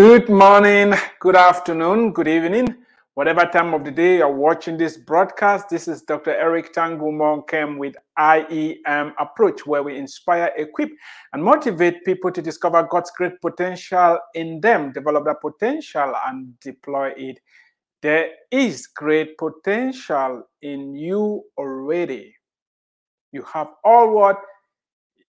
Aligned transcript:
Good 0.00 0.30
morning, 0.30 0.94
good 1.18 1.36
afternoon, 1.36 2.12
good 2.14 2.26
evening, 2.26 2.74
whatever 3.12 3.44
time 3.44 3.74
of 3.74 3.84
the 3.84 3.90
day 3.90 4.16
you're 4.16 4.34
watching 4.34 4.78
this 4.78 4.96
broadcast. 4.96 5.68
This 5.68 5.88
is 5.88 6.00
Dr. 6.00 6.34
Eric 6.34 6.72
Tangu 6.72 7.12
Monkem 7.12 7.76
with 7.76 7.96
IEM 8.18 9.12
Approach, 9.18 9.66
where 9.66 9.82
we 9.82 9.98
inspire, 9.98 10.52
equip, 10.56 10.88
and 11.34 11.44
motivate 11.44 12.02
people 12.06 12.32
to 12.32 12.40
discover 12.40 12.82
God's 12.90 13.10
great 13.10 13.38
potential 13.42 14.18
in 14.34 14.62
them, 14.62 14.90
develop 14.92 15.26
that 15.26 15.42
potential, 15.42 16.14
and 16.28 16.58
deploy 16.60 17.12
it. 17.18 17.38
There 18.00 18.30
is 18.50 18.86
great 18.86 19.36
potential 19.36 20.44
in 20.62 20.94
you 20.94 21.42
already. 21.58 22.34
You 23.32 23.42
have 23.52 23.68
all 23.84 24.14
what 24.14 24.40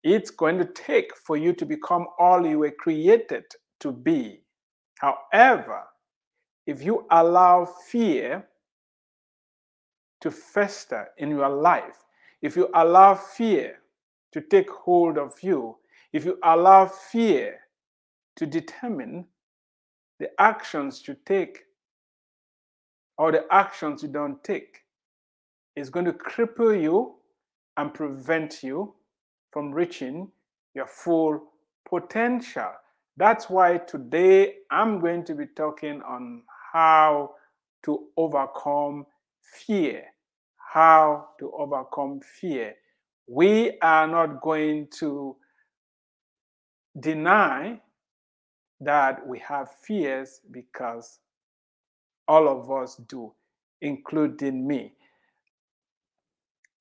it's 0.02 0.32
going 0.32 0.58
to 0.58 0.64
take 0.64 1.16
for 1.24 1.36
you 1.36 1.52
to 1.52 1.64
become 1.64 2.08
all 2.18 2.44
you 2.44 2.58
were 2.58 2.74
created 2.76 3.44
to 3.78 3.92
be. 3.92 4.40
However, 4.98 5.82
if 6.66 6.82
you 6.82 7.06
allow 7.10 7.64
fear 7.64 8.46
to 10.20 10.30
fester 10.30 11.08
in 11.18 11.30
your 11.30 11.48
life, 11.48 12.04
if 12.42 12.56
you 12.56 12.68
allow 12.74 13.14
fear 13.14 13.80
to 14.32 14.40
take 14.40 14.70
hold 14.70 15.18
of 15.18 15.34
you, 15.42 15.76
if 16.12 16.24
you 16.24 16.38
allow 16.42 16.86
fear 16.86 17.60
to 18.36 18.46
determine 18.46 19.26
the 20.18 20.30
actions 20.40 21.06
you 21.06 21.16
take 21.24 21.60
or 23.18 23.32
the 23.32 23.44
actions 23.50 24.02
you 24.02 24.08
don't 24.08 24.42
take, 24.42 24.82
it's 25.74 25.90
going 25.90 26.06
to 26.06 26.12
cripple 26.12 26.80
you 26.80 27.16
and 27.76 27.92
prevent 27.92 28.62
you 28.62 28.94
from 29.52 29.72
reaching 29.72 30.30
your 30.74 30.86
full 30.86 31.42
potential. 31.88 32.72
That's 33.16 33.48
why 33.48 33.78
today 33.78 34.56
I'm 34.70 35.00
going 35.00 35.24
to 35.24 35.34
be 35.34 35.46
talking 35.46 36.02
on 36.02 36.42
how 36.72 37.32
to 37.84 38.08
overcome 38.16 39.06
fear. 39.42 40.04
How 40.56 41.28
to 41.40 41.50
overcome 41.56 42.20
fear. 42.20 42.74
We 43.26 43.78
are 43.80 44.06
not 44.06 44.42
going 44.42 44.88
to 44.98 45.36
deny 47.00 47.80
that 48.80 49.26
we 49.26 49.38
have 49.38 49.70
fears 49.82 50.40
because 50.50 51.20
all 52.28 52.48
of 52.48 52.70
us 52.70 52.96
do, 53.08 53.32
including 53.80 54.66
me. 54.66 54.92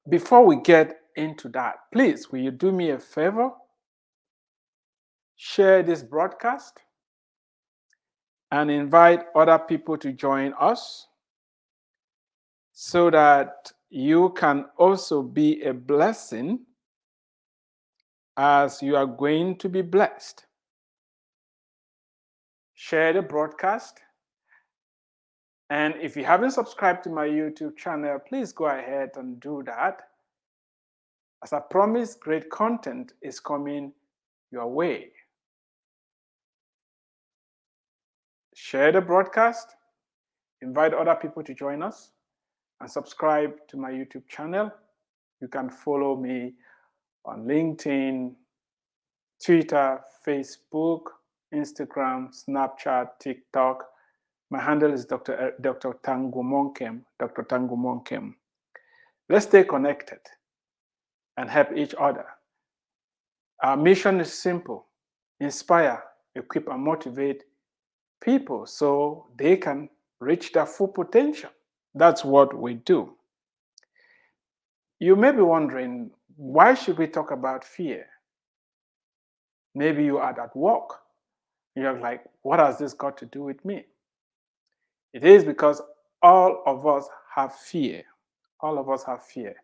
Before 0.09 0.45
we 0.45 0.57
get 0.57 0.99
into 1.15 1.47
that, 1.49 1.75
please, 1.93 2.31
will 2.31 2.39
you 2.39 2.51
do 2.51 2.71
me 2.71 2.89
a 2.91 2.99
favor? 2.99 3.51
Share 5.35 5.83
this 5.83 6.01
broadcast 6.03 6.81
and 8.51 8.71
invite 8.71 9.25
other 9.35 9.59
people 9.59 9.97
to 9.97 10.11
join 10.13 10.53
us 10.59 11.07
so 12.71 13.09
that 13.09 13.71
you 13.89 14.29
can 14.31 14.65
also 14.77 15.21
be 15.21 15.61
a 15.63 15.73
blessing 15.73 16.59
as 18.37 18.81
you 18.81 18.95
are 18.95 19.05
going 19.05 19.57
to 19.57 19.69
be 19.69 19.81
blessed. 19.81 20.45
Share 22.73 23.13
the 23.13 23.21
broadcast. 23.21 24.01
And 25.69 25.95
if 26.01 26.15
you 26.15 26.25
haven't 26.25 26.51
subscribed 26.51 27.03
to 27.05 27.09
my 27.09 27.27
YouTube 27.27 27.77
channel, 27.77 28.19
please 28.19 28.51
go 28.51 28.65
ahead 28.65 29.11
and 29.15 29.39
do 29.39 29.63
that. 29.65 30.01
As 31.43 31.53
I 31.53 31.59
promised, 31.59 32.19
great 32.19 32.49
content 32.49 33.13
is 33.21 33.39
coming 33.39 33.93
your 34.51 34.67
way. 34.67 35.11
Share 38.57 38.93
the 38.93 39.01
broadcast, 39.01 39.75
invite 40.61 40.93
other 40.93 41.13
people 41.15 41.43
to 41.43 41.53
join 41.53 41.83
us, 41.83 42.11
and 42.79 42.89
subscribe 42.89 43.51
to 43.67 43.75
my 43.75 43.91
YouTube 43.91 44.25
channel. 44.29 44.71
You 45.41 45.49
can 45.49 45.69
follow 45.69 46.15
me 46.15 46.53
on 47.25 47.43
LinkedIn, 47.43 48.33
Twitter, 49.43 49.99
Facebook, 50.25 51.01
Instagram, 51.53 52.29
Snapchat, 52.33 53.19
TikTok. 53.19 53.83
My 54.49 54.61
handle 54.61 54.93
is 54.93 55.03
Dr. 55.03 55.37
Uh, 55.37 55.49
Dr. 55.59 55.97
Tangu 56.01 56.41
Monkem, 56.41 57.01
Dr. 57.19 57.43
Tangu 57.43 57.75
Monkem. 57.75 58.35
Let's 59.27 59.47
stay 59.47 59.65
connected 59.65 60.21
and 61.35 61.49
help 61.49 61.75
each 61.75 61.93
other. 61.99 62.25
Our 63.61 63.75
mission 63.75 64.21
is 64.21 64.33
simple 64.33 64.87
inspire, 65.41 66.01
equip, 66.35 66.69
and 66.69 66.81
motivate 66.81 67.43
people 68.21 68.65
so 68.65 69.27
they 69.37 69.57
can 69.57 69.89
reach 70.19 70.51
their 70.53 70.65
full 70.65 70.87
potential. 70.87 71.49
That's 71.93 72.23
what 72.23 72.57
we 72.57 72.75
do. 72.75 73.13
You 74.99 75.15
may 75.15 75.31
be 75.31 75.41
wondering, 75.41 76.11
why 76.35 76.73
should 76.73 76.97
we 76.97 77.07
talk 77.07 77.31
about 77.31 77.63
fear? 77.63 78.05
Maybe 79.73 80.03
you 80.03 80.17
are 80.17 80.39
at 80.39 80.55
work. 80.55 81.01
You're 81.75 81.99
like, 81.99 82.23
what 82.41 82.59
has 82.59 82.77
this 82.77 82.93
got 82.93 83.17
to 83.17 83.25
do 83.25 83.43
with 83.43 83.63
me? 83.65 83.85
It 85.13 85.23
is 85.23 85.43
because 85.43 85.81
all 86.21 86.63
of 86.65 86.87
us 86.87 87.07
have 87.33 87.53
fear. 87.53 88.03
All 88.61 88.77
of 88.77 88.89
us 88.89 89.03
have 89.03 89.23
fear. 89.23 89.55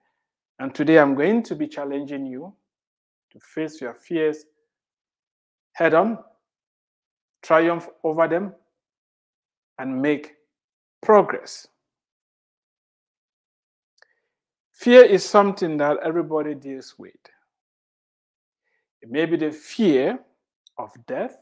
And 0.60 0.76
today 0.76 1.00
I'm 1.00 1.16
going 1.16 1.44
to 1.44 1.56
be 1.56 1.68
challenging 1.68 2.26
you 2.26 2.54
to 3.32 3.40
face 3.40 3.82
your 3.82 3.94
fears 3.94 4.46
head 5.74 5.94
on, 5.94 6.20
triumph 7.42 7.88
over 8.04 8.28
them, 8.28 8.54
and 9.80 10.02
make 10.02 10.36
progress. 11.02 11.68
Fear 14.72 15.06
is 15.06 15.24
something 15.24 15.78
that 15.78 15.98
everybody 16.04 16.56
deals 16.56 16.96
with. 16.98 17.14
It 19.02 19.10
may 19.10 19.26
be 19.26 19.38
the 19.38 19.52
fear 19.52 20.20
of 20.78 20.92
death, 21.08 21.38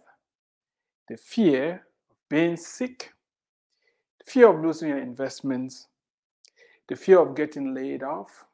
the 1.09 1.17
fear 1.17 1.85
of 2.09 2.17
being 2.29 2.55
sick, 2.57 3.13
the 4.23 4.31
fear 4.31 4.49
of 4.49 4.63
losing 4.63 4.89
your 4.89 4.99
investments, 4.99 5.87
the 6.87 6.95
fear 6.95 7.19
of 7.19 7.35
getting 7.35 7.73
laid 7.73 8.03
off, 8.03 8.45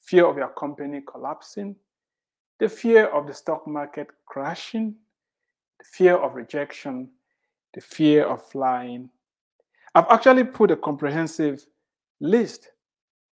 fear 0.00 0.26
of 0.26 0.36
your 0.36 0.48
company 0.48 1.00
collapsing, 1.06 1.76
the 2.60 2.68
fear 2.68 3.06
of 3.06 3.26
the 3.26 3.34
stock 3.34 3.66
market 3.66 4.08
crashing, 4.26 4.94
fear 5.84 6.16
of 6.16 6.34
rejection, 6.34 7.08
the 7.74 7.80
fear 7.80 8.24
of 8.24 8.44
flying. 8.50 9.10
I've 9.94 10.06
actually 10.10 10.44
put 10.44 10.70
a 10.70 10.76
comprehensive 10.76 11.64
list 12.20 12.70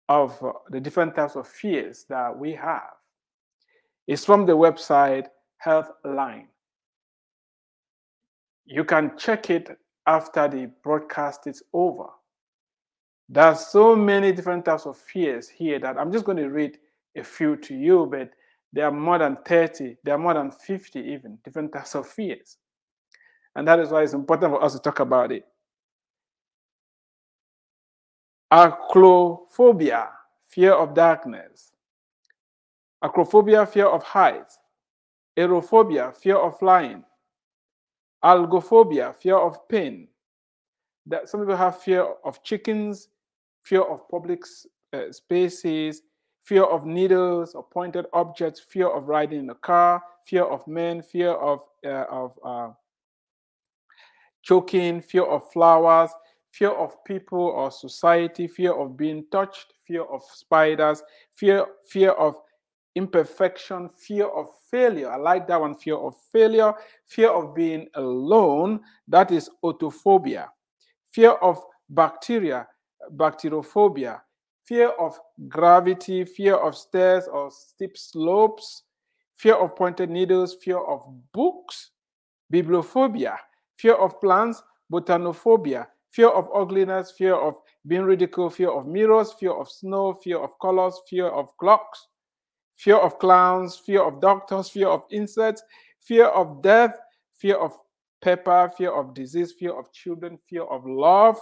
of 0.08 0.40
uh, 0.42 0.52
the 0.70 0.80
different 0.80 1.14
types 1.16 1.36
of 1.36 1.48
fears 1.48 2.04
that 2.08 2.36
we 2.36 2.52
have. 2.52 2.90
It's 4.06 4.24
from 4.24 4.46
the 4.46 4.52
website 4.52 5.26
Healthline. 5.64 6.46
You 8.66 8.84
can 8.84 9.16
check 9.16 9.50
it 9.50 9.78
after 10.06 10.48
the 10.48 10.70
broadcast 10.82 11.46
is 11.46 11.62
over. 11.72 12.06
There's 13.28 13.60
so 13.66 13.96
many 13.96 14.32
different 14.32 14.64
types 14.64 14.86
of 14.86 14.96
fears 14.96 15.48
here 15.48 15.78
that 15.78 15.96
I'm 15.96 16.12
just 16.12 16.24
going 16.24 16.38
to 16.38 16.48
read 16.48 16.78
a 17.16 17.22
few 17.22 17.56
to 17.56 17.74
you, 17.74 18.06
but 18.10 18.30
there 18.72 18.86
are 18.86 18.92
more 18.92 19.18
than 19.18 19.36
30, 19.44 19.96
there 20.02 20.14
are 20.14 20.18
more 20.18 20.34
than 20.34 20.50
50 20.50 20.98
even 21.00 21.38
different 21.44 21.72
types 21.72 21.94
of 21.94 22.06
fears. 22.06 22.56
And 23.54 23.68
that 23.68 23.78
is 23.80 23.90
why 23.90 24.02
it's 24.02 24.14
important 24.14 24.52
for 24.52 24.64
us 24.64 24.72
to 24.72 24.78
talk 24.78 25.00
about 25.00 25.30
it. 25.30 25.44
Acrophobia, 28.50 30.08
fear 30.46 30.72
of 30.72 30.94
darkness. 30.94 31.72
Acrophobia, 33.02 33.68
fear 33.68 33.86
of 33.86 34.02
heights. 34.02 34.58
Aerophobia, 35.36 36.14
fear 36.14 36.36
of 36.36 36.58
flying. 36.58 37.02
Algophobia, 38.24 39.14
fear 39.16 39.36
of 39.36 39.68
pain. 39.68 40.08
That 41.06 41.28
some 41.28 41.40
people 41.40 41.56
have 41.56 41.80
fear 41.80 42.06
of 42.24 42.42
chickens, 42.42 43.08
fear 43.62 43.82
of 43.82 44.08
public 44.08 44.44
uh, 44.92 45.10
spaces, 45.10 46.02
fear 46.42 46.64
of 46.64 46.86
needles 46.86 47.54
or 47.54 47.62
pointed 47.62 48.06
objects, 48.12 48.60
fear 48.60 48.88
of 48.88 49.08
riding 49.08 49.40
in 49.40 49.50
a 49.50 49.54
car, 49.54 50.02
fear 50.26 50.44
of 50.44 50.66
men, 50.66 51.02
fear 51.02 51.30
of 51.32 51.60
uh, 51.84 52.04
of 52.10 52.38
uh, 52.44 52.70
choking, 54.42 55.00
fear 55.00 55.24
of 55.24 55.50
flowers, 55.52 56.10
fear 56.50 56.70
of 56.70 57.02
people 57.04 57.40
or 57.40 57.70
society, 57.70 58.46
fear 58.46 58.72
of 58.72 58.96
being 58.96 59.24
touched, 59.30 59.72
fear 59.86 60.02
of 60.02 60.22
spiders, 60.32 61.02
fear 61.32 61.66
fear 61.88 62.10
of 62.10 62.36
imperfection, 62.94 63.88
fear 63.88 64.26
of 64.26 64.48
failure. 64.70 65.10
I 65.10 65.16
like 65.16 65.46
that 65.48 65.60
one. 65.60 65.74
Fear 65.74 65.96
of 65.96 66.14
failure, 66.32 66.74
fear 67.06 67.30
of 67.30 67.54
being 67.54 67.88
alone. 67.94 68.80
That 69.08 69.30
is 69.30 69.48
autophobia. 69.64 70.48
Fear 71.12 71.32
of 71.32 71.62
bacteria, 71.88 72.66
bacteriophobia, 73.16 74.20
fear 74.72 74.88
of 74.98 75.18
gravity, 75.50 76.24
fear 76.24 76.54
of 76.54 76.74
stairs 76.74 77.28
or 77.30 77.50
steep 77.50 77.94
slopes, 77.94 78.84
fear 79.36 79.54
of 79.54 79.76
pointed 79.76 80.08
needles, 80.08 80.56
fear 80.64 80.78
of 80.78 81.06
books, 81.34 81.90
bibliophobia, 82.50 83.36
fear 83.76 83.92
of 83.92 84.18
plants, 84.18 84.62
botanophobia, 84.90 85.86
fear 86.10 86.28
of 86.28 86.48
ugliness, 86.54 87.10
fear 87.10 87.34
of 87.34 87.54
being 87.86 88.00
ridiculed, 88.00 88.54
fear 88.54 88.70
of 88.70 88.86
mirrors, 88.86 89.34
fear 89.34 89.52
of 89.52 89.70
snow, 89.70 90.14
fear 90.14 90.38
of 90.38 90.58
colors, 90.58 90.98
fear 91.06 91.26
of 91.26 91.54
clocks, 91.58 92.06
fear 92.78 92.96
of 92.96 93.18
clowns, 93.18 93.76
fear 93.76 94.02
of 94.02 94.22
doctors, 94.22 94.70
fear 94.70 94.88
of 94.88 95.02
insects, 95.10 95.62
fear 96.00 96.28
of 96.28 96.62
death, 96.62 96.98
fear 97.36 97.56
of 97.56 97.76
pepper, 98.22 98.72
fear 98.78 98.90
of 98.90 99.12
disease, 99.12 99.52
fear 99.52 99.78
of 99.78 99.92
children, 99.92 100.38
fear 100.48 100.62
of 100.62 100.86
love, 100.86 101.38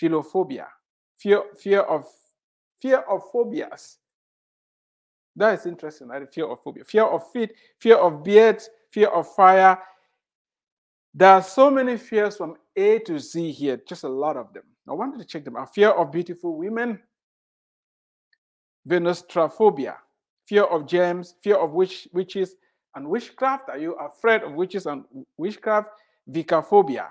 philophobia, 0.00 0.68
fear, 1.18 1.42
fear 1.60 1.80
of 1.80 2.06
fear 2.80 2.98
of 2.98 3.22
phobias. 3.32 3.98
That 5.36 5.58
is 5.58 5.66
interesting, 5.66 6.08
right? 6.08 6.32
Fear 6.32 6.46
of 6.46 6.62
phobia, 6.62 6.84
fear 6.84 7.04
of 7.04 7.30
feet, 7.30 7.52
fear 7.78 7.96
of 7.96 8.24
beards, 8.24 8.70
fear 8.90 9.08
of 9.08 9.32
fire. 9.34 9.78
There 11.12 11.30
are 11.30 11.42
so 11.42 11.70
many 11.70 11.96
fears 11.98 12.36
from 12.36 12.56
A 12.74 12.98
to 13.00 13.18
Z 13.18 13.52
here, 13.52 13.80
just 13.86 14.04
a 14.04 14.08
lot 14.08 14.36
of 14.36 14.52
them. 14.52 14.64
I 14.88 14.92
wanted 14.92 15.18
to 15.18 15.24
check 15.24 15.44
them 15.44 15.56
out. 15.56 15.74
Fear 15.74 15.90
of 15.90 16.10
beautiful 16.10 16.56
women, 16.56 17.00
Venustraphobia, 18.88 19.96
fear 20.46 20.62
of 20.64 20.86
germs, 20.86 21.34
fear 21.42 21.56
of 21.56 21.72
witch, 21.72 22.06
witches 22.12 22.54
and 22.94 23.08
witchcraft. 23.08 23.68
Are 23.68 23.78
you 23.78 23.94
afraid 23.94 24.42
of 24.42 24.52
witches 24.52 24.86
and 24.86 25.04
witchcraft? 25.36 25.88
Vicaphobia, 26.30 27.08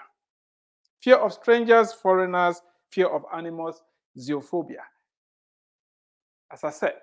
fear 1.02 1.16
of 1.16 1.34
strangers, 1.34 1.94
foreigners, 1.94 2.62
fear 2.92 3.08
of 3.08 3.24
animals, 3.34 3.82
zoophobia. 4.18 4.84
As 6.52 6.64
I 6.64 6.70
said, 6.70 6.96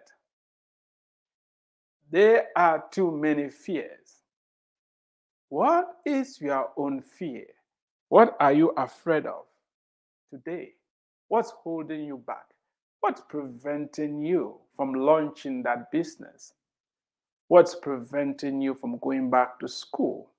there 2.11 2.49
are 2.57 2.85
too 2.91 3.11
many 3.11 3.49
fears. 3.49 4.23
What 5.49 5.99
is 6.07 6.41
your 6.41 6.71
own 6.77 7.03
fear? 7.03 7.47
What 8.09 8.37
are 8.41 8.53
you 8.53 8.71
afraid 8.71 9.27
of 9.27 9.45
today? 10.31 10.73
What's 11.29 11.51
holding 11.51 12.05
you 12.05 12.19
back? 12.19 12.45
What's 13.01 13.23
preventing 13.29 14.23
you 14.23 14.61
from 14.77 14.95
launching 14.95 15.63
that 15.65 15.91
business? 15.91 16.53
What's 17.49 17.75
preventing 17.75 18.61
you 18.61 18.75
from 18.75 18.99
going 18.99 19.31
back 19.31 19.59
to 19.61 19.69
school? 19.69 20.31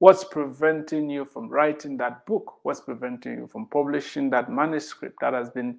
What's 0.00 0.24
preventing 0.24 1.10
you 1.10 1.24
from 1.24 1.48
writing 1.48 1.96
that 1.96 2.26
book? 2.26 2.58
What's 2.62 2.80
preventing 2.80 3.38
you 3.38 3.46
from 3.48 3.66
publishing 3.66 4.30
that 4.30 4.50
manuscript 4.50 5.16
that 5.20 5.34
has 5.34 5.50
been 5.50 5.78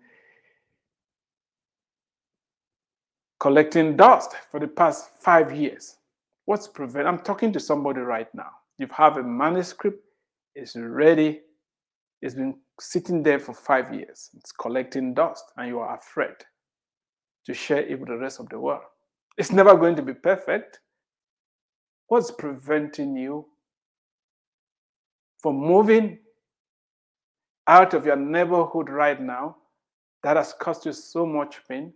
collecting 3.39 3.95
dust 3.95 4.36
for 4.51 4.59
the 4.59 4.68
past 4.68 5.09
five 5.19 5.56
years? 5.56 5.97
What's 6.45 6.68
prevent? 6.68 7.07
I'm 7.07 7.19
talking 7.19 7.53
to 7.53 7.59
somebody 7.59 8.01
right 8.01 8.33
now. 8.33 8.51
You 8.77 8.88
have 8.91 9.18
a 9.18 9.24
manuscript, 9.24 10.03
it's 10.56 10.75
ready, 10.75 11.41
it's 12.21 12.36
been 12.36 12.56
sitting 12.80 13.24
there 13.24 13.39
for 13.39 13.53
five 13.53 13.94
years, 13.94 14.30
it's 14.38 14.51
collecting 14.51 15.13
dust, 15.13 15.45
and 15.57 15.68
you 15.68 15.80
are 15.80 15.95
afraid 15.95 16.36
to 17.45 17.53
share 17.53 17.83
it 17.83 18.00
with 18.00 18.09
the 18.09 18.18
rest 18.18 18.39
of 18.39 18.50
the 18.50 18.59
world. 18.59 18.83
It's 19.38 19.51
never 19.51 19.75
going 19.75 19.95
to 19.95 20.01
be 20.01 20.13
perfect. 20.13 20.80
What's 22.07 22.31
preventing 22.31 23.15
you 23.15 23.45
from 25.41 25.56
moving 25.56 26.19
out 27.68 27.94
of 27.94 28.06
your 28.06 28.15
neighborhood 28.15 28.89
right 28.89 29.21
now 29.21 29.56
that 30.24 30.36
has 30.36 30.53
cost 30.53 30.86
you 30.86 30.91
so 30.91 31.25
much 31.25 31.62
pain 31.68 31.94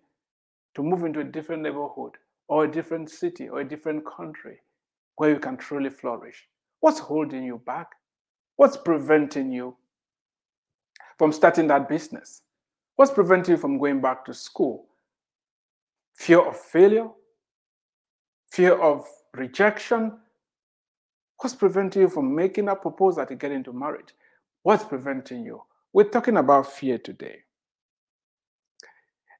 to 0.75 0.83
move 0.83 1.03
into 1.03 1.19
a 1.19 1.23
different 1.23 1.61
neighborhood 1.61 2.11
or 2.47 2.65
a 2.65 2.71
different 2.71 3.09
city 3.09 3.49
or 3.49 3.61
a 3.61 3.67
different 3.67 4.05
country 4.05 4.59
where 5.15 5.29
you 5.29 5.39
can 5.39 5.57
truly 5.57 5.89
flourish? 5.89 6.47
What's 6.79 6.99
holding 6.99 7.43
you 7.43 7.61
back? 7.65 7.87
What's 8.55 8.77
preventing 8.77 9.51
you 9.51 9.75
from 11.17 11.31
starting 11.31 11.67
that 11.67 11.87
business? 11.87 12.41
What's 12.95 13.11
preventing 13.11 13.55
you 13.55 13.57
from 13.57 13.77
going 13.77 14.01
back 14.01 14.25
to 14.25 14.33
school? 14.33 14.87
Fear 16.15 16.47
of 16.47 16.59
failure? 16.59 17.07
Fear 18.51 18.79
of 18.79 19.05
rejection? 19.33 20.19
What's 21.37 21.55
preventing 21.55 22.03
you 22.03 22.09
from 22.09 22.35
making 22.35 22.69
a 22.69 22.75
proposal 22.75 23.25
to 23.25 23.35
get 23.35 23.51
into 23.51 23.73
marriage? 23.73 24.13
What's 24.61 24.83
preventing 24.83 25.43
you? 25.43 25.63
We're 25.91 26.09
talking 26.09 26.37
about 26.37 26.71
fear 26.71 26.97
today. 26.97 27.39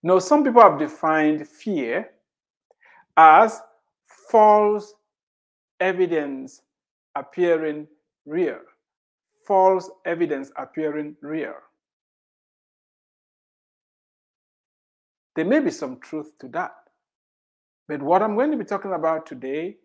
Now, 0.04 0.20
some 0.20 0.44
people 0.44 0.62
have 0.62 0.78
defined 0.78 1.48
fear 1.48 2.10
as 3.16 3.62
false 4.30 4.94
evidence 5.80 6.62
appearing 7.16 7.88
real. 8.26 8.60
False 9.48 9.90
evidence 10.06 10.52
appearing 10.58 11.16
real. 11.22 11.56
There 15.36 15.46
may 15.46 15.62
be 15.62 15.72
some 15.72 16.00
truth 16.00 16.38
to 16.40 16.48
that. 16.50 16.76
But 17.88 18.02
what 18.02 18.22
I'm 18.22 18.36
going 18.36 18.52
to 18.52 18.58
be 18.58 18.66
talking 18.66 18.94
about 18.94 19.26
today 19.26 19.78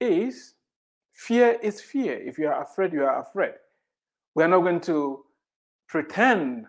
is 0.00 0.54
fear 1.12 1.58
is 1.62 1.80
fear. 1.80 2.14
If 2.14 2.38
you 2.38 2.48
are 2.48 2.62
afraid, 2.62 2.92
you 2.92 3.04
are 3.04 3.20
afraid. 3.20 3.54
We're 4.34 4.48
not 4.48 4.60
going 4.60 4.80
to 4.82 5.24
pretend 5.88 6.66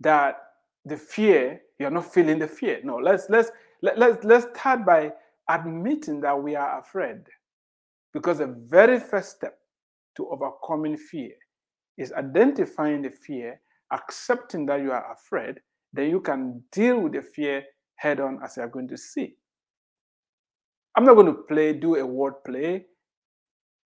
that 0.00 0.38
the 0.84 0.96
fear 0.96 1.60
you're 1.78 1.90
not 1.90 2.12
feeling 2.12 2.38
the 2.38 2.48
fear. 2.48 2.80
No, 2.82 2.96
let's 2.96 3.28
let's 3.28 3.50
let, 3.82 3.98
let's 3.98 4.24
let's 4.24 4.46
start 4.58 4.84
by 4.84 5.12
admitting 5.48 6.20
that 6.22 6.40
we 6.42 6.56
are 6.56 6.80
afraid. 6.80 7.20
Because 8.12 8.38
the 8.38 8.56
very 8.66 8.98
first 8.98 9.36
step 9.36 9.58
to 10.16 10.28
overcoming 10.28 10.96
fear 10.96 11.32
is 11.98 12.12
identifying 12.12 13.02
the 13.02 13.10
fear, 13.10 13.60
accepting 13.92 14.66
that 14.66 14.80
you 14.80 14.92
are 14.92 15.12
afraid, 15.12 15.60
then 15.92 16.10
you 16.10 16.20
can 16.20 16.62
deal 16.72 17.00
with 17.00 17.12
the 17.12 17.22
fear 17.22 17.62
head 17.96 18.20
on 18.20 18.38
as 18.42 18.56
you're 18.56 18.68
going 18.68 18.88
to 18.88 18.96
see. 18.96 19.34
I'm 20.96 21.04
not 21.04 21.14
going 21.14 21.26
to 21.26 21.34
play, 21.34 21.74
do 21.74 21.96
a 21.96 22.06
word 22.06 22.42
play 22.44 22.86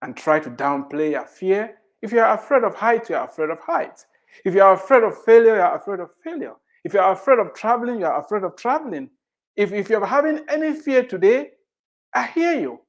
and 0.02 0.16
try 0.16 0.38
to 0.40 0.50
downplay 0.50 1.12
your 1.12 1.26
fear. 1.26 1.76
If 2.00 2.12
you're 2.12 2.26
afraid 2.26 2.64
of 2.64 2.74
heights, 2.74 3.10
you're 3.10 3.24
afraid 3.24 3.50
of 3.50 3.58
heights. 3.60 4.06
If 4.44 4.54
you're 4.54 4.72
afraid 4.72 5.02
of 5.02 5.22
failure, 5.24 5.56
you're 5.56 5.76
afraid 5.76 6.00
of 6.00 6.10
failure. 6.22 6.54
If 6.84 6.94
you're 6.94 7.12
afraid 7.12 7.38
of 7.38 7.54
traveling, 7.54 8.00
you're 8.00 8.18
afraid 8.18 8.42
of 8.42 8.56
traveling. 8.56 9.10
If, 9.56 9.72
if 9.72 9.88
you're 9.88 10.04
having 10.04 10.40
any 10.48 10.72
fear 10.74 11.04
today, 11.04 11.50
I 12.14 12.26
hear 12.26 12.58
you. 12.58 12.80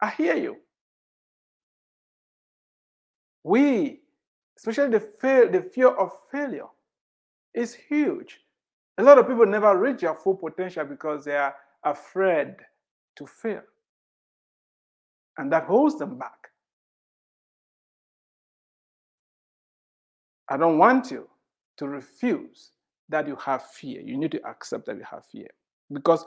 I 0.00 0.10
hear 0.10 0.36
you. 0.36 0.56
We, 3.44 4.00
especially 4.56 4.90
the 4.90 5.00
fear, 5.00 5.48
the 5.48 5.62
fear 5.62 5.88
of 5.88 6.12
failure, 6.30 6.68
is 7.54 7.74
huge. 7.74 8.40
A 8.98 9.02
lot 9.02 9.18
of 9.18 9.26
people 9.26 9.46
never 9.46 9.76
reach 9.76 10.00
their 10.00 10.14
full 10.14 10.36
potential 10.36 10.84
because 10.84 11.24
they 11.24 11.36
are 11.36 11.54
afraid 11.84 12.54
to 13.16 13.26
fail. 13.26 13.62
And 15.38 15.50
that 15.52 15.64
holds 15.64 15.98
them 15.98 16.18
back. 16.18 16.48
I 20.48 20.56
don't 20.56 20.78
want 20.78 21.10
you 21.10 21.28
to 21.78 21.86
refuse 21.86 22.72
that 23.10 23.26
you 23.26 23.36
have 23.36 23.62
fear. 23.62 24.00
You 24.00 24.16
need 24.16 24.32
to 24.32 24.46
accept 24.46 24.86
that 24.86 24.96
you 24.96 25.04
have 25.10 25.26
fear 25.26 25.48
because 25.92 26.24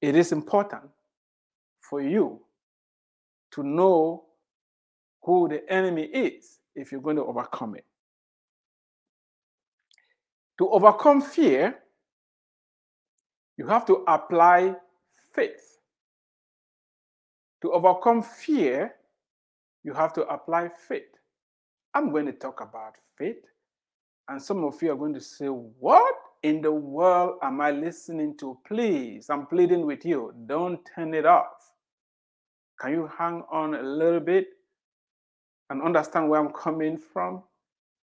it 0.00 0.14
is 0.14 0.32
important 0.32 0.82
for 1.80 2.02
you 2.02 2.40
to 3.52 3.62
know 3.62 4.24
who 5.22 5.48
the 5.48 5.62
enemy 5.72 6.02
is 6.02 6.58
if 6.74 6.92
you're 6.92 7.00
going 7.00 7.16
to 7.16 7.24
overcome 7.24 7.76
it. 7.76 7.84
To 10.58 10.68
overcome 10.70 11.22
fear, 11.22 11.78
you 13.56 13.66
have 13.66 13.86
to 13.86 14.04
apply 14.06 14.74
faith. 15.32 15.78
To 17.62 17.72
overcome 17.72 18.22
fear, 18.22 18.94
you 19.84 19.92
have 19.92 20.12
to 20.14 20.22
apply 20.26 20.70
faith. 20.88 21.02
I'm 21.94 22.10
going 22.10 22.26
to 22.26 22.32
talk 22.32 22.60
about 22.60 22.96
faith 23.16 23.44
and 24.28 24.40
some 24.40 24.64
of 24.64 24.80
you 24.82 24.92
are 24.92 24.96
going 24.96 25.14
to 25.14 25.20
say, 25.20 25.46
What 25.46 26.14
in 26.42 26.60
the 26.60 26.72
world 26.72 27.38
am 27.42 27.60
I 27.60 27.70
listening 27.70 28.36
to? 28.38 28.58
Please, 28.66 29.30
I'm 29.30 29.46
pleading 29.46 29.86
with 29.86 30.04
you. 30.04 30.32
Don't 30.46 30.80
turn 30.94 31.14
it 31.14 31.26
off. 31.26 31.72
Can 32.80 32.92
you 32.92 33.10
hang 33.18 33.42
on 33.50 33.74
a 33.74 33.82
little 33.82 34.20
bit 34.20 34.48
and 35.70 35.82
understand 35.82 36.28
where 36.28 36.40
I'm 36.40 36.52
coming 36.52 36.96
from? 36.96 37.42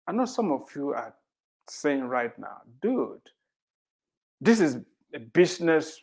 I 0.09 0.13
know 0.13 0.25
some 0.25 0.51
of 0.51 0.63
you 0.75 0.91
are 0.91 1.15
saying 1.69 2.05
right 2.05 2.37
now, 2.39 2.63
dude, 2.83 3.21
this 4.41 4.61
is 4.61 4.79
a 5.15 5.21
business 5.21 6.01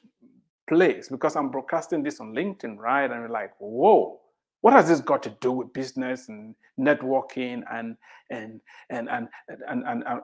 place 0.70 1.10
because 1.10 1.36
I'm 1.36 1.52
broadcasting 1.52 2.02
this 2.02 2.22
on 2.22 2.34
LinkedIn, 2.34 2.78
right? 2.78 3.12
And 3.12 3.20
you're 3.20 3.30
like, 3.30 3.52
whoa, 3.60 4.21
what 4.62 4.74
has 4.74 4.88
this 4.88 5.02
got 5.02 5.24
to 5.24 5.36
do 5.42 5.52
with 5.52 5.74
business 5.74 6.30
and 6.30 6.56
networking 6.80 7.64
and 7.72 7.98
and 8.30 8.62
and 8.90 9.10
and 9.10 9.28
and, 9.50 9.60
and, 9.68 9.84
and 9.88 10.04
uh, 10.06 10.20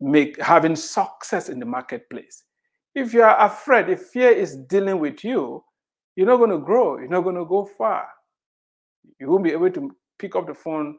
make 0.00 0.40
having 0.40 0.76
success 0.76 1.48
in 1.48 1.58
the 1.58 1.66
marketplace? 1.66 2.44
If 2.94 3.14
you 3.14 3.22
are 3.22 3.46
afraid, 3.46 3.88
if 3.88 4.02
fear 4.06 4.30
is 4.30 4.56
dealing 4.56 4.98
with 4.98 5.24
you, 5.24 5.64
you're 6.16 6.26
not 6.26 6.38
going 6.38 6.50
to 6.50 6.58
grow. 6.58 6.98
You're 6.98 7.08
not 7.08 7.22
going 7.22 7.36
to 7.36 7.44
go 7.44 7.64
far. 7.64 8.08
You 9.18 9.28
won't 9.28 9.44
be 9.44 9.52
able 9.52 9.70
to 9.70 9.96
pick 10.18 10.36
up 10.36 10.46
the 10.46 10.54
phone, 10.54 10.98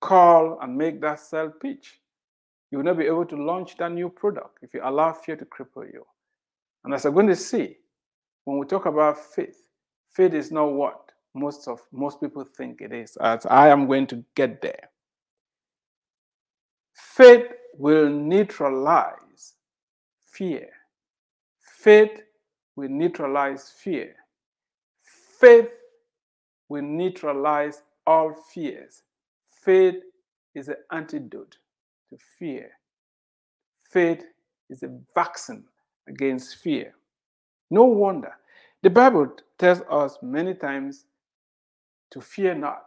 call, 0.00 0.58
and 0.60 0.76
make 0.76 1.00
that 1.00 1.20
sell 1.20 1.50
pitch. 1.50 1.98
You 2.70 2.78
will 2.78 2.84
not 2.84 2.98
be 2.98 3.06
able 3.06 3.26
to 3.26 3.36
launch 3.36 3.76
that 3.78 3.92
new 3.92 4.08
product 4.08 4.58
if 4.62 4.72
you 4.74 4.80
allow 4.84 5.12
fear 5.12 5.36
to 5.36 5.44
cripple 5.44 5.90
you. 5.92 6.04
And 6.84 6.94
as 6.94 7.04
we're 7.04 7.10
going 7.10 7.26
to 7.28 7.36
see, 7.36 7.76
when 8.44 8.58
we 8.58 8.66
talk 8.66 8.86
about 8.86 9.18
faith, 9.18 9.61
faith 10.12 10.34
is 10.34 10.50
not 10.52 10.72
what 10.72 11.12
most 11.34 11.66
of 11.68 11.80
most 11.92 12.20
people 12.20 12.44
think 12.44 12.80
it 12.80 12.92
is. 12.92 13.16
As 13.16 13.46
I 13.46 13.68
am 13.68 13.86
going 13.86 14.06
to 14.08 14.24
get 14.34 14.60
there. 14.60 14.90
Faith 16.92 17.46
will 17.78 18.08
neutralize 18.08 19.54
fear. 20.30 20.68
Faith 21.60 22.22
will 22.76 22.88
neutralize 22.88 23.70
fear. 23.70 24.14
Faith 25.02 25.70
will 26.68 26.82
neutralize 26.82 27.82
all 28.06 28.32
fears. 28.32 29.02
Faith 29.64 29.96
is 30.54 30.68
an 30.68 30.76
antidote 30.90 31.56
to 32.10 32.16
fear. 32.38 32.70
Faith 33.90 34.24
is 34.70 34.82
a 34.82 34.98
vaccine 35.14 35.64
against 36.08 36.56
fear. 36.56 36.94
No 37.70 37.84
wonder. 37.84 38.32
The 38.82 38.90
Bible 38.90 39.28
tells 39.58 39.80
us 39.88 40.18
many 40.22 40.54
times 40.54 41.06
to 42.10 42.20
fear 42.20 42.54
not. 42.54 42.84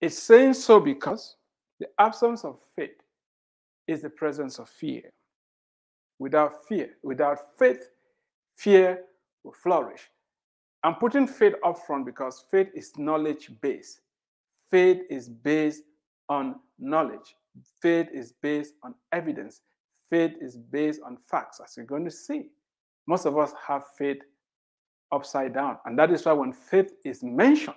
It's 0.00 0.18
saying 0.18 0.54
so 0.54 0.80
because 0.80 1.36
the 1.78 1.86
absence 1.98 2.44
of 2.44 2.58
faith 2.74 2.98
is 3.86 4.02
the 4.02 4.10
presence 4.10 4.58
of 4.58 4.68
fear. 4.68 5.02
Without 6.18 6.66
fear, 6.66 6.90
without 7.02 7.38
faith, 7.58 7.90
fear 8.56 9.00
will 9.44 9.52
flourish. 9.52 10.10
I'm 10.82 10.96
putting 10.96 11.26
faith 11.26 11.54
up 11.64 11.78
front 11.86 12.06
because 12.06 12.44
faith 12.50 12.68
is 12.74 12.92
knowledge 12.96 13.50
based. 13.60 14.00
Faith 14.70 15.02
is 15.10 15.28
based 15.28 15.82
on 16.28 16.56
knowledge. 16.78 17.36
Faith 17.82 18.08
is 18.12 18.32
based 18.42 18.74
on 18.82 18.94
evidence. 19.12 19.60
Faith 20.10 20.32
is 20.40 20.56
based 20.56 21.00
on 21.06 21.16
facts, 21.30 21.60
as 21.64 21.76
you're 21.76 21.86
going 21.86 22.04
to 22.04 22.10
see. 22.10 22.48
Most 23.06 23.26
of 23.26 23.38
us 23.38 23.52
have 23.66 23.84
faith 23.96 24.18
upside 25.12 25.54
down. 25.54 25.78
And 25.86 25.98
that 25.98 26.10
is 26.10 26.26
why 26.26 26.32
when 26.32 26.52
faith 26.52 26.92
is 27.04 27.22
mentioned, 27.22 27.76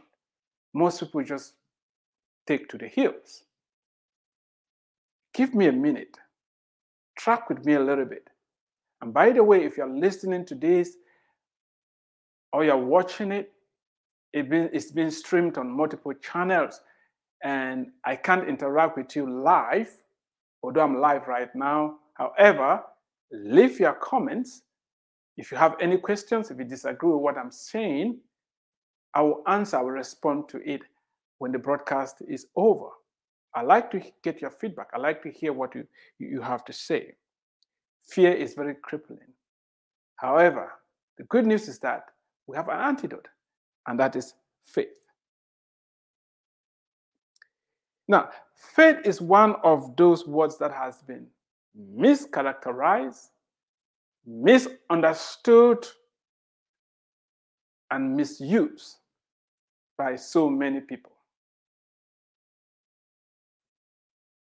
most 0.74 1.00
people 1.00 1.24
just 1.24 1.54
take 2.48 2.68
to 2.70 2.78
the 2.78 2.88
hills. 2.88 3.44
Give 5.34 5.54
me 5.54 5.68
a 5.68 5.72
minute. 5.72 6.18
Track 7.18 7.50
with 7.50 7.66
me 7.66 7.74
a 7.74 7.80
little 7.80 8.06
bit. 8.06 8.28
And 9.02 9.14
by 9.14 9.32
the 9.32 9.44
way, 9.44 9.64
if 9.64 9.78
you're 9.78 9.90
listening 9.90 10.46
to 10.46 10.56
this 10.56 10.96
or 12.52 12.64
you're 12.64 12.78
watching 12.78 13.32
it, 13.32 13.52
it 14.34 14.50
been, 14.50 14.70
it's 14.74 14.92
been 14.92 15.12
streamed 15.12 15.58
on 15.58 15.70
multiple 15.70 16.14
channels. 16.14 16.82
And 17.44 17.88
I 18.06 18.16
can't 18.16 18.48
interact 18.48 18.98
with 18.98 19.16
you 19.16 19.30
live, 19.30 19.92
although 20.64 20.82
I'm 20.82 21.00
live 21.00 21.28
right 21.28 21.54
now. 21.56 21.98
However, 22.14 22.84
leave 23.32 23.80
your 23.80 23.94
comments. 23.94 24.64
If 25.38 25.52
you 25.52 25.58
have 25.58 25.76
any 25.80 25.98
questions, 25.98 26.52
if 26.52 26.60
you 26.60 26.66
disagree 26.66 27.10
with 27.10 27.22
what 27.22 27.38
I'm 27.38 27.52
saying, 27.52 28.20
I 29.14 29.22
will 29.22 29.44
answer, 29.48 29.78
I 29.78 29.82
will 29.82 29.92
respond 29.92 30.50
to 30.50 30.58
it 30.70 30.82
when 31.40 31.52
the 31.52 31.60
broadcast 31.60 32.18
is 32.28 32.48
over. 32.56 32.90
I 33.56 33.62
like 33.62 33.92
to 33.92 34.02
get 34.24 34.42
your 34.42 34.50
feedback. 34.50 34.88
I 34.94 34.98
like 34.98 35.22
to 35.24 35.30
hear 35.30 35.54
what 35.54 35.76
you, 35.76 35.86
you 36.18 36.42
have 36.42 36.66
to 36.66 36.74
say. 36.74 37.14
Fear 38.08 38.34
is 38.34 38.54
very 38.54 38.76
crippling. 38.76 39.20
However, 40.16 40.72
the 41.18 41.24
good 41.26 41.46
news 41.46 41.68
is 41.68 41.80
that 41.80 42.06
we 42.48 42.58
have 42.58 42.68
an 42.70 42.80
antidote, 42.80 43.28
and 43.88 44.00
that 44.00 44.16
is 44.16 44.34
faith. 44.64 44.88
Now, 48.08 48.30
faith 48.56 48.98
is 49.06 49.22
one 49.22 49.56
of 49.64 49.96
those 49.96 50.28
words 50.28 50.58
that 50.58 50.72
has 50.72 51.02
been 51.02 51.28
mischaracterized, 51.78 53.30
misunderstood, 54.26 55.88
and 57.92 58.16
misused 58.16 58.98
by 59.98 60.16
so 60.16 60.50
many 60.50 60.80
people. 60.82 61.12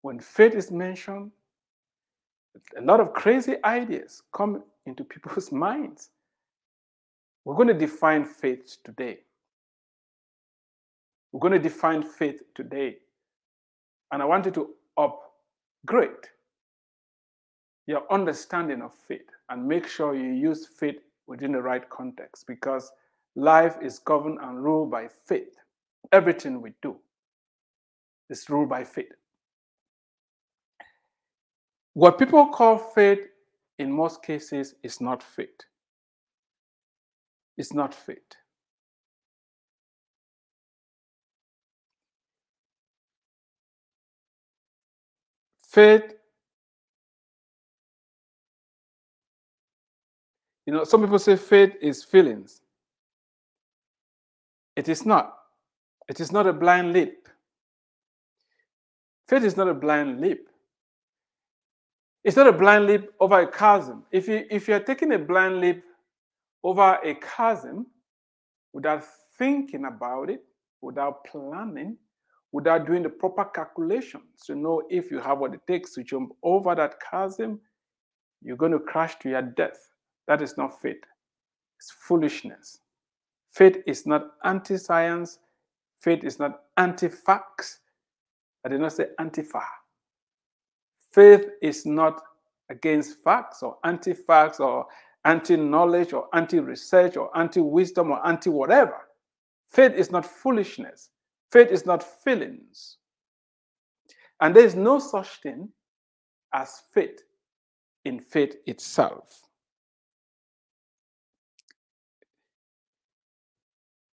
When 0.02 0.18
faith 0.18 0.54
is 0.54 0.70
mentioned, 0.70 1.30
a 2.76 2.80
lot 2.80 3.00
of 3.00 3.12
crazy 3.12 3.56
ideas 3.64 4.22
come 4.32 4.62
into 4.86 5.04
people's 5.04 5.52
minds. 5.66 6.10
We're 7.44 7.56
going 7.56 7.68
to 7.68 7.74
define 7.74 8.24
faith 8.24 8.78
today. 8.84 9.20
We're 11.32 11.40
going 11.40 11.54
to 11.54 11.58
define 11.58 12.02
faith 12.02 12.42
today. 12.54 12.96
And 14.10 14.22
I 14.22 14.26
want 14.26 14.44
you 14.44 14.52
to 14.52 14.70
upgrade 14.96 16.28
your 17.86 18.02
understanding 18.12 18.82
of 18.82 18.92
faith 18.94 19.28
and 19.48 19.66
make 19.66 19.86
sure 19.86 20.14
you 20.14 20.32
use 20.32 20.66
faith 20.66 21.00
within 21.26 21.52
the 21.52 21.62
right 21.62 21.88
context 21.90 22.46
because 22.46 22.92
life 23.34 23.76
is 23.82 23.98
governed 23.98 24.38
and 24.42 24.62
ruled 24.62 24.90
by 24.90 25.08
faith. 25.26 25.56
Everything 26.12 26.60
we 26.60 26.72
do 26.82 26.96
is 28.30 28.48
ruled 28.48 28.68
by 28.68 28.84
faith. 28.84 29.12
What 31.94 32.18
people 32.18 32.46
call 32.46 32.78
faith 32.78 33.20
in 33.78 33.92
most 33.92 34.22
cases 34.22 34.74
is 34.82 35.00
not 35.00 35.22
faith. 35.22 35.60
It's 37.56 37.74
not 37.74 37.94
faith. 37.94 38.18
Faith, 45.68 46.14
you 50.66 50.72
know, 50.72 50.84
some 50.84 51.00
people 51.02 51.18
say 51.18 51.36
faith 51.36 51.74
is 51.80 52.04
feelings. 52.04 52.62
It 54.76 54.88
is 54.88 55.04
not. 55.04 55.34
It 56.08 56.20
is 56.20 56.32
not 56.32 56.46
a 56.46 56.52
blind 56.52 56.92
leap. 56.92 57.28
Faith 59.28 59.44
is 59.44 59.56
not 59.56 59.68
a 59.68 59.74
blind 59.74 60.20
leap. 60.20 60.48
It's 62.24 62.36
not 62.36 62.46
a 62.46 62.52
blind 62.52 62.86
leap 62.86 63.10
over 63.18 63.40
a 63.40 63.46
chasm. 63.50 64.04
If 64.12 64.28
you 64.28 64.44
if 64.50 64.68
you're 64.68 64.80
taking 64.80 65.12
a 65.12 65.18
blind 65.18 65.60
leap 65.60 65.82
over 66.62 66.98
a 67.02 67.14
chasm 67.14 67.86
without 68.72 69.02
thinking 69.38 69.86
about 69.86 70.30
it, 70.30 70.44
without 70.80 71.24
planning, 71.24 71.96
without 72.52 72.86
doing 72.86 73.02
the 73.02 73.08
proper 73.08 73.44
calculations 73.44 74.42
to 74.46 74.54
know 74.54 74.82
if 74.88 75.10
you 75.10 75.18
have 75.18 75.38
what 75.38 75.54
it 75.54 75.60
takes 75.66 75.94
to 75.94 76.04
jump 76.04 76.32
over 76.42 76.74
that 76.74 76.94
chasm, 77.00 77.60
you're 78.42 78.56
going 78.56 78.72
to 78.72 78.78
crash 78.78 79.18
to 79.18 79.30
your 79.30 79.42
death. 79.42 79.91
That 80.28 80.42
is 80.42 80.56
not 80.56 80.80
faith. 80.80 81.02
It's 81.78 81.90
foolishness. 81.90 82.78
Faith 83.50 83.82
is 83.86 84.06
not 84.06 84.32
anti 84.44 84.76
science. 84.76 85.38
Faith 86.00 86.24
is 86.24 86.38
not 86.38 86.60
anti 86.76 87.08
facts. 87.08 87.80
I 88.64 88.68
did 88.68 88.80
not 88.80 88.92
say 88.92 89.06
anti 89.18 89.42
fa. 89.42 89.62
Faith 91.12 91.46
is 91.60 91.84
not 91.84 92.22
against 92.70 93.22
facts 93.22 93.62
or 93.62 93.76
anti 93.84 94.14
facts 94.14 94.60
or 94.60 94.86
anti 95.24 95.56
knowledge 95.56 96.12
or 96.12 96.28
anti 96.32 96.58
research 96.60 97.16
or 97.16 97.36
anti 97.36 97.60
wisdom 97.60 98.10
or 98.10 98.26
anti 98.26 98.50
whatever. 98.50 99.08
Faith 99.68 99.92
is 99.94 100.10
not 100.10 100.24
foolishness. 100.24 101.10
Faith 101.50 101.68
is 101.70 101.84
not 101.84 102.02
feelings. 102.02 102.96
And 104.40 104.56
there 104.56 104.64
is 104.64 104.74
no 104.74 104.98
such 104.98 105.40
thing 105.42 105.68
as 106.54 106.82
faith 106.92 107.22
in 108.04 108.18
faith 108.18 108.56
itself. 108.66 109.42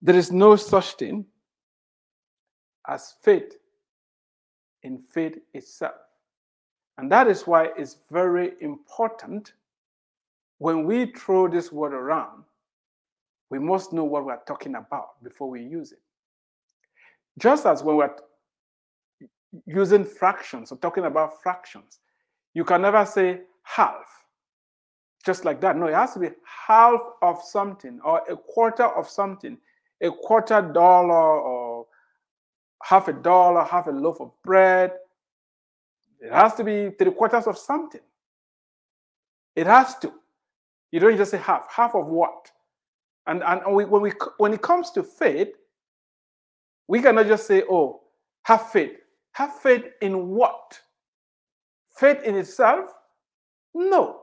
There 0.02 0.16
is 0.16 0.32
no 0.32 0.56
such 0.56 0.94
thing 0.94 1.26
as 2.88 3.16
faith 3.22 3.58
in 4.84 4.98
faith 4.98 5.38
itself. 5.54 5.96
And 6.98 7.12
that 7.12 7.28
is 7.28 7.48
why 7.48 7.70
it's 7.78 7.98
very 8.10 8.54
important 8.62 9.54
when 10.60 10.84
we 10.84 11.06
throw 11.14 11.48
this 11.48 11.72
word 11.72 11.94
around, 11.94 12.44
we 13.50 13.60
must 13.60 13.94
know 13.94 14.04
what 14.04 14.26
we're 14.26 14.44
talking 14.46 14.76
about 14.76 15.22
before 15.24 15.50
we 15.50 15.62
use 15.64 15.92
it. 15.92 16.02
Just 17.38 17.66
as 17.66 17.82
when 17.82 17.96
we're 17.96 18.16
using 19.66 20.04
fractions 20.04 20.72
or 20.72 20.78
talking 20.78 21.06
about 21.06 21.42
fractions, 21.42 22.00
you 22.54 22.64
can 22.64 22.82
never 22.82 23.06
say 23.06 23.42
half, 23.64 24.26
just 25.26 25.46
like 25.46 25.62
that. 25.62 25.78
No, 25.78 25.88
it 25.88 25.94
has 25.96 26.14
to 26.14 26.20
be 26.20 26.30
half 26.44 27.00
of 27.22 27.42
something 27.42 28.00
or 28.04 28.22
a 28.30 28.36
quarter 28.36 28.86
of 28.86 29.08
something, 29.08 29.58
a 30.02 30.12
quarter 30.12 30.62
dollar 30.62 31.40
or 31.40 31.86
half 32.84 33.08
a 33.08 33.14
dollar, 33.14 33.64
half 33.64 33.88
a 33.88 33.92
loaf 33.92 34.22
of 34.22 34.32
bread. 34.44 34.94
It 36.20 36.32
has 36.32 36.56
to 36.56 36.64
be 36.64 36.92
three 36.98 37.12
quarters 37.12 37.48
of 37.48 37.58
something. 37.58 38.02
It 39.56 39.68
has 39.68 39.96
to. 40.00 40.14
You 40.92 41.00
don't 41.00 41.18
just 41.18 41.32
say 41.32 41.38
half. 41.38 41.68
Half 41.72 41.96
of 41.96 42.08
what? 42.08 42.52
And, 43.28 43.44
and 43.44 43.76
we, 43.76 43.86
when, 43.86 44.02
we, 44.02 44.12
when 44.38 44.54
it 44.54 44.62
comes 44.62 44.92
to 44.92 45.04
faith, 45.04 45.50
we 46.88 47.02
cannot 47.02 47.28
just 47.28 47.46
say, 47.46 47.64
oh, 47.70 48.02
have 48.44 48.72
faith. 48.72 48.94
Have 49.34 49.54
faith 49.56 49.86
in 50.02 50.30
what? 50.30 50.80
Faith 51.96 52.24
in 52.24 52.36
itself? 52.36 52.90
No. 53.76 54.22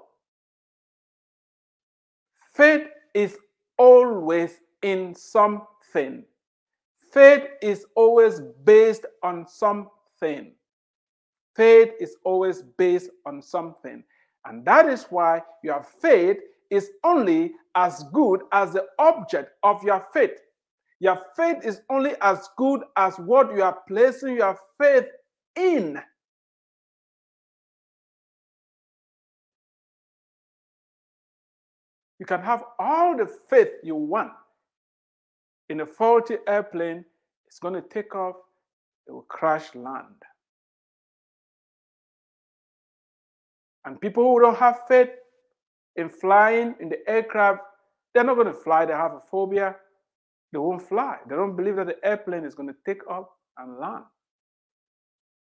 Faith 2.54 2.88
is 3.14 3.36
always 3.78 4.58
in 4.86 5.12
something. 5.16 6.24
Faith 7.12 7.42
is 7.60 7.86
always 7.96 8.40
based 8.64 9.04
on 9.24 9.44
something. 9.48 10.52
Faith 11.56 11.90
is 11.98 12.16
always 12.22 12.62
based 12.78 13.10
on 13.26 13.42
something. 13.42 14.04
And 14.44 14.64
that 14.64 14.88
is 14.88 15.06
why 15.10 15.42
your 15.64 15.84
faith 16.00 16.36
is 16.70 16.90
only 17.02 17.54
as 17.74 18.04
good 18.12 18.42
as 18.52 18.74
the 18.74 18.84
object 19.00 19.50
of 19.64 19.82
your 19.82 20.06
faith. 20.12 20.38
Your 21.00 21.20
faith 21.36 21.56
is 21.64 21.80
only 21.90 22.14
as 22.22 22.48
good 22.56 22.82
as 22.96 23.16
what 23.16 23.52
you 23.56 23.64
are 23.64 23.78
placing 23.88 24.36
your 24.36 24.56
faith 24.78 25.06
in. 25.56 26.00
You 32.20 32.26
can 32.26 32.40
have 32.40 32.62
all 32.78 33.16
the 33.16 33.26
faith 33.26 33.72
you 33.82 33.96
want. 33.96 34.30
In 35.68 35.80
a 35.80 35.86
faulty 35.86 36.36
airplane, 36.46 37.04
it's 37.46 37.58
going 37.58 37.74
to 37.74 37.82
take 37.82 38.14
off, 38.14 38.36
it 39.06 39.12
will 39.12 39.22
crash 39.22 39.74
land. 39.74 40.22
And 43.84 44.00
people 44.00 44.24
who 44.24 44.40
don't 44.40 44.58
have 44.58 44.80
faith 44.88 45.10
in 45.96 46.08
flying 46.08 46.74
in 46.80 46.88
the 46.88 47.08
aircraft, 47.08 47.60
they're 48.12 48.24
not 48.24 48.34
going 48.34 48.48
to 48.48 48.54
fly. 48.54 48.84
They 48.84 48.92
have 48.92 49.14
a 49.14 49.20
phobia. 49.20 49.76
They 50.52 50.58
won't 50.58 50.82
fly. 50.82 51.18
They 51.28 51.36
don't 51.36 51.56
believe 51.56 51.76
that 51.76 51.86
the 51.86 52.04
airplane 52.04 52.44
is 52.44 52.54
going 52.54 52.68
to 52.68 52.76
take 52.84 53.08
off 53.08 53.26
and 53.58 53.78
land. 53.78 54.04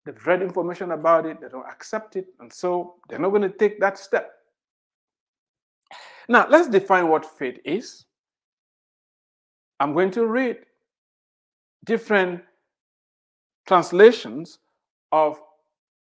They've 0.06 0.28
read 0.28 0.42
information 0.42 0.92
about 0.92 1.26
it, 1.26 1.42
they 1.42 1.50
don't 1.50 1.68
accept 1.68 2.16
it, 2.16 2.28
and 2.40 2.52
so 2.52 2.96
they're 3.08 3.20
not 3.20 3.30
going 3.30 3.42
to 3.44 3.50
take 3.50 3.80
that 3.80 3.98
step. 3.98 4.32
Now, 6.28 6.48
let's 6.50 6.70
define 6.70 7.10
what 7.10 7.26
faith 7.26 7.60
is. 7.66 8.06
I'm 9.80 9.94
going 9.94 10.12
to 10.12 10.26
read 10.26 10.58
different 11.86 12.42
translations 13.68 14.60
of 15.12 15.42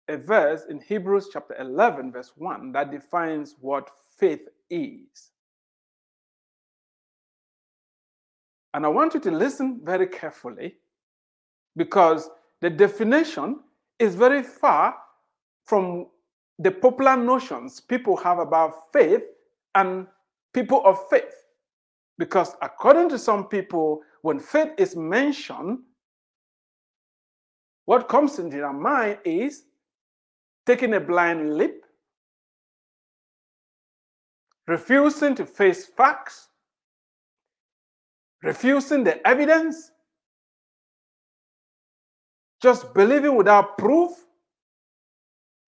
a 0.07 0.17
verse 0.17 0.63
in 0.69 0.79
Hebrews 0.79 1.29
chapter 1.31 1.55
11, 1.59 2.12
verse 2.12 2.31
1, 2.38 2.71
that 2.71 2.91
defines 2.91 3.55
what 3.59 3.89
faith 4.17 4.47
is. 4.69 5.31
And 8.74 8.86
I 8.86 8.89
want 8.89 9.13
you 9.13 9.19
to 9.21 9.31
listen 9.31 9.81
very 9.83 10.07
carefully 10.07 10.75
because 11.75 12.29
the 12.62 12.69
definition 12.69 13.59
is 14.00 14.15
very 14.15 14.43
far 14.43 14.95
from 15.65 16.07
the 16.59 16.71
popular 16.71 17.17
notions 17.17 17.79
people 17.79 18.15
have 18.17 18.39
about 18.39 18.91
faith 18.93 19.24
and 19.75 20.07
people 20.53 20.81
of 20.85 21.00
faith. 21.09 21.47
Because 22.18 22.56
according 22.62 23.10
to 23.10 23.20
some 23.20 23.48
people, 23.48 24.01
when 24.22 24.40
faith 24.40 24.72
is 24.77 24.96
mentioned, 24.96 25.80
what 27.86 28.10
comes 28.10 28.40
into 28.40 28.58
their 28.58 28.74
mind 28.74 29.20
is 29.24 29.64
taking 30.66 30.94
a 30.96 31.00
blind 31.00 31.58
leap, 31.58 31.86
refusing 34.68 35.36
to 35.36 35.46
face 35.46 35.86
facts, 35.86 36.50
refusing 38.44 39.03
the 39.03 39.25
evidence, 39.25 39.92
just 42.62 42.94
believing 42.94 43.36
without 43.36 43.77
proof. 43.77 44.12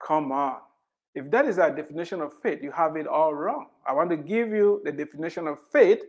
Come 0.06 0.32
on. 0.32 0.58
If 1.16 1.30
that 1.32 1.46
is 1.46 1.60
our 1.60 1.74
definition 1.74 2.22
of 2.22 2.34
faith, 2.42 2.60
you 2.62 2.72
have 2.72 2.96
it 2.96 3.08
all 3.08 3.34
wrong. 3.34 3.68
I 3.86 3.94
want 3.94 4.10
to 4.10 4.18
give 4.18 4.50
you 4.50 4.82
the 4.84 4.92
definition 4.92 5.48
of 5.48 5.60
faith 5.72 6.02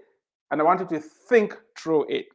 and 0.51 0.61
I 0.61 0.65
want 0.65 0.81
you 0.81 0.87
to 0.99 1.01
think 1.01 1.57
through 1.79 2.07
it. 2.09 2.27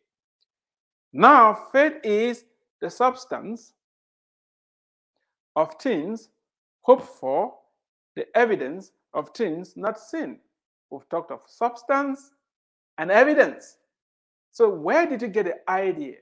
Now, 1.14 1.54
faith 1.72 1.94
is 2.04 2.46
the 2.82 2.90
substance 2.90 3.74
of 5.56 5.76
things 5.82 6.30
hoped 6.82 7.06
for 7.06 7.54
the 8.16 8.26
evidence 8.38 8.92
of 9.14 9.30
things 9.30 9.76
not 9.76 10.00
seen. 10.00 10.40
We've 10.90 11.08
talked 11.10 11.32
of 11.32 11.42
substance 11.48 12.32
and 12.98 13.12
evidence. 13.12 13.78
So, 14.52 14.70
where 14.70 15.06
did 15.06 15.22
you 15.22 15.28
get 15.28 15.46
the 15.46 15.72
idea 15.72 16.18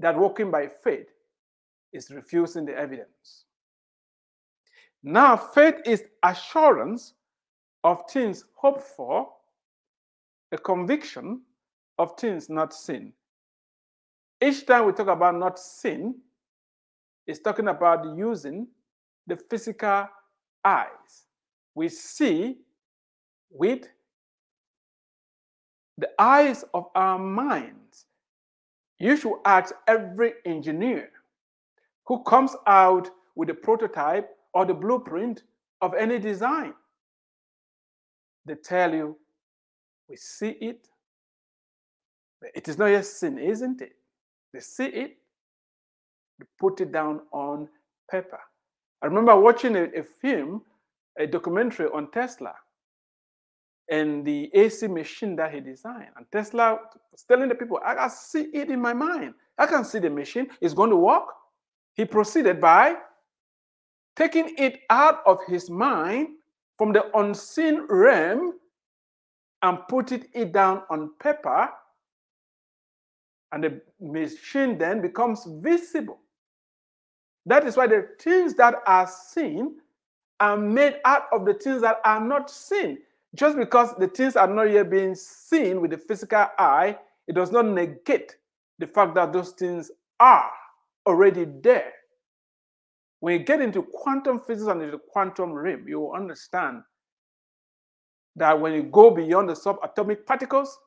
that 0.00 0.18
walking 0.18 0.50
by 0.50 0.68
faith 0.68 1.08
is 1.92 2.10
refusing 2.10 2.66
the 2.66 2.76
evidence? 2.76 3.44
Now, 5.02 5.36
faith 5.36 5.76
is 5.86 6.04
assurance 6.22 7.14
of 7.84 8.02
things 8.10 8.44
hoped 8.54 8.82
for, 8.82 9.28
a 10.52 10.58
conviction 10.58 11.42
of 11.98 12.18
things 12.18 12.48
not 12.48 12.72
seen. 12.72 13.12
Each 14.40 14.64
time 14.64 14.86
we 14.86 14.92
talk 14.92 15.08
about 15.08 15.34
not 15.36 15.58
seen, 15.58 16.14
it's 17.26 17.40
talking 17.40 17.68
about 17.68 18.16
using 18.16 18.68
the 19.26 19.36
physical 19.36 20.08
eyes. 20.64 21.26
We 21.74 21.88
see 21.88 22.58
with 23.50 23.88
the 25.98 26.08
eyes 26.18 26.64
of 26.72 26.86
our 26.94 27.18
minds. 27.18 28.06
You 28.98 29.16
should 29.16 29.38
ask 29.44 29.74
every 29.86 30.34
engineer 30.44 31.10
who 32.06 32.22
comes 32.24 32.56
out 32.66 33.10
with 33.36 33.50
a 33.50 33.54
prototype 33.54 34.30
or 34.54 34.64
the 34.64 34.74
blueprint 34.74 35.42
of 35.80 35.94
any 35.94 36.18
design. 36.18 36.74
They 38.46 38.54
tell 38.54 38.94
you, 38.94 39.16
we 40.08 40.16
see 40.16 40.56
it. 40.60 40.88
It 42.54 42.68
is 42.68 42.78
not 42.78 42.86
yet 42.86 43.04
seen, 43.04 43.38
isn't 43.38 43.80
it? 43.80 43.92
They 44.52 44.60
see 44.60 44.86
it, 44.86 45.16
they 46.38 46.46
put 46.58 46.80
it 46.80 46.92
down 46.92 47.20
on 47.32 47.68
paper. 48.10 48.40
I 49.02 49.06
remember 49.06 49.38
watching 49.38 49.76
a, 49.76 49.84
a 49.84 50.02
film, 50.02 50.62
a 51.18 51.26
documentary 51.26 51.88
on 51.92 52.10
Tesla 52.10 52.54
and 53.90 54.24
the 54.24 54.50
AC 54.54 54.86
machine 54.86 55.34
that 55.36 55.52
he 55.52 55.60
designed. 55.60 56.10
And 56.16 56.26
Tesla 56.30 56.78
was 57.10 57.22
telling 57.22 57.48
the 57.48 57.54
people, 57.54 57.80
I 57.84 57.94
can 57.94 58.10
see 58.10 58.48
it 58.52 58.70
in 58.70 58.80
my 58.80 58.92
mind. 58.92 59.34
I 59.56 59.66
can 59.66 59.84
see 59.84 59.98
the 59.98 60.10
machine 60.10 60.48
is 60.60 60.74
going 60.74 60.90
to 60.90 60.96
work. 60.96 61.24
He 61.94 62.04
proceeded 62.04 62.60
by 62.60 62.96
taking 64.14 64.54
it 64.58 64.80
out 64.90 65.20
of 65.26 65.38
his 65.46 65.70
mind 65.70 66.28
from 66.76 66.92
the 66.92 67.04
unseen 67.18 67.86
realm 67.88 68.54
and 69.62 69.78
putting 69.88 70.24
it 70.32 70.52
down 70.52 70.82
on 70.90 71.10
paper. 71.20 71.68
And 73.52 73.64
the 73.64 73.80
machine 74.00 74.78
then 74.78 75.00
becomes 75.00 75.46
visible. 75.60 76.18
That 77.46 77.66
is 77.66 77.76
why 77.76 77.86
the 77.86 78.08
things 78.20 78.54
that 78.54 78.74
are 78.86 79.06
seen 79.06 79.76
are 80.38 80.56
made 80.56 80.96
out 81.04 81.24
of 81.32 81.44
the 81.46 81.54
things 81.54 81.82
that 81.82 82.00
are 82.04 82.20
not 82.20 82.50
seen. 82.50 82.98
Just 83.34 83.56
because 83.56 83.94
the 83.96 84.08
things 84.08 84.36
are 84.36 84.46
not 84.46 84.64
yet 84.64 84.90
being 84.90 85.14
seen 85.14 85.80
with 85.80 85.90
the 85.90 85.98
physical 85.98 86.46
eye, 86.58 86.96
it 87.26 87.34
does 87.34 87.50
not 87.50 87.66
negate 87.66 88.36
the 88.78 88.86
fact 88.86 89.14
that 89.14 89.32
those 89.32 89.50
things 89.50 89.90
are 90.20 90.50
already 91.06 91.46
there. 91.62 91.92
When 93.20 93.38
you 93.38 93.44
get 93.44 93.60
into 93.60 93.82
quantum 93.82 94.38
physics 94.38 94.68
and 94.68 94.80
into 94.80 94.92
the 94.92 95.02
quantum 95.10 95.52
realm, 95.52 95.88
you 95.88 96.00
will 96.00 96.12
understand 96.12 96.82
that 98.38 98.58
when 98.60 98.72
you 98.72 98.84
go 98.84 99.10
beyond 99.10 99.48
the 99.48 99.54
subatomic 99.54 100.26
particles, 100.26 100.78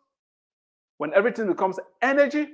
when 0.97 1.13
everything 1.13 1.47
becomes 1.47 1.79
energy, 2.01 2.47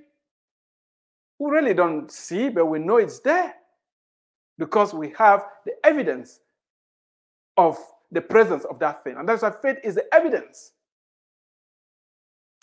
we 1.40 1.52
really 1.52 1.74
don't 1.74 2.12
see, 2.12 2.50
but 2.50 2.66
we 2.66 2.80
know 2.80 2.98
it's 2.98 3.20
there 3.20 3.54
because 4.58 4.94
we 4.94 5.14
have 5.18 5.46
the 5.66 5.74
evidence 5.84 6.40
of 7.58 7.78
the 8.12 8.22
presence 8.22 8.66
of 8.66 8.80
that 8.80 9.04
thing. 9.04 9.16
And 9.18 9.28
that's 9.28 9.44
why 9.44 9.52
faith 9.62 9.78
is 9.84 9.96
the 9.96 10.06
evidence, 10.14 10.72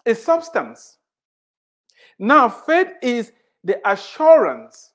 a 0.07 0.15
substance. 0.15 0.99
Now, 2.19 2.49
faith 2.49 2.89
is 3.03 3.33
the 3.63 3.81
assurance. 3.89 4.93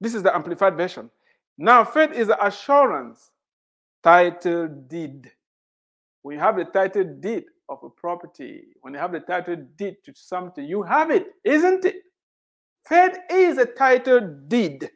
This 0.00 0.14
is 0.14 0.22
the 0.22 0.34
amplified 0.34 0.76
version. 0.76 1.10
Now, 1.58 1.84
faith 1.84 2.12
is 2.12 2.28
the 2.28 2.44
assurance, 2.44 3.30
title 4.02 4.68
deed. 4.68 5.30
When 6.22 6.36
you 6.36 6.40
have 6.42 6.56
the 6.56 6.64
title 6.66 7.04
deed 7.20 7.44
of 7.68 7.78
a 7.84 7.90
property, 7.90 8.64
when 8.82 8.94
you 8.94 9.00
have 9.00 9.12
the 9.12 9.20
title 9.20 9.56
deed 9.76 9.96
to 10.04 10.12
something, 10.14 10.64
you 10.64 10.82
have 10.82 11.10
it, 11.10 11.28
isn't 11.44 11.84
it? 11.84 11.96
Faith 12.88 13.18
is 13.30 13.58
a 13.58 13.66
title 13.66 14.20
deed, 14.48 14.90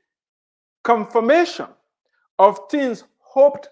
confirmation 0.84 1.68
of 2.38 2.58
things 2.70 3.04
hoped 3.20 3.68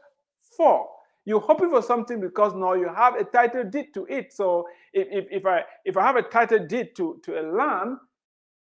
for. 0.56 0.88
You're 1.24 1.40
hoping 1.40 1.70
for 1.70 1.82
something 1.82 2.20
because 2.20 2.54
now 2.54 2.74
you 2.74 2.88
have 2.94 3.14
a 3.16 3.24
title 3.24 3.64
deed 3.64 3.94
to 3.94 4.06
it. 4.06 4.32
So 4.32 4.66
if, 4.92 5.08
if, 5.10 5.26
if 5.30 5.46
I 5.46 5.64
if 5.84 5.96
I 5.96 6.02
have 6.02 6.16
a 6.16 6.22
title 6.22 6.66
deed 6.66 6.96
to, 6.96 7.20
to 7.24 7.40
a 7.40 7.44
land, 7.52 7.98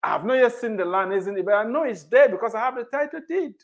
I 0.03 0.09
have 0.09 0.25
not 0.25 0.35
yet 0.35 0.53
seen 0.53 0.77
the 0.77 0.85
land, 0.85 1.13
isn't 1.13 1.37
it? 1.37 1.45
But 1.45 1.55
I 1.55 1.63
know 1.65 1.83
it's 1.83 2.03
there 2.05 2.29
because 2.29 2.55
I 2.55 2.61
have 2.61 2.75
the 2.75 2.85
title 2.85 3.21
deed. 3.27 3.55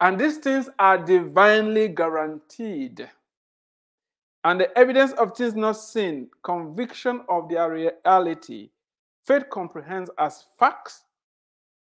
And 0.00 0.18
these 0.18 0.38
things 0.38 0.68
are 0.78 0.96
divinely 0.96 1.88
guaranteed. 1.88 3.08
And 4.44 4.60
the 4.60 4.76
evidence 4.78 5.12
of 5.12 5.36
things 5.36 5.54
not 5.54 5.72
seen, 5.72 6.30
conviction 6.42 7.22
of 7.28 7.50
their 7.50 7.70
reality. 7.70 8.70
Faith 9.26 9.44
comprehends 9.50 10.10
as 10.18 10.44
facts. 10.58 11.04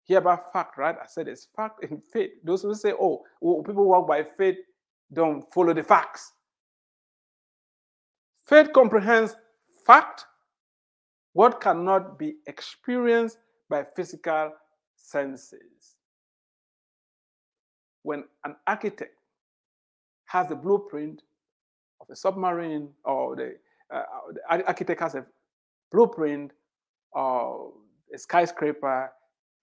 Hear 0.03 0.19
about 0.19 0.53
fact, 0.53 0.77
right? 0.77 0.95
I 1.01 1.07
said 1.07 1.27
it's 1.27 1.47
fact 1.55 1.83
in 1.83 1.99
faith. 1.99 2.29
Those 2.43 2.61
who 2.61 2.75
say, 2.75 2.93
oh, 2.93 3.23
oh 3.41 3.63
people 3.63 3.85
walk 3.85 4.07
by 4.07 4.23
faith 4.23 4.57
don't 5.11 5.41
follow 5.51 5.73
the 5.73 5.83
facts. 5.83 6.33
Faith 8.45 8.71
comprehends 8.73 9.35
fact, 9.85 10.25
what 11.33 11.59
cannot 11.59 12.19
be 12.19 12.35
experienced 12.45 13.39
by 13.69 13.83
physical 13.83 14.51
senses. 14.95 15.94
When 18.05 18.23
an 18.43 18.55
architect 18.67 19.15
has 20.25 20.51
a 20.51 20.55
blueprint 20.55 21.23
of 21.99 22.07
a 22.11 22.15
submarine, 22.15 22.89
or 23.03 23.35
the, 23.35 23.55
uh, 23.91 24.03
the 24.31 24.41
architect 24.67 25.01
has 25.01 25.15
a 25.15 25.25
blueprint 25.91 26.51
of 27.15 27.71
a 28.13 28.17
skyscraper 28.19 29.11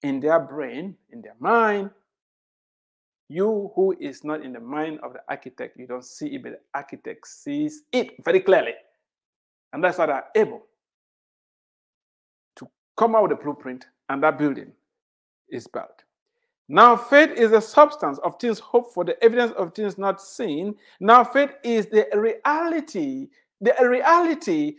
in 0.02 0.18
their 0.18 0.40
brain, 0.40 0.96
in 1.10 1.22
their 1.22 1.36
mind, 1.38 1.90
you 3.28 3.70
who 3.76 3.94
is 4.00 4.24
not 4.24 4.44
in 4.44 4.52
the 4.52 4.60
mind 4.60 4.98
of 5.04 5.12
the 5.12 5.20
architect, 5.28 5.78
you 5.78 5.86
don't 5.86 6.04
see 6.04 6.34
it, 6.34 6.42
but 6.42 6.52
the 6.52 6.60
architect 6.74 7.28
sees 7.28 7.82
it 7.92 8.24
very 8.24 8.40
clearly. 8.40 8.74
And 9.72 9.84
that's 9.84 9.98
why 9.98 10.06
they're 10.06 10.24
able 10.34 10.62
to 12.56 12.66
come 12.96 13.14
out 13.14 13.22
with 13.22 13.38
a 13.38 13.42
blueprint 13.42 13.86
and 14.08 14.20
that 14.24 14.36
building 14.36 14.72
is 15.48 15.68
built. 15.68 16.01
Now, 16.72 16.96
faith 16.96 17.32
is 17.32 17.50
the 17.50 17.60
substance 17.60 18.18
of 18.20 18.40
things 18.40 18.58
hoped 18.58 18.94
for, 18.94 19.04
the 19.04 19.22
evidence 19.22 19.52
of 19.58 19.74
things 19.74 19.98
not 19.98 20.22
seen. 20.22 20.74
Now, 21.00 21.22
faith 21.22 21.50
is 21.62 21.84
the 21.84 22.08
reality. 22.14 23.28
The 23.60 23.74
reality. 23.82 24.76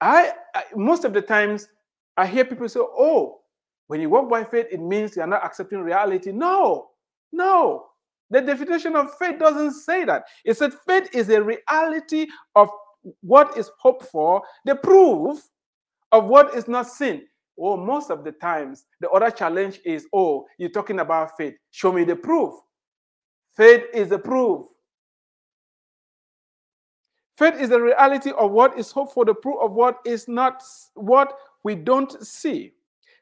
I, 0.00 0.32
I 0.56 0.64
most 0.74 1.04
of 1.04 1.12
the 1.12 1.22
times 1.22 1.68
I 2.16 2.26
hear 2.26 2.44
people 2.44 2.68
say, 2.68 2.80
"Oh, 2.80 3.42
when 3.86 4.00
you 4.00 4.10
walk 4.10 4.28
by 4.28 4.42
faith, 4.42 4.66
it 4.72 4.80
means 4.80 5.14
you 5.14 5.22
are 5.22 5.28
not 5.28 5.44
accepting 5.44 5.78
reality." 5.78 6.32
No, 6.32 6.90
no. 7.30 7.86
The 8.30 8.40
definition 8.40 8.96
of 8.96 9.16
faith 9.16 9.38
doesn't 9.38 9.74
say 9.74 10.04
that. 10.06 10.24
It 10.44 10.56
said 10.56 10.72
faith 10.88 11.08
is 11.14 11.28
a 11.28 11.40
reality 11.40 12.26
of 12.56 12.68
what 13.20 13.56
is 13.56 13.70
hoped 13.78 14.06
for, 14.06 14.42
the 14.64 14.74
proof 14.74 15.38
of 16.10 16.24
what 16.24 16.52
is 16.56 16.66
not 16.66 16.88
seen. 16.88 17.28
Oh, 17.60 17.76
most 17.76 18.10
of 18.10 18.24
the 18.24 18.32
times, 18.32 18.84
the 19.00 19.10
other 19.10 19.30
challenge 19.30 19.80
is, 19.84 20.06
oh, 20.14 20.46
you're 20.58 20.70
talking 20.70 21.00
about 21.00 21.36
faith. 21.36 21.54
Show 21.70 21.92
me 21.92 22.04
the 22.04 22.16
proof. 22.16 22.54
Faith 23.56 23.84
is 23.92 24.08
the 24.08 24.18
proof. 24.18 24.66
Faith 27.36 27.54
is 27.60 27.68
the 27.68 27.80
reality 27.80 28.32
of 28.38 28.50
what 28.50 28.78
is 28.78 28.90
hoped 28.90 29.12
for, 29.14 29.24
the 29.24 29.34
proof 29.34 29.56
of 29.60 29.72
what 29.72 29.98
is 30.04 30.28
not, 30.28 30.62
what 30.94 31.34
we 31.64 31.74
don't 31.74 32.24
see. 32.24 32.72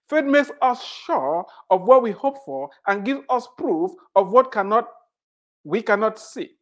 Faith 0.09 0.25
makes 0.25 0.51
us 0.63 0.83
sure 0.85 1.45
of 1.71 1.83
what 1.83 2.03
we 2.03 2.13
hope 2.13 2.39
for 2.45 2.71
and 2.87 3.05
gives 3.05 3.21
us 3.29 3.49
proof 3.59 3.91
of 4.15 4.33
what 4.33 4.53
cannot 4.53 4.89
we 5.65 5.83
cannot 5.83 6.19
see. 6.19 6.56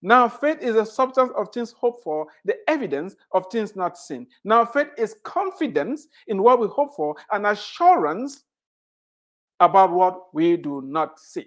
Now, 0.00 0.28
faith 0.28 0.58
is 0.60 0.76
a 0.76 0.86
substance 0.86 1.32
of 1.36 1.48
things 1.52 1.72
hoped 1.72 2.04
for, 2.04 2.28
the 2.44 2.56
evidence 2.68 3.16
of 3.32 3.46
things 3.50 3.74
not 3.74 3.98
seen. 3.98 4.28
Now, 4.44 4.64
faith 4.64 4.88
is 4.96 5.16
confidence 5.24 6.06
in 6.28 6.42
what 6.42 6.60
we 6.60 6.68
hope 6.68 6.94
for 6.94 7.16
and 7.32 7.46
assurance 7.46 8.44
about 9.58 9.90
what 9.90 10.32
we 10.32 10.56
do 10.56 10.82
not 10.84 11.18
see. 11.18 11.46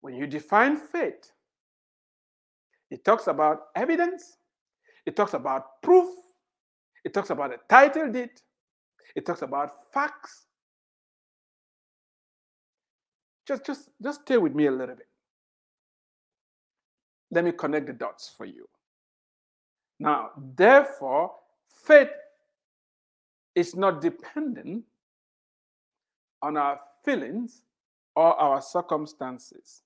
When 0.00 0.14
you 0.14 0.26
define 0.26 0.76
faith, 0.76 1.32
it 2.90 3.04
talks 3.04 3.26
about 3.26 3.64
evidence, 3.74 4.36
it 5.06 5.16
talks 5.16 5.34
about 5.34 5.82
proof, 5.82 6.08
it 7.04 7.12
talks 7.12 7.30
about 7.30 7.52
a 7.52 7.58
title 7.68 8.10
deed, 8.10 8.30
it 9.16 9.26
talks 9.26 9.42
about 9.42 9.92
facts, 9.92 10.44
just, 13.46 13.64
just, 13.66 13.90
just 14.02 14.22
stay 14.22 14.36
with 14.36 14.54
me 14.54 14.66
a 14.66 14.70
little 14.70 14.94
bit. 14.94 15.08
Let 17.30 17.44
me 17.44 17.52
connect 17.52 17.86
the 17.86 17.92
dots 17.92 18.32
for 18.36 18.46
you. 18.46 18.68
Now, 19.98 20.30
therefore, 20.56 21.32
faith 21.68 22.10
is 23.54 23.74
not 23.74 24.00
dependent 24.00 24.84
on 26.42 26.56
our 26.56 26.80
feelings 27.04 27.62
or 28.14 28.34
our 28.40 28.60
circumstances. 28.60 29.82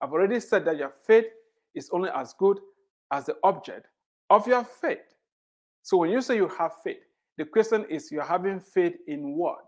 I've 0.00 0.12
already 0.12 0.40
said 0.40 0.64
that 0.64 0.78
your 0.78 0.92
faith 1.06 1.26
is 1.74 1.90
only 1.92 2.10
as 2.14 2.32
good 2.34 2.58
as 3.10 3.26
the 3.26 3.36
object 3.42 3.86
of 4.28 4.46
your 4.46 4.64
faith. 4.64 4.98
So 5.82 5.98
when 5.98 6.10
you 6.10 6.20
say 6.22 6.36
you 6.36 6.48
have 6.48 6.72
faith, 6.82 7.02
the 7.36 7.44
question 7.44 7.84
is 7.88 8.10
you're 8.10 8.24
having 8.24 8.60
faith 8.60 8.96
in 9.06 9.36
what? 9.36 9.66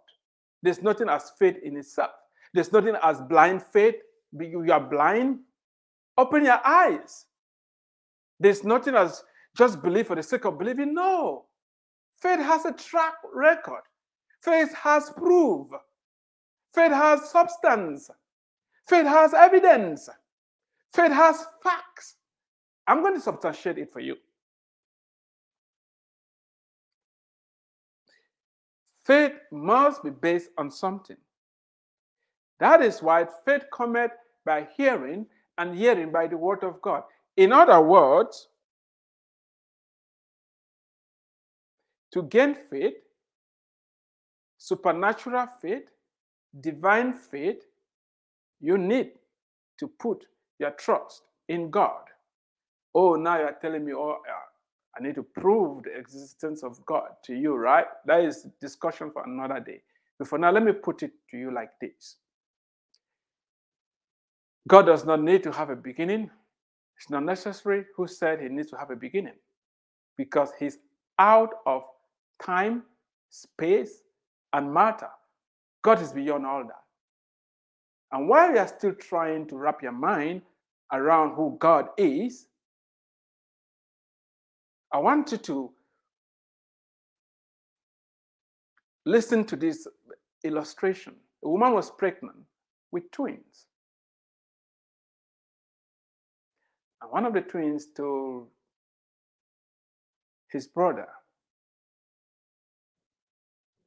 There's 0.63 0.83
nothing 0.83 1.09
as 1.09 1.33
faith 1.39 1.57
in 1.63 1.77
itself. 1.77 2.13
There's 2.53 2.73
nothing 2.73 2.97
as 3.03 3.21
blind 3.21 3.63
faith. 3.63 3.97
You 4.39 4.73
are 4.73 4.81
blind. 4.81 5.41
Open 6.19 6.45
your 6.45 6.61
eyes. 6.67 7.27
There's 8.39 8.65
nothing 8.65 8.95
as 8.95 9.23
just 9.57 9.83
believe 9.83 10.07
for 10.07 10.17
the 10.17 10.23
sake 10.23 10.45
of 10.45 10.59
believing. 10.59 10.95
No. 10.95 11.47
Faith 12.21 12.41
has 12.41 12.65
a 12.65 12.73
track 12.73 13.15
record. 13.35 13.83
Faith 14.41 14.75
has 14.75 15.11
proof. 15.11 15.69
Faith 16.75 16.93
has 16.93 17.31
substance. 17.31 18.11
Faith 18.87 19.07
has 19.07 19.35
evidence. 19.35 20.09
Faith 20.93 21.13
has 21.13 21.47
facts. 21.63 22.17
I'm 22.87 23.03
going 23.03 23.15
to 23.15 23.21
substantiate 23.21 23.79
it 23.79 23.93
for 23.93 24.01
you. 24.01 24.17
Faith 29.05 29.33
must 29.51 30.03
be 30.03 30.11
based 30.11 30.51
on 30.59 30.71
something. 30.71 31.17
That 32.63 32.81
is 32.81 33.03
why 33.03 33.27
faith 33.45 33.65
cometh 33.73 34.13
by 34.45 34.69
hearing, 34.77 35.27
and 35.59 35.77
hearing 35.77 36.13
by 36.13 36.29
the 36.29 36.37
word 36.37 36.63
of 36.63 36.81
God. 36.81 37.03
In 37.37 37.53
other 37.53 37.81
words, 37.81 38.47
to 42.13 42.23
gain 42.23 42.55
faith, 42.55 42.95
supernatural 44.59 45.49
faith, 45.61 45.89
divine 46.61 47.13
faith, 47.15 47.65
you 48.61 48.79
need 48.79 49.11
to 49.81 49.89
put 49.89 50.25
your 50.61 50.71
trust 50.71 51.23
in 51.49 51.69
God. 51.69 52.05
Oh, 52.95 53.17
now 53.17 53.39
you're 53.39 53.59
telling 53.61 53.85
me, 53.85 53.93
oh, 53.93 54.19
I 54.97 55.03
need 55.03 55.17
to 55.17 55.25
prove 55.25 55.83
the 55.83 55.99
existence 55.99 56.63
of 56.63 56.79
God 56.87 57.09
to 57.25 57.35
you, 57.35 57.57
right? 57.57 57.87
That 58.07 58.21
is 58.21 58.47
discussion 58.61 59.11
for 59.11 59.25
another 59.25 59.59
day. 59.59 59.83
But 60.17 60.29
for 60.29 60.39
now, 60.39 60.53
let 60.53 60.63
me 60.63 60.71
put 60.71 61.03
it 61.03 61.11
to 61.33 61.37
you 61.37 61.53
like 61.53 61.71
this 61.81 62.19
God 64.69 64.87
does 64.87 65.05
not 65.05 65.23
need 65.23 65.43
to 65.43 65.53
have 65.53 65.71
a 65.71 65.77
beginning. 65.77 66.31
It's 66.97 67.11
not 67.11 67.25
necessary. 67.25 67.85
Who 67.97 68.07
said 68.07 68.41
he 68.41 68.49
needs 68.49 68.71
to 68.71 68.77
have 68.77 68.91
a 68.91 68.97
beginning? 68.97 69.35
Because 70.17 70.53
he's 70.59 70.79
out 71.19 71.51
of 71.67 71.83
time, 72.43 72.85
space, 73.31 74.03
and 74.53 74.73
matter. 74.73 75.09
God 75.83 76.01
is 76.01 76.13
beyond 76.13 76.47
all 76.47 76.63
that. 76.63 76.83
And 78.13 78.29
while 78.29 78.53
you 78.53 78.59
are 78.59 78.69
still 78.69 78.95
trying 78.95 79.47
to 79.49 79.57
wrap 79.57 79.83
your 79.83 79.93
mind 79.93 80.43
around 80.93 81.35
who 81.35 81.57
God 81.59 81.89
is, 81.97 82.47
I 84.93 84.99
want 84.99 85.33
you 85.33 85.39
to 85.39 85.73
listen 89.07 89.45
to 89.47 89.57
this 89.57 89.89
illustration. 90.45 91.15
A 91.45 91.49
woman 91.49 91.73
was 91.73 91.91
pregnant 91.91 92.37
with 92.93 93.11
twins. 93.11 93.67
One 97.13 97.27
of 97.27 97.35
the 97.35 97.43
twins 97.43 97.89
told 97.95 98.49
his 100.49 100.67
brother, 100.67 101.09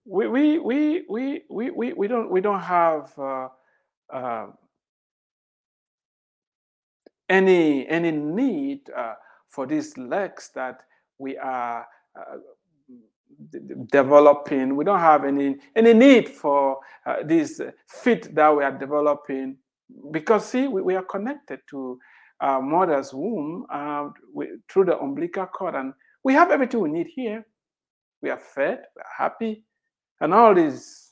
we 0.06 0.28
we 0.28 0.60
we 0.60 1.06
we 1.10 1.42
we 1.50 1.72
we, 1.72 1.94
we 1.94 2.08
don't 2.08 2.30
we 2.30 2.40
don't 2.40 2.62
have 2.62 3.12
uh, 3.18 3.48
uh, 4.14 4.46
any 7.28 7.88
any 7.88 8.12
need 8.12 8.82
uh, 8.96 9.16
for 9.48 9.66
these 9.66 9.98
legs 9.98 10.52
that 10.54 10.82
we 11.18 11.36
are 11.36 11.88
uh, 12.16 12.38
developing. 13.88 14.76
We 14.76 14.86
don't 14.86 15.00
have 15.00 15.26
any 15.26 15.56
any 15.76 15.94
need 15.96 16.30
for 16.30 16.78
uh, 17.08 17.24
this 17.26 17.60
fit 17.88 18.36
that 18.36 18.56
we 18.56 18.64
are 18.64 18.78
developing 18.78 19.58
because 20.12 20.46
see, 20.46 20.68
we, 20.68 20.84
we 20.84 20.96
are 20.96 21.04
connected 21.04 21.62
to 21.72 22.00
our 22.41 22.62
mother's 22.62 23.13
womb 23.13 23.65
uh, 23.71 24.10
through 24.69 24.86
the 24.86 25.00
umbilical 25.00 25.45
cord, 25.45 25.76
and 25.76 25.93
we 26.24 26.34
have 26.34 26.52
everything 26.52 26.82
we 26.82 26.89
need 26.89 27.08
here. 27.08 27.45
We 28.21 28.30
are 28.30 28.39
fed, 28.39 28.80
we 28.95 29.02
are 29.02 29.24
happy, 29.24 29.63
and 30.21 30.34
all 30.34 30.54
these 30.54 31.12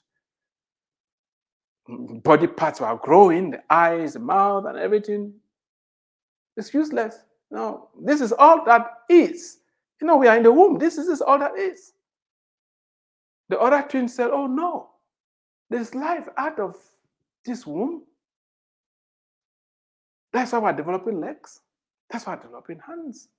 body 1.88 2.48
parts 2.48 2.82
are 2.82 2.98
growing 2.98 3.52
the 3.52 3.64
eyes, 3.70 4.14
the 4.14 4.20
mouth, 4.20 4.66
and 4.66 4.78
everything. 4.78 5.34
It's 6.56 6.74
useless. 6.74 7.18
No, 7.52 7.90
this 8.02 8.22
is 8.22 8.32
all 8.32 8.66
that 8.66 8.88
is. 9.10 9.60
You 10.02 10.08
know, 10.08 10.18
we 10.18 10.28
are 10.28 10.38
in 10.38 10.44
the 10.44 10.52
womb. 10.52 10.78
This 10.80 10.98
is, 10.98 11.08
this 11.08 11.16
is 11.16 11.22
all 11.22 11.40
that 11.40 11.58
is. 11.58 11.94
The 13.50 13.60
other 13.60 13.86
twin 13.88 14.08
said, 14.08 14.32
Oh 14.32 14.48
no, 14.48 14.90
there's 15.70 15.94
life 15.94 16.28
out 16.38 16.60
of 16.60 16.76
this 17.46 17.68
womb. 17.68 18.04
That's 20.34 20.52
why 20.52 20.60
we're 20.60 20.74
developing 20.74 21.22
legs. 21.22 21.62
That's 22.10 22.26
why 22.26 22.36
we're 22.36 22.42
developing 22.42 22.80
hands. 22.80 23.30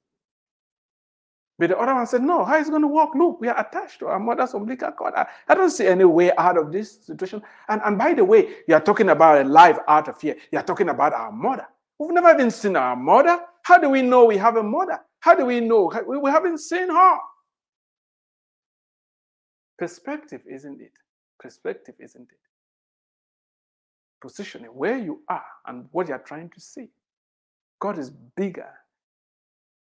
But 1.58 1.70
the 1.70 1.78
other 1.78 1.94
one 1.94 2.06
said, 2.06 2.22
No, 2.22 2.44
how 2.44 2.56
is 2.56 2.68
it 2.68 2.70
going 2.70 2.82
to 2.82 2.88
work? 2.88 3.10
Look, 3.14 3.40
we 3.40 3.48
are 3.48 3.60
attached 3.60 4.00
to 4.00 4.06
our 4.06 4.18
mother's 4.18 4.54
umbilical 4.54 4.90
cord. 4.92 5.14
I, 5.16 5.26
I, 5.48 5.54
don't 5.54 5.70
see 5.70 5.86
any 5.86 6.04
way 6.04 6.32
out 6.36 6.58
of 6.58 6.72
this 6.72 7.04
situation. 7.04 7.42
And, 7.68 7.80
and 7.84 7.96
by 7.96 8.14
the 8.14 8.24
way, 8.24 8.48
you 8.66 8.74
are 8.74 8.80
talking 8.80 9.08
about 9.10 9.44
a 9.44 9.48
life 9.48 9.78
out 9.86 10.08
of 10.08 10.20
here. 10.20 10.36
You 10.50 10.58
are 10.58 10.64
talking 10.64 10.88
about 10.88 11.12
our 11.12 11.30
mother. 11.30 11.66
We've 11.98 12.12
never 12.12 12.32
even 12.32 12.50
seen 12.50 12.74
our 12.74 12.96
mother. 12.96 13.38
How 13.62 13.78
do 13.78 13.88
we 13.88 14.02
know 14.02 14.24
we 14.24 14.36
have 14.36 14.56
a 14.56 14.62
mother? 14.62 15.00
How 15.20 15.34
do 15.34 15.46
we 15.46 15.60
know? 15.60 15.92
We, 16.06 16.18
we 16.18 16.30
haven't 16.30 16.58
seen 16.58 16.88
her. 16.88 17.18
Perspective, 19.78 20.42
isn't 20.50 20.80
it? 20.80 20.92
Perspective, 21.38 21.94
isn't 22.00 22.28
it? 22.30 22.38
Positioning 24.24 24.68
where 24.68 24.96
you 24.96 25.20
are 25.28 25.44
and 25.66 25.86
what 25.92 26.08
you're 26.08 26.16
trying 26.16 26.48
to 26.48 26.58
see. 26.58 26.88
God 27.78 27.98
is 27.98 28.08
bigger 28.08 28.72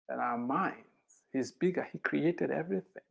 than 0.09 0.17
our 0.17 0.35
minds. 0.35 0.79
He's 1.31 1.51
bigger. 1.51 1.87
He 1.91 1.99
created 1.99 2.49
everything. 2.49 3.03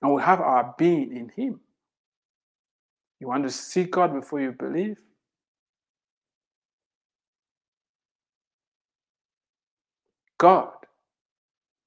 And 0.00 0.14
we 0.14 0.22
have 0.22 0.40
our 0.40 0.74
being 0.78 1.14
in 1.14 1.30
Him. 1.36 1.60
You 3.20 3.28
want 3.28 3.42
to 3.42 3.50
see 3.50 3.84
God 3.84 4.14
before 4.14 4.40
you 4.40 4.52
believe? 4.52 4.96
God, 10.38 10.72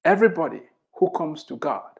everybody 0.04 0.62
who 1.00 1.10
comes 1.10 1.42
to 1.46 1.56
God 1.56 1.98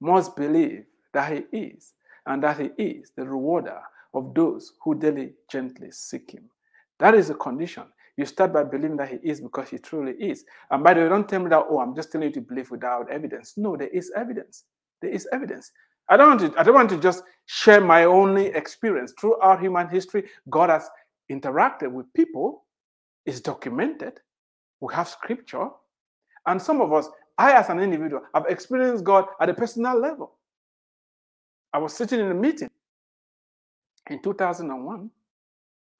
must 0.00 0.36
believe 0.36 0.84
that 1.12 1.32
He 1.32 1.58
is, 1.58 1.94
and 2.24 2.40
that 2.44 2.60
He 2.60 2.66
is 2.80 3.10
the 3.16 3.24
rewarder 3.24 3.80
of 4.16 4.34
those 4.34 4.72
who 4.82 4.94
diligently 4.94 5.90
seek 5.90 6.32
Him. 6.32 6.50
That 6.98 7.14
is 7.14 7.28
the 7.28 7.34
condition. 7.34 7.84
You 8.16 8.24
start 8.24 8.52
by 8.52 8.64
believing 8.64 8.96
that 8.96 9.10
He 9.10 9.16
is 9.22 9.40
because 9.40 9.68
He 9.68 9.78
truly 9.78 10.12
is. 10.12 10.44
And 10.70 10.82
by 10.82 10.94
the 10.94 11.02
way, 11.02 11.08
don't 11.08 11.28
tell 11.28 11.40
me 11.40 11.50
that, 11.50 11.66
oh, 11.68 11.80
I'm 11.80 11.94
just 11.94 12.10
telling 12.10 12.28
you 12.28 12.34
to 12.34 12.40
believe 12.40 12.70
without 12.70 13.10
evidence. 13.10 13.54
No, 13.56 13.76
there 13.76 13.88
is 13.88 14.10
evidence. 14.16 14.64
There 15.02 15.10
is 15.10 15.28
evidence. 15.32 15.70
I 16.08 16.16
don't 16.16 16.38
want 16.38 16.54
to, 16.54 16.58
I 16.60 16.62
don't 16.62 16.74
want 16.74 16.90
to 16.90 16.98
just 16.98 17.24
share 17.44 17.80
my 17.80 18.04
only 18.04 18.46
experience. 18.46 19.12
Throughout 19.20 19.60
human 19.60 19.88
history, 19.88 20.24
God 20.48 20.70
has 20.70 20.88
interacted 21.30 21.90
with 21.92 22.12
people, 22.14 22.64
it's 23.26 23.40
documented. 23.40 24.20
We 24.80 24.94
have 24.94 25.08
scripture. 25.08 25.68
And 26.46 26.62
some 26.62 26.80
of 26.80 26.92
us, 26.92 27.08
I, 27.36 27.52
as 27.52 27.68
an 27.68 27.80
individual, 27.80 28.22
have 28.34 28.46
experienced 28.48 29.04
God 29.04 29.26
at 29.40 29.50
a 29.50 29.54
personal 29.54 29.98
level. 29.98 30.32
I 31.72 31.78
was 31.78 31.92
sitting 31.92 32.20
in 32.20 32.30
a 32.30 32.34
meeting 32.34 32.70
in 34.10 34.22
2001, 34.22 35.10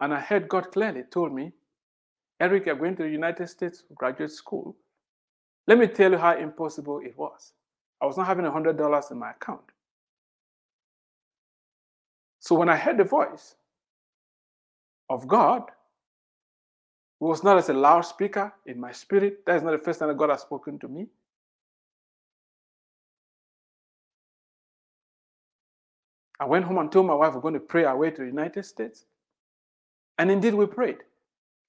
and 0.00 0.14
I 0.14 0.20
heard 0.20 0.48
God 0.48 0.72
clearly 0.72 1.02
told 1.10 1.32
me, 1.32 1.52
Eric, 2.40 2.66
you're 2.66 2.76
going 2.76 2.96
to 2.96 3.04
the 3.04 3.08
United 3.08 3.48
States 3.48 3.82
graduate 3.94 4.30
school. 4.30 4.76
Let 5.66 5.78
me 5.78 5.86
tell 5.86 6.12
you 6.12 6.18
how 6.18 6.36
impossible 6.36 7.00
it 7.00 7.16
was. 7.16 7.52
I 8.00 8.06
was 8.06 8.16
not 8.16 8.26
having 8.26 8.44
$100 8.44 9.10
in 9.10 9.18
my 9.18 9.30
account. 9.30 9.62
So 12.40 12.54
when 12.54 12.68
I 12.68 12.76
heard 12.76 12.98
the 12.98 13.04
voice 13.04 13.56
of 15.08 15.26
God, 15.26 15.62
it 17.20 17.24
was 17.24 17.42
not 17.42 17.56
as 17.56 17.70
a 17.70 17.72
loudspeaker 17.72 18.52
in 18.66 18.78
my 18.78 18.92
spirit. 18.92 19.44
That 19.46 19.56
is 19.56 19.62
not 19.62 19.72
the 19.72 19.78
first 19.78 19.98
time 19.98 20.08
that 20.08 20.18
God 20.18 20.30
has 20.30 20.42
spoken 20.42 20.78
to 20.80 20.88
me. 20.88 21.06
I 26.38 26.44
went 26.44 26.64
home 26.64 26.78
and 26.78 26.90
told 26.90 27.06
my 27.06 27.14
wife 27.14 27.34
we're 27.34 27.40
going 27.40 27.54
to 27.54 27.60
pray 27.60 27.84
our 27.84 27.96
way 27.96 28.10
to 28.10 28.20
the 28.20 28.26
United 28.26 28.64
States. 28.64 29.04
And 30.18 30.30
indeed, 30.30 30.54
we 30.54 30.66
prayed. 30.66 30.98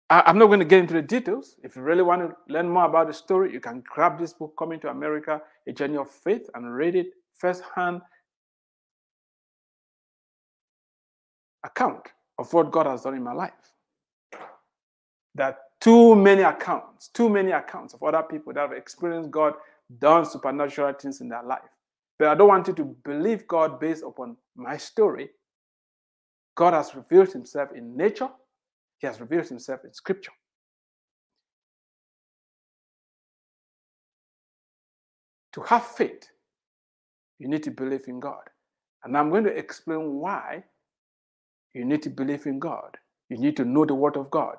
I, 0.10 0.30
am 0.30 0.38
not 0.38 0.48
going 0.48 0.60
to 0.60 0.66
get 0.66 0.80
into 0.80 0.94
the 0.94 1.02
details. 1.02 1.58
If 1.64 1.76
you 1.76 1.82
really 1.82 2.02
want 2.02 2.22
to 2.22 2.36
learn 2.52 2.70
more 2.70 2.86
about 2.86 3.08
the 3.08 3.14
story, 3.14 3.52
you 3.52 3.60
can 3.60 3.84
grab 3.86 4.18
this 4.18 4.34
book, 4.34 4.54
Coming 4.58 4.80
to 4.82 4.90
America 4.90 5.42
A 5.68 5.74
Journey 5.74 5.98
of 5.98 6.10
Faith, 6.10 6.50
and 6.54 6.74
read 6.74 6.96
it 6.96 7.08
firsthand 7.34 8.02
account 11.64 12.08
of 12.40 12.52
what 12.54 12.72
God 12.72 12.86
has 12.86 13.02
done 13.02 13.16
in 13.16 13.24
my 13.24 13.34
life. 13.34 13.52
There 15.36 15.48
are 15.48 15.58
too 15.80 16.16
many 16.16 16.42
accounts, 16.42 17.10
too 17.10 17.30
many 17.30 17.52
accounts 17.52 17.94
of 17.94 18.02
other 18.02 18.24
people 18.24 18.54
that 18.54 18.62
have 18.62 18.72
experienced 18.72 19.30
God 19.30 19.54
done 20.00 20.26
supernatural 20.26 20.94
things 20.94 21.22
in 21.22 21.30
their 21.30 21.44
life. 21.44 21.60
But 22.20 22.30
I 22.30 22.36
don't 22.36 22.48
want 22.48 22.68
you 22.68 22.74
to 22.76 22.96
believe 23.06 23.48
God 23.48 23.80
based 23.80 24.04
upon 24.04 24.38
my 24.56 24.78
story. 24.78 25.30
God 26.56 26.74
has 26.74 26.96
revealed 26.96 27.32
himself 27.32 27.70
in 27.76 27.96
nature, 27.96 28.30
he 28.98 29.08
has 29.08 29.22
revealed 29.22 29.48
himself 29.48 29.82
in 29.84 29.94
scripture. 29.94 30.32
To 35.54 35.62
have 35.62 35.86
faith, 35.86 36.30
you 37.40 37.48
need 37.48 37.64
to 37.64 37.72
believe 37.72 38.08
in 38.08 38.20
God. 38.20 38.44
And 39.04 39.16
I'm 39.16 39.30
going 39.30 39.44
to 39.44 39.56
explain 39.56 40.14
why 40.16 40.64
you 41.74 41.86
need 41.86 42.02
to 42.04 42.10
believe 42.10 42.48
in 42.48 42.60
God. 42.60 42.98
You 43.30 43.38
need 43.38 43.56
to 43.58 43.66
know 43.66 43.86
the 43.86 43.96
Word 43.96 44.18
of 44.18 44.32
God. 44.32 44.58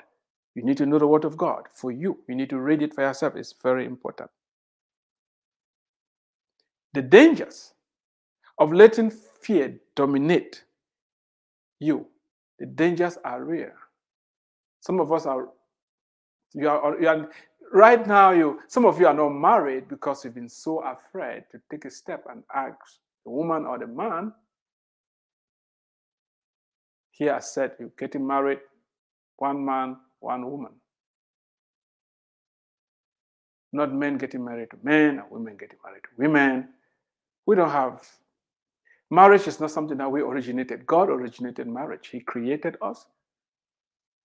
You 0.54 0.64
need 0.64 0.76
to 0.78 0.86
know 0.86 0.98
the 0.98 1.06
Word 1.06 1.24
of 1.24 1.36
God 1.36 1.64
for 1.72 1.90
you. 1.90 2.18
You 2.28 2.34
need 2.34 2.50
to 2.50 2.58
read 2.58 2.82
it 2.82 2.94
for 2.94 3.02
yourself. 3.02 3.34
It's 3.36 3.54
very 3.62 3.84
important. 3.86 4.30
The 6.94 7.02
dangers 7.02 7.74
of 8.58 8.72
letting 8.72 9.10
fear 9.10 9.78
dominate 9.94 10.64
you, 11.78 12.06
the 12.58 12.66
dangers 12.66 13.18
are 13.24 13.44
real. 13.44 13.70
Some 14.80 15.00
of 15.00 15.12
us 15.12 15.26
are, 15.26 15.48
you 16.54 16.68
are, 16.68 17.00
you 17.00 17.08
are 17.08 17.30
right 17.72 18.06
now, 18.06 18.30
you 18.30 18.60
some 18.68 18.84
of 18.84 18.98
you 18.98 19.06
are 19.06 19.14
not 19.14 19.30
married 19.30 19.88
because 19.88 20.24
you've 20.24 20.34
been 20.34 20.48
so 20.48 20.80
afraid 20.80 21.44
to 21.52 21.60
take 21.70 21.84
a 21.84 21.90
step 21.90 22.24
and 22.30 22.42
ask 22.54 22.76
the 23.24 23.30
woman 23.30 23.66
or 23.66 23.78
the 23.78 23.86
man. 23.86 24.32
Here 27.10 27.34
I 27.34 27.40
said 27.40 27.72
you're 27.78 27.92
getting 27.98 28.26
married, 28.26 28.60
one 29.36 29.64
man, 29.64 29.96
one 30.20 30.50
woman. 30.50 30.72
Not 33.72 33.92
men 33.92 34.16
getting 34.16 34.44
married 34.44 34.70
to 34.70 34.78
men 34.82 35.18
or 35.18 35.26
women 35.30 35.56
getting 35.56 35.78
married 35.84 36.02
to 36.04 36.10
women. 36.16 36.68
We 37.48 37.56
don't 37.56 37.70
have 37.70 38.06
marriage 39.10 39.46
is 39.46 39.58
not 39.58 39.70
something 39.70 39.96
that 39.96 40.12
we 40.12 40.20
originated. 40.20 40.84
God 40.84 41.08
originated 41.08 41.66
marriage. 41.66 42.08
He 42.08 42.20
created 42.20 42.76
us. 42.82 43.06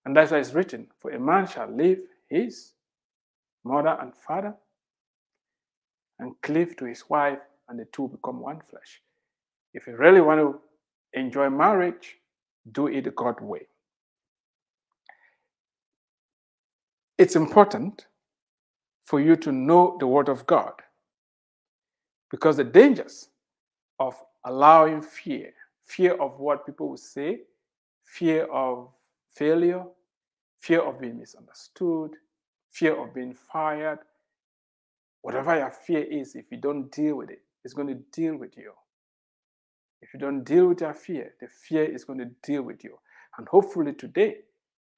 And 0.04 0.14
that's 0.14 0.30
why 0.30 0.40
it's 0.40 0.52
written, 0.52 0.88
for 0.98 1.10
a 1.10 1.18
man 1.18 1.46
shall 1.46 1.74
leave 1.74 2.00
his 2.28 2.72
mother 3.64 3.96
and 3.98 4.14
father 4.14 4.54
and 6.18 6.34
cleave 6.42 6.76
to 6.76 6.84
his 6.84 7.08
wife, 7.08 7.38
and 7.66 7.78
the 7.78 7.86
two 7.86 8.08
become 8.08 8.40
one 8.40 8.60
flesh. 8.60 9.00
If 9.72 9.86
you 9.86 9.96
really 9.96 10.20
want 10.20 10.40
to 10.40 10.60
enjoy 11.18 11.48
marriage, 11.48 12.16
do 12.70 12.88
it 12.88 13.04
the 13.04 13.10
God 13.10 13.40
way. 13.40 13.66
It's 17.16 17.36
important 17.36 18.06
for 19.06 19.18
you 19.18 19.34
to 19.36 19.50
know 19.50 19.96
the 19.98 20.06
Word 20.06 20.28
of 20.28 20.46
God 20.46 20.74
because 22.30 22.56
the 22.56 22.64
dangers 22.64 23.28
of 23.98 24.14
allowing 24.44 25.02
fear, 25.02 25.52
fear 25.84 26.14
of 26.14 26.38
what 26.38 26.66
people 26.66 26.88
will 26.88 26.96
say, 26.96 27.40
fear 28.04 28.44
of 28.46 28.88
failure, 29.34 29.84
fear 30.58 30.80
of 30.80 31.00
being 31.00 31.18
misunderstood, 31.18 32.12
fear 32.70 32.94
of 33.00 33.14
being 33.14 33.34
fired, 33.34 33.98
whatever 35.22 35.56
your 35.56 35.70
fear 35.70 36.02
is, 36.02 36.34
if 36.34 36.50
you 36.50 36.58
don't 36.58 36.90
deal 36.90 37.16
with 37.16 37.30
it, 37.30 37.42
it's 37.64 37.74
going 37.74 37.88
to 37.88 38.00
deal 38.12 38.36
with 38.36 38.56
you. 38.56 38.72
If 40.02 40.12
you 40.12 40.20
don't 40.20 40.44
deal 40.44 40.66
with 40.66 40.82
your 40.82 40.92
fear, 40.92 41.32
the 41.40 41.48
fear 41.48 41.84
is 41.84 42.04
going 42.04 42.18
to 42.18 42.30
deal 42.42 42.62
with 42.62 42.84
you. 42.84 42.98
And 43.38 43.48
hopefully 43.48 43.94
today, 43.94 44.36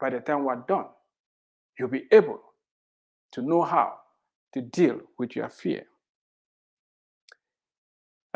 by 0.00 0.10
the 0.10 0.20
time 0.20 0.44
we're 0.44 0.56
done, 0.56 0.86
you'll 1.78 1.88
be 1.88 2.06
able 2.10 2.40
to 3.32 3.42
know 3.42 3.62
how 3.62 3.94
to 4.54 4.60
deal 4.60 5.00
with 5.18 5.36
your 5.36 5.48
fear. 5.48 5.84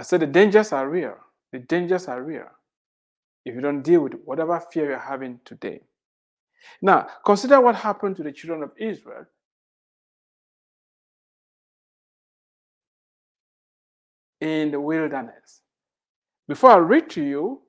I 0.00 0.02
said 0.02 0.20
the 0.20 0.26
dangers 0.26 0.72
are 0.72 0.88
real. 0.88 1.14
The 1.52 1.58
dangers 1.58 2.08
are 2.08 2.22
real 2.22 2.48
if 3.44 3.54
you 3.54 3.60
don't 3.60 3.82
deal 3.82 4.00
with 4.00 4.14
whatever 4.24 4.58
fear 4.58 4.86
you're 4.88 4.98
having 4.98 5.40
today. 5.44 5.82
Now, 6.80 7.06
consider 7.22 7.60
what 7.60 7.74
happened 7.74 8.16
to 8.16 8.22
the 8.22 8.32
children 8.32 8.62
of 8.62 8.70
Israel 8.78 9.26
in 14.40 14.70
the 14.70 14.80
wilderness. 14.80 15.60
Before 16.48 16.70
I 16.70 16.78
read 16.78 17.10
to 17.10 17.22
you 17.22 17.60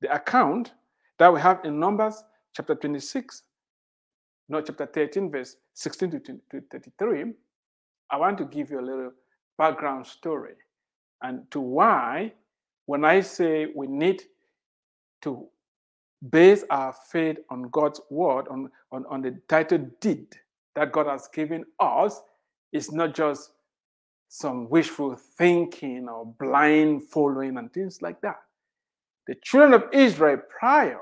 the 0.00 0.12
account 0.12 0.72
that 1.20 1.32
we 1.32 1.40
have 1.40 1.60
in 1.62 1.78
Numbers 1.78 2.24
chapter 2.56 2.74
26, 2.74 3.44
not 4.48 4.66
chapter 4.66 4.86
13, 4.86 5.30
verse 5.30 5.54
16 5.74 6.10
to 6.10 6.40
33, 6.72 7.34
I 8.10 8.16
want 8.16 8.36
to 8.38 8.46
give 8.46 8.68
you 8.68 8.80
a 8.80 8.82
little 8.82 9.12
background 9.56 10.04
story 10.04 10.54
and 11.22 11.50
to 11.50 11.60
why, 11.60 12.32
when 12.86 13.04
I 13.04 13.20
say 13.20 13.66
we 13.74 13.86
need 13.86 14.22
to 15.22 15.46
base 16.30 16.64
our 16.70 16.94
faith 17.10 17.38
on 17.50 17.68
God's 17.70 18.00
word, 18.10 18.48
on, 18.48 18.70
on, 18.92 19.04
on 19.08 19.22
the 19.22 19.40
title 19.48 19.90
deed 20.00 20.26
that 20.74 20.92
God 20.92 21.06
has 21.06 21.28
given 21.32 21.64
us, 21.80 22.20
it's 22.72 22.92
not 22.92 23.14
just 23.14 23.52
some 24.28 24.68
wishful 24.68 25.16
thinking 25.16 26.08
or 26.08 26.26
blind 26.38 27.02
following 27.10 27.56
and 27.56 27.72
things 27.72 28.02
like 28.02 28.20
that. 28.20 28.36
The 29.26 29.34
children 29.42 29.74
of 29.74 29.84
Israel 29.92 30.40
prior 30.58 31.00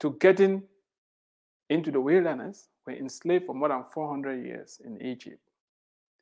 to 0.00 0.16
getting 0.20 0.62
into 1.70 1.90
the 1.90 2.00
wilderness 2.00 2.68
were 2.86 2.94
enslaved 2.94 3.46
for 3.46 3.54
more 3.54 3.68
than 3.68 3.84
400 3.92 4.44
years 4.44 4.80
in 4.84 5.00
Egypt. 5.00 5.38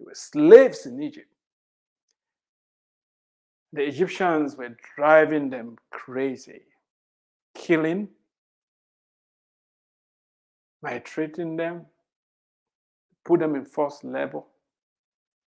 They 0.01 0.07
were 0.07 0.15
slaves 0.15 0.87
in 0.87 1.03
Egypt. 1.03 1.29
The 3.73 3.87
Egyptians 3.87 4.57
were 4.57 4.75
driving 4.97 5.51
them 5.51 5.77
crazy, 5.91 6.63
killing, 7.55 8.09
maltreating 10.83 11.57
them, 11.57 11.85
put 13.25 13.41
them 13.41 13.55
in 13.55 13.67
forced 13.67 14.03
labor. 14.03 14.43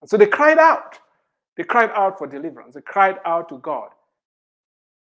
And 0.03 0.11
so 0.11 0.19
they 0.19 0.27
cried 0.27 0.59
out. 0.59 0.99
They 1.57 1.65
cried 1.65 1.91
out 1.95 2.19
for 2.19 2.27
deliverance. 2.27 2.75
They 2.75 2.83
cried 2.83 3.17
out 3.25 3.49
to 3.49 3.59
God 3.59 3.91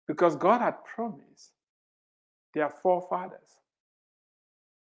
because 0.07 0.35
God 0.37 0.61
had 0.61 0.83
promised 0.85 1.51
their 2.53 2.69
forefathers 2.69 3.59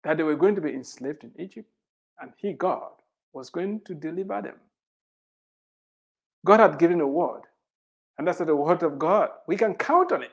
that 0.04 0.18
they 0.18 0.24
were 0.24 0.36
going 0.36 0.56
to 0.56 0.62
be 0.62 0.74
enslaved 0.74 1.24
in 1.24 1.32
Egypt 1.38 1.70
and 2.22 2.32
He, 2.38 2.54
God, 2.54 2.92
was 3.36 3.50
going 3.50 3.82
to 3.86 3.94
deliver 3.94 4.42
them. 4.42 4.56
God 6.46 6.62
had 6.62 6.80
given 6.80 7.02
a 7.02 7.08
word, 7.08 7.42
and 8.18 8.28
that's 8.28 8.40
the 8.40 8.56
word 8.56 8.82
of 8.84 8.98
God. 8.98 9.30
We 9.48 9.58
can 9.58 9.76
count 9.76 10.12
on 10.12 10.24
it. 10.24 10.32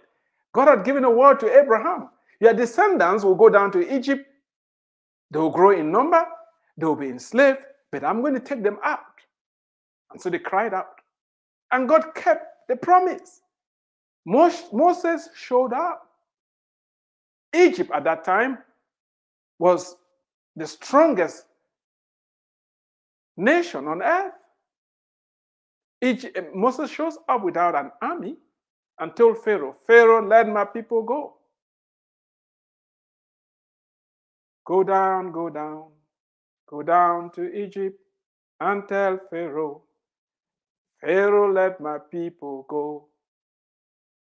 God 0.54 0.68
had 0.68 0.84
given 0.84 1.04
a 1.04 1.10
word 1.10 1.40
to 1.40 1.58
Abraham. 1.58 2.10
Your 2.40 2.54
descendants 2.54 3.24
will 3.24 3.34
go 3.34 3.48
down 3.48 3.72
to 3.72 3.94
Egypt, 3.94 4.24
they 5.30 5.38
will 5.38 5.50
grow 5.50 5.70
in 5.70 5.90
number, 5.90 6.24
they 6.76 6.86
will 6.86 6.96
be 6.96 7.08
enslaved, 7.08 7.60
but 7.90 8.04
I'm 8.04 8.20
going 8.20 8.34
to 8.34 8.40
take 8.40 8.62
them 8.62 8.78
out. 8.84 9.00
And 10.12 10.20
so 10.20 10.30
they 10.30 10.38
cried 10.38 10.74
out. 10.74 11.00
And 11.72 11.88
God 11.88 12.14
kept 12.14 12.68
the 12.68 12.76
promise. 12.76 13.40
Moses 14.26 15.28
showed 15.34 15.72
up. 15.72 16.02
Egypt 17.54 17.90
at 17.94 18.04
that 18.04 18.24
time 18.24 18.58
was 19.58 19.96
the 20.56 20.66
strongest 20.66 21.44
nation 23.36 23.86
on 23.86 24.02
earth. 24.02 24.34
Egypt, 26.00 26.54
Moses 26.54 26.90
shows 26.90 27.16
up 27.28 27.42
without 27.44 27.74
an 27.74 27.90
army 28.00 28.36
and 28.98 29.14
told 29.14 29.42
Pharaoh, 29.42 29.74
Pharaoh, 29.86 30.26
let 30.26 30.48
my 30.48 30.64
people 30.64 31.02
go. 31.02 31.34
Go 34.64 34.84
down, 34.84 35.32
go 35.32 35.48
down, 35.48 35.86
go 36.68 36.82
down 36.82 37.30
to 37.32 37.52
Egypt 37.52 37.98
and 38.60 38.86
tell 38.88 39.18
Pharaoh, 39.30 39.82
Pharaoh, 41.00 41.52
let 41.52 41.80
my 41.80 41.98
people 41.98 42.64
go. 42.68 43.08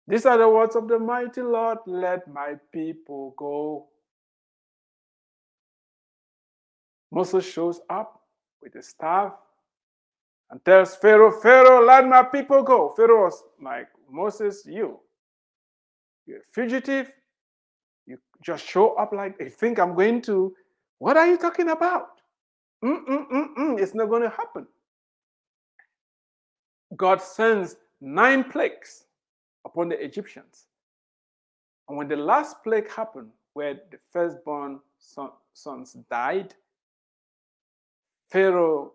These 0.07 0.25
are 0.25 0.37
the 0.37 0.49
words 0.49 0.75
of 0.75 0.87
the 0.87 0.99
mighty 0.99 1.41
Lord, 1.41 1.79
let 1.87 2.27
my 2.27 2.55
people 2.71 3.33
go. 3.37 3.87
Moses 7.11 7.45
shows 7.45 7.79
up 7.89 8.21
with 8.65 8.75
a 8.75 8.83
staff 8.83 9.31
and 10.51 10.63
tells 10.65 10.95
Pharaoh, 10.95 11.31
Pharaoh, 11.31 11.85
let 11.85 12.05
my 12.07 12.23
people 12.23 12.61
go. 12.61 12.89
Pharaoh 12.89 13.25
was 13.25 13.41
like, 13.63 13.87
Moses, 14.11 14.63
you, 14.65 14.99
you're 16.25 16.39
a 16.39 16.51
fugitive. 16.53 17.11
You 18.05 18.17
just 18.43 18.65
show 18.67 18.95
up 18.95 19.13
like, 19.13 19.35
you 19.39 19.49
think 19.49 19.79
I'm 19.79 19.95
going 19.95 20.21
to, 20.23 20.53
what 20.99 21.15
are 21.15 21.27
you 21.27 21.37
talking 21.37 21.69
about? 21.69 22.07
Mm-mm-mm-mm, 22.83 23.79
it's 23.79 23.95
not 23.95 24.09
going 24.09 24.23
to 24.23 24.29
happen. 24.29 24.67
God 26.95 27.21
sends 27.21 27.77
nine 28.01 28.43
plagues 28.43 29.05
upon 29.65 29.89
the 29.89 30.03
Egyptians. 30.03 30.65
And 31.87 31.97
when 31.97 32.07
the 32.07 32.15
last 32.15 32.63
plague 32.63 32.89
happened, 32.91 33.29
where 33.53 33.75
the 33.91 33.97
firstborn 34.11 34.79
son, 34.99 35.29
sons 35.53 35.97
died, 36.11 36.53
Pharaoh 38.31 38.91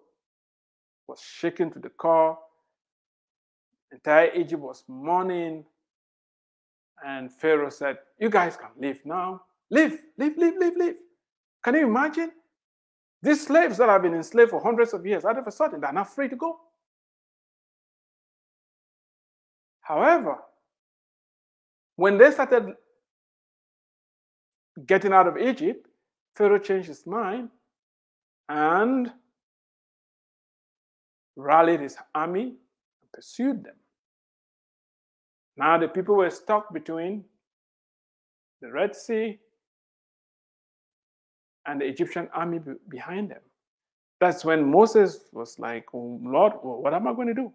was 1.07 1.21
shaken 1.21 1.71
to 1.73 1.79
the 1.79 1.91
core. 1.91 2.39
Entire 3.93 4.33
Egypt 4.35 4.63
was 4.63 4.85
mourning. 4.89 5.65
And 7.05 7.33
Pharaoh 7.33 7.71
said, 7.71 7.99
You 8.19 8.31
guys 8.31 8.57
can 8.57 8.71
leave 8.79 9.05
now. 9.05 9.43
Leave, 9.71 9.99
leave, 10.19 10.37
leave, 10.37 10.57
leave, 10.59 10.77
leave. 10.77 10.95
Can 11.63 11.75
you 11.75 11.87
imagine? 11.87 12.33
These 13.23 13.47
slaves 13.47 13.77
that 13.79 13.89
have 13.89 14.03
been 14.03 14.15
enslaved 14.15 14.51
for 14.51 14.63
hundreds 14.63 14.95
of 14.95 15.05
years, 15.05 15.25
out 15.25 15.39
of 15.39 15.47
a 15.47 15.53
sudden, 15.53 15.81
they're 15.81 15.93
not 15.93 16.15
free 16.15 16.29
to 16.29 16.37
go. 16.37 16.59
However, 19.83 20.39
when 21.97 22.17
they 22.17 22.31
started 22.31 22.75
getting 24.87 25.13
out 25.13 25.27
of 25.27 25.37
Egypt, 25.37 25.87
Pharaoh 26.35 26.59
changed 26.59 26.89
his 26.89 27.07
mind 27.07 27.51
and 28.49 29.13
rallied 31.41 31.81
his 31.81 31.97
army 32.15 32.43
and 32.43 33.13
pursued 33.13 33.65
them. 33.65 33.77
Now 35.57 35.79
the 35.79 35.89
people 35.89 36.17
were 36.17 36.31
stuck 36.31 36.73
between 36.73 37.25
the 38.61 38.71
Red 38.71 38.95
Sea 38.95 39.39
and 41.67 41.81
the 41.81 41.87
Egyptian 41.87 42.29
army 42.35 42.61
behind 42.89 43.31
them. 43.31 43.41
That's 44.21 44.45
when 44.45 44.71
Moses 44.71 45.21
was 45.33 45.59
like, 45.59 45.87
oh, 45.95 46.21
Lord, 46.23 46.53
what 46.63 46.93
am 46.93 47.09
I 47.09 47.15
going 47.15 47.29
to 47.29 47.35
do? 47.35 47.53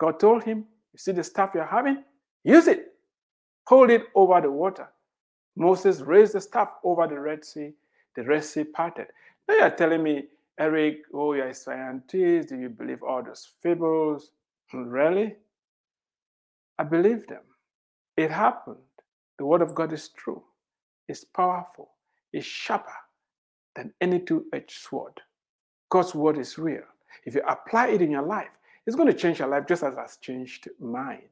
God 0.00 0.18
told 0.18 0.42
him, 0.42 0.64
You 0.92 0.98
see 0.98 1.12
the 1.12 1.22
staff 1.22 1.52
you're 1.54 1.64
having? 1.64 2.02
Use 2.42 2.66
it. 2.66 2.92
Hold 3.66 3.90
it 3.90 4.04
over 4.14 4.40
the 4.40 4.50
water. 4.50 4.88
Moses 5.56 6.00
raised 6.00 6.32
the 6.32 6.40
staff 6.40 6.70
over 6.82 7.06
the 7.06 7.20
Red 7.20 7.44
Sea. 7.44 7.72
The 8.16 8.24
Red 8.24 8.44
Sea 8.44 8.64
parted. 8.64 9.06
Now 9.46 9.56
you're 9.56 9.70
telling 9.70 10.02
me 10.02 10.24
Eric, 10.60 11.04
oh, 11.14 11.32
you're 11.32 11.48
a 11.48 11.54
scientist. 11.54 12.50
Do 12.50 12.56
you 12.56 12.68
believe 12.68 13.02
all 13.02 13.22
those 13.22 13.48
fables? 13.62 14.30
Hmm, 14.70 14.82
really? 14.82 15.36
I 16.78 16.84
believe 16.84 17.26
them. 17.26 17.42
It 18.16 18.30
happened. 18.30 18.76
The 19.38 19.46
word 19.46 19.62
of 19.62 19.74
God 19.74 19.90
is 19.94 20.10
true, 20.10 20.42
it's 21.08 21.24
powerful, 21.24 21.92
it's 22.30 22.46
sharper 22.46 22.92
than 23.74 23.94
any 24.02 24.20
two 24.20 24.44
edged 24.52 24.72
sword. 24.72 25.18
God's 25.88 26.14
word 26.14 26.36
is 26.36 26.58
real. 26.58 26.82
If 27.24 27.34
you 27.34 27.42
apply 27.48 27.88
it 27.88 28.02
in 28.02 28.10
your 28.10 28.22
life, 28.22 28.50
it's 28.86 28.96
going 28.96 29.08
to 29.08 29.18
change 29.18 29.38
your 29.38 29.48
life 29.48 29.66
just 29.66 29.82
as 29.82 29.94
it 29.94 29.98
has 29.98 30.18
changed 30.18 30.68
mine. 30.78 31.22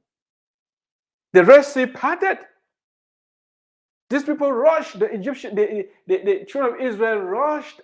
The 1.35 1.45
Red 1.45 1.67
Sea 1.67 1.85
parted. 1.85 2.39
These 4.09 4.25
people 4.25 4.51
rushed, 4.53 4.99
the 4.99 5.13
Egyptian, 5.13 5.55
the, 5.55 5.87
the, 6.07 6.23
the 6.25 6.45
children 6.47 6.75
of 6.75 6.81
Israel 6.81 7.19
rushed 7.19 7.83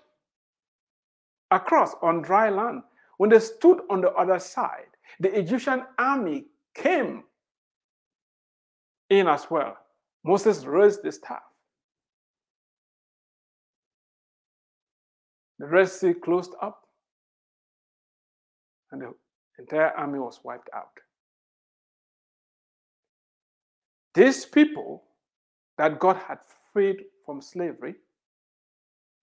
across 1.55 1.95
on 2.03 2.23
dry 2.23 2.51
land. 2.51 2.83
When 3.17 3.31
they 3.31 3.39
stood 3.39 3.81
on 3.91 4.01
the 4.01 4.11
other 4.13 4.39
side, 4.39 4.89
the 5.21 5.37
Egyptian 5.39 5.85
army 5.99 6.47
came 6.75 7.25
in 9.09 9.29
as 9.29 9.51
well. 9.51 9.77
Moses 10.25 10.65
raised 10.65 11.03
the 11.03 11.13
staff. 11.13 11.43
The 15.59 15.67
Red 15.67 15.89
Sea 15.89 16.15
closed 16.15 16.53
up, 16.61 16.83
and 18.91 19.01
the 19.03 19.15
entire 19.59 19.93
army 19.97 20.19
was 20.19 20.41
wiped 20.43 20.69
out. 20.75 20.91
These 24.15 24.47
people 24.47 25.05
that 25.79 26.01
God 26.01 26.17
had 26.17 26.39
freed 26.73 27.05
from 27.25 27.41
slavery, 27.41 27.95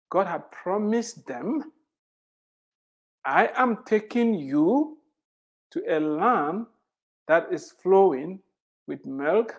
God 0.10 0.28
had 0.28 0.50
promised 0.52 1.26
them 1.28 1.72
I 3.26 3.50
am 3.56 3.84
taking 3.86 4.34
you 4.34 4.98
to 5.72 5.84
a 5.88 6.00
land 6.00 6.66
that 7.28 7.48
is 7.52 7.72
flowing 7.82 8.40
with 8.88 9.06
milk 9.06 9.56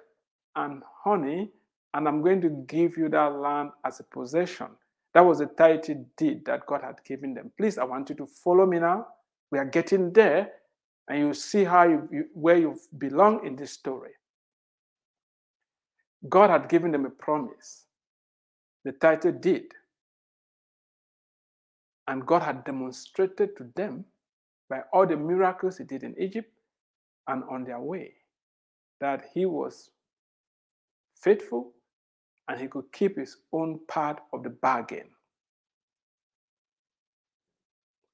and 0.57 0.83
honey, 1.05 1.51
and 1.95 2.09
I'm 2.09 2.23
going 2.23 2.41
to 2.43 2.51
give 2.67 2.97
you 2.97 3.09
that 3.11 3.35
land 3.35 3.71
as 3.85 4.01
a 4.01 4.05
possession. 4.05 4.69
That 5.15 5.21
was 5.23 5.41
a 5.41 5.47
title 5.47 6.05
deed 6.17 6.45
that 6.47 6.67
God 6.67 6.83
had 6.83 7.03
given 7.05 7.35
them. 7.35 7.53
Please, 7.57 7.79
I 7.79 7.85
want 7.85 8.09
you 8.11 8.17
to 8.17 8.27
follow 8.27 8.67
me 8.67 8.79
now. 8.79 9.07
We 9.51 9.59
are 9.59 9.65
getting 9.65 10.13
there, 10.13 10.51
and 11.09 11.19
you 11.19 11.35
see 11.35 11.65
how 11.65 11.85
you, 11.85 12.09
you, 12.11 12.25
where 12.35 12.57
you 12.57 12.79
belong 12.99 13.47
in 13.47 13.57
this 13.57 13.73
story. 13.73 14.11
God 16.29 16.51
had 16.51 16.69
given 16.69 16.91
them 16.93 17.05
a 17.05 17.11
promise. 17.11 17.85
The 18.85 18.93
title 18.93 19.33
deed. 19.33 19.67
And 22.09 22.27
God 22.27 22.43
had 22.43 22.65
demonstrated 22.65 23.57
to 23.57 23.71
them 23.77 24.05
by 24.69 24.81
all 24.93 25.07
the 25.07 25.17
miracles 25.17 25.79
He 25.79 25.85
did 25.85 26.03
in 26.03 26.15
Egypt 26.19 26.51
and 27.29 27.45
on 27.51 27.65
their 27.65 27.81
way 27.81 28.13
that 29.01 29.27
He 29.35 29.47
was 29.47 29.91
faithful 31.21 31.73
and 32.49 32.61
He 32.61 32.67
could 32.67 32.91
keep 32.93 33.17
His 33.17 33.37
own 33.53 33.81
part 33.89 34.21
of 34.33 34.43
the 34.43 34.51
bargain. 34.51 35.09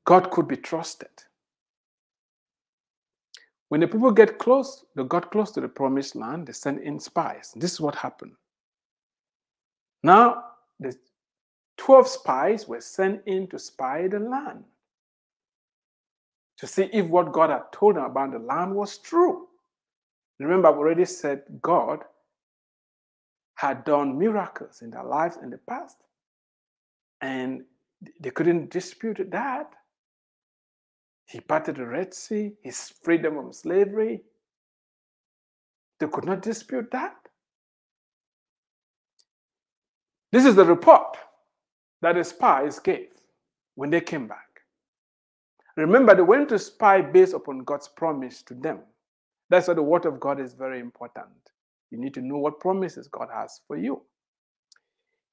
God 0.05 0.30
could 0.30 0.49
be 0.49 0.57
trusted. 0.57 1.11
When 3.68 3.80
the 3.80 3.86
people 3.89 4.11
get 4.11 4.39
close, 4.39 4.84
they 4.97 5.05
got 5.05 5.30
close 5.30 5.51
to 5.53 5.61
the 5.61 5.68
promised 5.68 6.16
land, 6.16 6.47
they 6.47 6.53
sent 6.53 6.82
in 6.82 6.99
spies. 6.99 7.53
This 7.55 7.74
is 7.74 7.80
what 7.80 7.95
happened. 7.95 8.32
Now, 10.03 10.45
the 10.80 10.97
12 11.79 12.09
spies 12.09 12.68
were 12.68 12.81
sent 12.81 13.22
in 13.26 13.47
to 13.49 13.59
spy 13.59 14.07
the 14.09 14.18
land 14.18 14.64
to 16.59 16.66
see 16.66 16.91
if 16.93 17.07
what 17.07 17.33
God 17.33 17.51
had 17.51 17.72
told 17.72 17.97
them 17.97 18.05
about 18.05 18.33
the 18.33 18.39
land 18.39 18.74
was 18.74 18.99
true. 18.99 19.47
Remember, 20.39 20.68
I've 20.68 20.76
already 20.76 21.05
said 21.05 21.43
God 21.62 22.01
had 23.55 23.85
done 23.85 24.18
miracles 24.18 24.83
in 24.83 24.91
their 24.91 25.05
lives 25.05 25.39
in 25.43 25.51
the 25.51 25.59
past, 25.59 25.97
and 27.20 27.62
they 28.20 28.31
couldn't 28.31 28.70
dispute 28.70 29.20
that. 29.31 29.72
He 31.26 31.41
parted 31.41 31.76
the 31.76 31.87
Red 31.87 32.14
Sea, 32.14 32.53
he 32.62 32.70
freed 32.70 33.22
them 33.22 33.35
from 33.35 33.53
slavery. 33.53 34.22
They 36.01 36.07
could 36.07 36.24
not 36.24 36.43
dispute 36.43 36.91
that. 36.93 37.16
This 40.31 40.45
is 40.45 40.55
the 40.55 40.64
report 40.64 41.16
that 42.03 42.15
the 42.15 42.25
spies 42.25 42.79
gave 42.79 43.09
when 43.75 43.91
they 43.91 44.01
came 44.01 44.27
back. 44.27 44.49
Remember, 45.77 46.15
they 46.15 46.23
went 46.23 46.49
to 46.51 46.59
spy 46.59 47.01
based 47.01 47.35
upon 47.35 47.61
God's 47.61 47.89
promise 47.89 48.43
to 48.43 48.55
them. 48.55 48.81
That's 49.51 49.69
why 49.69 49.75
the 49.75 49.83
word 49.83 50.07
of 50.07 50.21
God 50.21 50.41
is 50.41 50.55
very 50.55 50.81
important. 50.81 51.29
You 51.91 51.99
need 51.99 52.15
to 52.15 52.21
know 52.21 52.39
what 52.39 52.61
promises 52.61 53.09
God 53.09 53.29
has 53.33 53.61
for 53.67 53.77
you. 53.77 54.03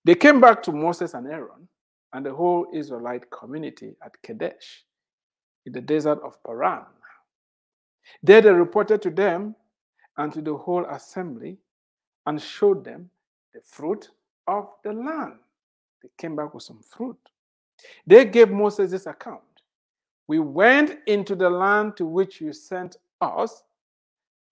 They 0.06 0.16
came 0.16 0.40
back 0.40 0.62
to 0.64 0.72
Moses 0.72 1.16
and 1.16 1.28
Aaron 1.28 1.68
and 2.14 2.26
the 2.26 2.34
whole 2.34 2.68
Israelite 2.74 3.30
community 3.32 3.96
at 4.04 4.22
Kadesh 4.22 4.86
in 5.66 5.74
the 5.74 5.82
desert 5.82 6.20
of 6.24 6.42
Paran. 6.44 6.86
There 8.22 8.42
they 8.42 8.52
reported 8.52 9.02
to 9.02 9.10
them 9.10 9.56
and 10.18 10.32
to 10.34 10.42
the 10.42 10.56
whole 10.56 10.86
assembly 10.86 11.58
and 12.26 12.42
showed 12.42 12.86
them 12.86 13.10
the 13.54 13.62
fruit 13.62 14.10
of 14.48 14.70
the 14.84 14.94
land. 14.94 15.40
They 16.06 16.12
came 16.20 16.36
back 16.36 16.54
with 16.54 16.62
some 16.62 16.82
fruit. 16.84 17.18
They 18.06 18.26
gave 18.26 18.52
Moses 18.52 18.92
this 18.92 19.08
account. 19.08 19.42
We 20.28 20.38
went 20.38 21.00
into 21.08 21.36
the 21.36 21.50
land 21.50 21.98
to 21.98 22.06
which 22.06 22.40
you 22.40 22.54
sent 22.54 22.98
us, 23.22 23.64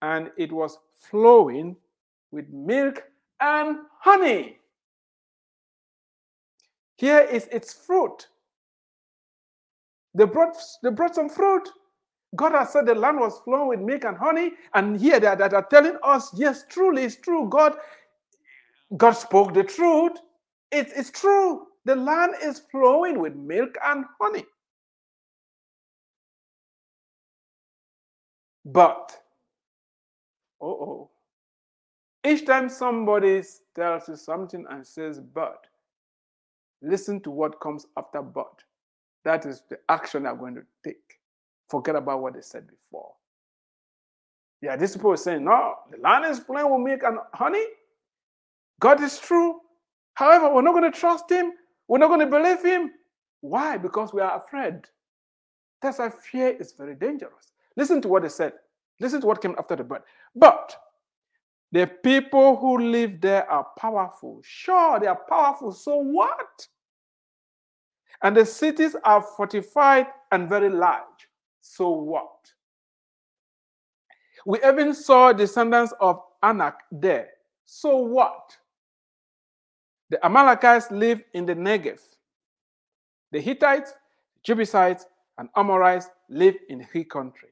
and 0.02 0.32
it 0.36 0.50
was 0.50 0.78
flowing 0.96 1.76
with 2.32 2.48
milk 2.48 3.04
and 3.40 3.78
honey. 4.00 4.58
Here 6.96 7.20
is 7.20 7.46
its 7.52 7.72
fruit. 7.72 8.26
They 10.12 10.24
brought, 10.24 10.56
they 10.82 10.90
brought 10.90 11.14
some 11.14 11.28
fruit. 11.28 11.68
God 12.34 12.52
has 12.52 12.72
said 12.72 12.86
the 12.86 12.96
land 12.96 13.20
was 13.20 13.38
flowing 13.44 13.68
with 13.68 13.80
milk 13.80 14.04
and 14.04 14.16
honey, 14.16 14.54
and 14.74 15.00
here 15.00 15.20
they 15.20 15.28
are, 15.28 15.36
that 15.36 15.54
are 15.54 15.66
telling 15.70 15.96
us, 16.02 16.32
yes, 16.34 16.64
truly, 16.68 17.04
it's 17.04 17.16
true. 17.16 17.48
God, 17.48 17.76
God 18.96 19.12
spoke 19.12 19.54
the 19.54 19.62
truth. 19.62 20.18
It, 20.74 20.92
it's 20.96 21.12
true. 21.12 21.68
The 21.86 21.96
land 21.96 22.34
is 22.42 22.62
flowing 22.72 23.20
with 23.20 23.36
milk 23.36 23.76
and 23.86 24.04
honey. 24.20 24.44
But, 28.64 29.12
oh, 30.60 30.68
oh, 30.68 31.10
each 32.26 32.46
time 32.46 32.68
somebody 32.70 33.42
tells 33.76 34.08
you 34.08 34.16
something 34.16 34.66
and 34.70 34.86
says, 34.86 35.20
but, 35.20 35.66
listen 36.82 37.20
to 37.22 37.30
what 37.30 37.60
comes 37.60 37.86
after 37.98 38.22
but. 38.22 38.62
That 39.24 39.46
is 39.46 39.62
the 39.70 39.78
action 39.90 40.24
they're 40.24 40.36
going 40.36 40.56
to 40.56 40.62
take. 40.84 40.96
Forget 41.70 41.96
about 41.96 42.22
what 42.22 42.34
they 42.34 42.42
said 42.42 42.66
before. 42.68 43.12
Yeah, 44.62 44.76
these 44.76 44.94
people 44.96 45.12
are 45.12 45.16
saying, 45.18 45.44
no, 45.44 45.74
the 45.90 45.98
land 45.98 46.26
is 46.26 46.40
flowing 46.40 46.72
with 46.72 46.90
milk 46.90 47.02
and 47.04 47.18
honey. 47.34 47.64
God 48.80 49.02
is 49.02 49.18
true. 49.18 49.60
However, 50.14 50.52
we're 50.52 50.62
not 50.62 50.72
going 50.72 50.90
to 50.90 50.98
trust 50.98 51.30
him. 51.30 51.52
We're 51.88 51.98
not 51.98 52.08
going 52.08 52.20
to 52.20 52.26
believe 52.26 52.64
him. 52.64 52.92
Why? 53.40 53.76
Because 53.76 54.12
we 54.12 54.22
are 54.22 54.36
afraid. 54.36 54.76
That's 55.82 55.98
why 55.98 56.08
fear 56.08 56.48
is 56.48 56.72
very 56.72 56.94
dangerous. 56.94 57.52
Listen 57.76 58.00
to 58.02 58.08
what 58.08 58.22
they 58.22 58.28
said. 58.28 58.52
Listen 59.00 59.20
to 59.20 59.26
what 59.26 59.42
came 59.42 59.54
after 59.58 59.76
the 59.76 59.84
but. 59.84 60.04
But 60.34 60.76
the 61.72 61.86
people 61.86 62.56
who 62.56 62.78
live 62.78 63.20
there 63.20 63.50
are 63.50 63.66
powerful. 63.78 64.40
Sure, 64.44 65.00
they 65.00 65.08
are 65.08 65.20
powerful. 65.28 65.72
So 65.72 65.96
what? 65.96 66.66
And 68.22 68.36
the 68.36 68.46
cities 68.46 68.96
are 69.04 69.20
fortified 69.20 70.06
and 70.30 70.48
very 70.48 70.70
large. 70.70 71.28
So 71.60 71.90
what? 71.90 72.30
We 74.46 74.58
even 74.64 74.94
saw 74.94 75.32
descendants 75.32 75.92
of 76.00 76.20
Anak 76.42 76.76
there. 76.92 77.30
So 77.64 77.96
what? 77.96 78.56
The 80.10 80.24
Amalekites 80.24 80.90
live 80.90 81.22
in 81.32 81.46
the 81.46 81.54
Negev. 81.54 82.00
The 83.32 83.40
Hittites, 83.40 83.94
Jebusites, 84.42 85.06
and 85.38 85.48
Amorites 85.56 86.08
live 86.28 86.54
in 86.68 86.78
the 86.78 86.84
hill 86.84 87.04
country. 87.04 87.48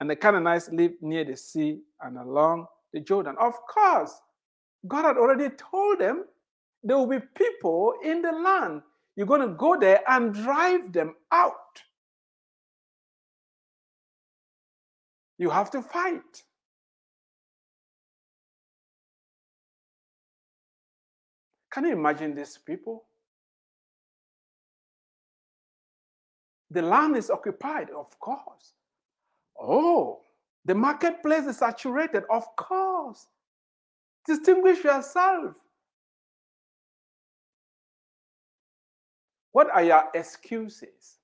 And 0.00 0.08
the 0.08 0.16
Canaanites 0.16 0.68
live 0.70 0.92
near 1.00 1.24
the 1.24 1.36
sea 1.36 1.80
and 2.00 2.18
along 2.18 2.66
the 2.92 3.00
Jordan. 3.00 3.36
Of 3.40 3.54
course, 3.66 4.12
God 4.86 5.04
had 5.04 5.16
already 5.16 5.48
told 5.56 5.98
them 5.98 6.24
there 6.82 6.98
will 6.98 7.06
be 7.06 7.20
people 7.34 7.94
in 8.04 8.22
the 8.22 8.32
land. 8.32 8.82
You're 9.16 9.26
going 9.26 9.40
to 9.40 9.54
go 9.54 9.78
there 9.78 10.00
and 10.06 10.34
drive 10.34 10.92
them 10.92 11.14
out. 11.32 11.52
You 15.38 15.50
have 15.50 15.70
to 15.70 15.82
fight. 15.82 16.44
Can 21.74 21.86
you 21.86 21.92
imagine 21.92 22.36
these 22.36 22.56
people? 22.56 23.02
The 26.70 26.82
land 26.82 27.16
is 27.16 27.30
occupied, 27.30 27.90
of 27.90 28.16
course. 28.20 28.74
Oh, 29.60 30.20
the 30.64 30.76
marketplace 30.76 31.46
is 31.46 31.58
saturated, 31.58 32.22
of 32.30 32.44
course. 32.54 33.26
Distinguish 34.24 34.84
yourself. 34.84 35.56
What 39.50 39.68
are 39.70 39.82
your 39.82 40.04
excuses 40.14 41.16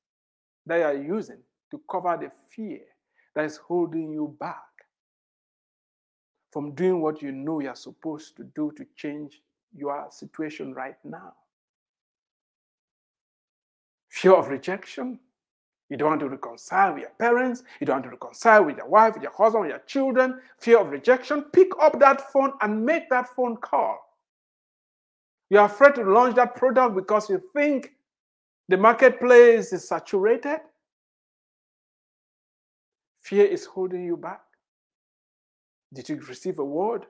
that 0.67 0.79
you 0.79 0.83
are 0.83 1.17
using 1.17 1.39
to 1.71 1.81
cover 1.89 2.19
the 2.21 2.33
fear 2.51 2.81
that 3.37 3.45
is 3.45 3.57
holding 3.57 4.13
you 4.13 4.37
back 4.41 4.57
from 6.51 6.75
doing 6.75 7.01
what 7.01 7.23
you 7.23 7.31
know 7.31 7.61
you're 7.61 7.77
supposed 7.77 8.37
to 8.37 8.43
do 8.57 8.73
to 8.77 8.85
change 8.97 9.41
your 9.77 10.07
situation 10.11 10.75
right 10.75 10.97
now. 11.05 11.35
Fear 14.09 14.35
of 14.35 14.49
rejection. 14.49 15.19
You 15.89 15.97
don't 15.97 16.11
want 16.11 16.21
to 16.21 16.29
reconcile 16.29 16.95
with 16.95 17.03
your 17.03 17.13
parents. 17.19 17.65
You 17.81 17.87
don't 17.87 17.97
want 17.97 18.05
to 18.05 18.11
reconcile 18.11 18.65
with 18.65 18.77
your 18.77 18.89
wife, 18.89 19.17
your 19.21 19.33
husband, 19.33 19.69
your 19.69 19.83
children. 19.87 20.41
Fear 20.59 20.81
of 20.81 20.91
rejection. 20.91 21.43
Pick 21.53 21.69
up 21.81 21.99
that 22.01 22.33
phone 22.33 22.53
and 22.61 22.85
make 22.85 23.11
that 23.11 23.29
phone 23.35 23.57
call. 23.57 23.99
You're 25.49 25.65
afraid 25.65 25.97
to 25.97 26.05
launch 26.05 26.37
that 26.37 26.55
product 26.55 26.95
because 26.95 27.29
you 27.29 27.43
think 27.55 27.93
the 28.69 28.77
marketplace 28.77 29.73
is 29.73 29.89
saturated. 29.89 30.61
Fear 33.19 33.47
is 33.47 33.67
holding 33.67 34.05
you 34.05 34.17
back. 34.17 34.43
Did 35.93 36.09
you 36.09 36.21
receive 36.21 36.61
a 36.61 36.65
word? 36.65 37.07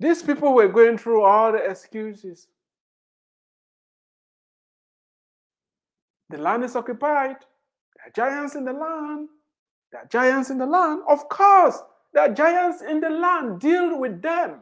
These 0.00 0.22
people 0.22 0.54
were 0.54 0.68
going 0.68 0.96
through 0.96 1.22
all 1.22 1.52
the 1.52 1.58
excuses. 1.58 2.48
The 6.30 6.38
land 6.38 6.64
is 6.64 6.74
occupied. 6.74 7.36
There 7.96 8.06
are 8.06 8.12
giants 8.30 8.54
in 8.54 8.64
the 8.64 8.72
land. 8.72 9.28
There 9.92 10.00
are 10.00 10.06
giants 10.06 10.48
in 10.48 10.56
the 10.56 10.66
land. 10.66 11.02
Of 11.06 11.28
course, 11.28 11.78
there 12.14 12.22
are 12.22 12.32
giants 12.32 12.82
in 12.82 13.00
the 13.00 13.10
land. 13.10 13.60
Deal 13.60 13.98
with 13.98 14.22
them. 14.22 14.60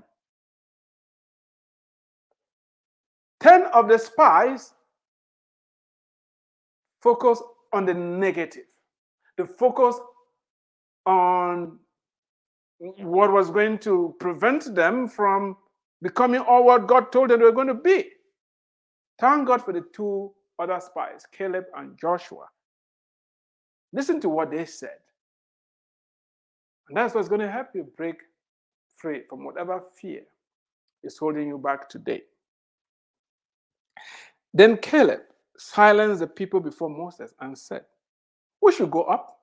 Ten 3.38 3.66
of 3.72 3.86
the 3.88 3.98
spies 3.98 4.74
focus 7.00 7.40
on 7.72 7.84
the 7.86 7.94
negative. 7.94 8.64
They 9.36 9.44
focus 9.44 9.96
on 11.06 11.78
what 12.78 13.32
was 13.32 13.50
going 13.50 13.78
to 13.80 14.14
prevent 14.20 14.74
them 14.74 15.08
from 15.08 15.56
becoming 16.02 16.40
all 16.40 16.64
what 16.64 16.86
God 16.86 17.10
told 17.10 17.30
them 17.30 17.40
they 17.40 17.46
were 17.46 17.52
going 17.52 17.66
to 17.66 17.74
be. 17.74 18.04
Thank 19.20 19.48
God 19.48 19.64
for 19.64 19.72
the 19.72 19.84
two 19.92 20.32
other 20.58 20.80
spies, 20.80 21.26
Caleb 21.32 21.64
and 21.76 21.98
Joshua. 21.98 22.46
Listen 23.92 24.20
to 24.20 24.28
what 24.28 24.50
they 24.50 24.64
said. 24.64 24.98
And 26.88 26.96
that's 26.96 27.14
what's 27.14 27.28
going 27.28 27.40
to 27.40 27.50
help 27.50 27.68
you 27.74 27.88
break 27.96 28.16
free 28.96 29.22
from 29.28 29.44
whatever 29.44 29.82
fear 30.00 30.22
is 31.02 31.18
holding 31.18 31.48
you 31.48 31.58
back 31.58 31.88
today. 31.88 32.22
Then 34.54 34.76
Caleb 34.78 35.20
silenced 35.56 36.20
the 36.20 36.26
people 36.26 36.60
before 36.60 36.88
Moses 36.88 37.34
and 37.40 37.56
said, 37.56 37.82
We 38.62 38.72
should 38.72 38.90
go 38.90 39.02
up 39.02 39.38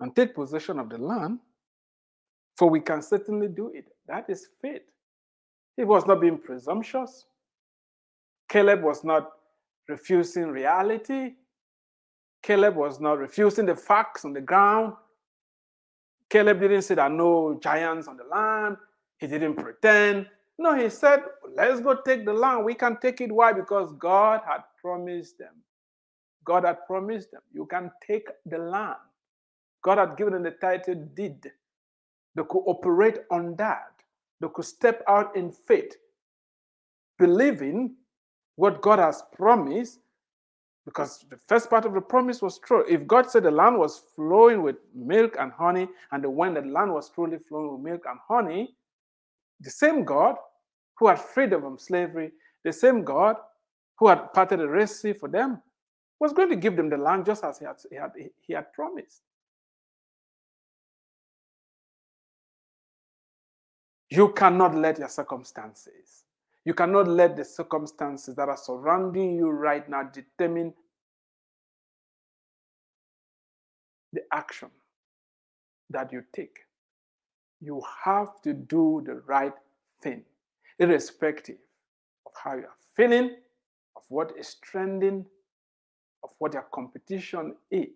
and 0.00 0.14
take 0.14 0.34
possession 0.34 0.78
of 0.78 0.88
the 0.88 0.98
land, 0.98 1.38
for 2.56 2.68
we 2.68 2.80
can 2.80 3.02
certainly 3.02 3.48
do 3.48 3.70
it. 3.74 3.86
That 4.06 4.28
is 4.28 4.48
faith. 4.60 4.82
He 5.76 5.84
was 5.84 6.06
not 6.06 6.20
being 6.20 6.38
presumptuous. 6.38 7.26
Caleb 8.48 8.82
was 8.82 9.04
not 9.04 9.30
refusing 9.88 10.48
reality. 10.48 11.34
Caleb 12.42 12.76
was 12.76 13.00
not 13.00 13.18
refusing 13.18 13.66
the 13.66 13.76
facts 13.76 14.24
on 14.24 14.32
the 14.32 14.40
ground. 14.40 14.94
Caleb 16.28 16.60
didn't 16.60 16.82
say 16.82 16.94
there 16.94 17.04
are 17.04 17.10
no 17.10 17.58
giants 17.62 18.08
on 18.08 18.16
the 18.16 18.24
land. 18.24 18.76
He 19.18 19.26
didn't 19.26 19.56
pretend. 19.56 20.26
No, 20.58 20.74
he 20.76 20.90
said, 20.90 21.22
let's 21.54 21.80
go 21.80 21.94
take 22.04 22.24
the 22.24 22.32
land. 22.32 22.64
We 22.64 22.74
can 22.74 22.98
take 23.00 23.20
it. 23.20 23.32
Why? 23.32 23.52
Because 23.52 23.92
God 23.98 24.42
had 24.46 24.60
promised 24.80 25.38
them. 25.38 25.54
God 26.44 26.64
had 26.64 26.86
promised 26.86 27.30
them. 27.32 27.42
You 27.52 27.66
can 27.66 27.90
take 28.06 28.28
the 28.46 28.58
land. 28.58 28.96
God 29.82 29.98
had 29.98 30.16
given 30.16 30.34
them 30.34 30.42
the 30.42 30.52
title 30.52 30.94
deed. 31.14 31.50
They 32.34 32.42
could 32.48 32.62
operate 32.66 33.18
on 33.30 33.56
that. 33.56 33.92
They 34.40 34.48
could 34.54 34.64
step 34.64 35.02
out 35.08 35.36
in 35.36 35.50
faith, 35.50 35.96
believing 37.18 37.96
what 38.56 38.80
God 38.80 38.98
has 38.98 39.22
promised, 39.32 40.00
because 40.84 41.24
the 41.28 41.38
first 41.48 41.68
part 41.68 41.84
of 41.84 41.94
the 41.94 42.00
promise 42.00 42.40
was 42.40 42.58
true. 42.58 42.84
If 42.88 43.06
God 43.06 43.30
said 43.30 43.42
the 43.42 43.50
land 43.50 43.78
was 43.78 44.02
flowing 44.14 44.62
with 44.62 44.76
milk 44.94 45.36
and 45.38 45.52
honey, 45.52 45.88
and 46.12 46.24
the 46.24 46.30
when 46.30 46.54
the 46.54 46.62
land 46.62 46.92
was 46.92 47.10
truly 47.10 47.38
flowing 47.38 47.72
with 47.74 47.82
milk 47.82 48.04
and 48.08 48.18
honey, 48.26 48.74
the 49.60 49.70
same 49.70 50.04
God 50.04 50.36
who 50.98 51.08
had 51.08 51.20
freed 51.20 51.50
them 51.50 51.62
from 51.62 51.78
slavery, 51.78 52.32
the 52.64 52.72
same 52.72 53.04
God 53.04 53.36
who 53.98 54.08
had 54.08 54.32
parted 54.32 54.60
the 54.60 54.68
Red 54.68 54.88
Sea 54.88 55.12
for 55.12 55.28
them, 55.28 55.60
was 56.18 56.32
going 56.32 56.50
to 56.50 56.56
give 56.56 56.76
them 56.76 56.88
the 56.90 56.96
land 56.96 57.26
just 57.26 57.44
as 57.44 57.58
he 57.58 57.64
had, 57.64 57.76
he 57.90 57.96
had, 57.96 58.12
he 58.40 58.52
had 58.52 58.72
promised. 58.72 59.22
You 64.10 64.32
cannot 64.32 64.74
let 64.74 64.98
your 64.98 65.08
circumstances, 65.08 66.24
you 66.64 66.74
cannot 66.74 67.06
let 67.06 67.36
the 67.36 67.44
circumstances 67.44 68.34
that 68.34 68.48
are 68.48 68.56
surrounding 68.56 69.36
you 69.36 69.50
right 69.50 69.88
now 69.88 70.02
determine 70.02 70.74
the 74.12 74.22
action 74.32 74.68
that 75.90 76.12
you 76.12 76.24
take. 76.32 76.58
You 77.60 77.82
have 78.04 78.40
to 78.42 78.52
do 78.52 79.02
the 79.06 79.22
right 79.26 79.52
thing, 80.02 80.24
irrespective 80.78 81.58
of 82.26 82.32
how 82.42 82.54
you 82.56 82.64
are 82.64 82.76
feeling, 82.96 83.36
of 83.96 84.02
what 84.08 84.32
is 84.36 84.54
trending, 84.54 85.24
of 86.24 86.30
what 86.38 86.54
your 86.54 86.66
competition 86.72 87.54
is. 87.70 87.90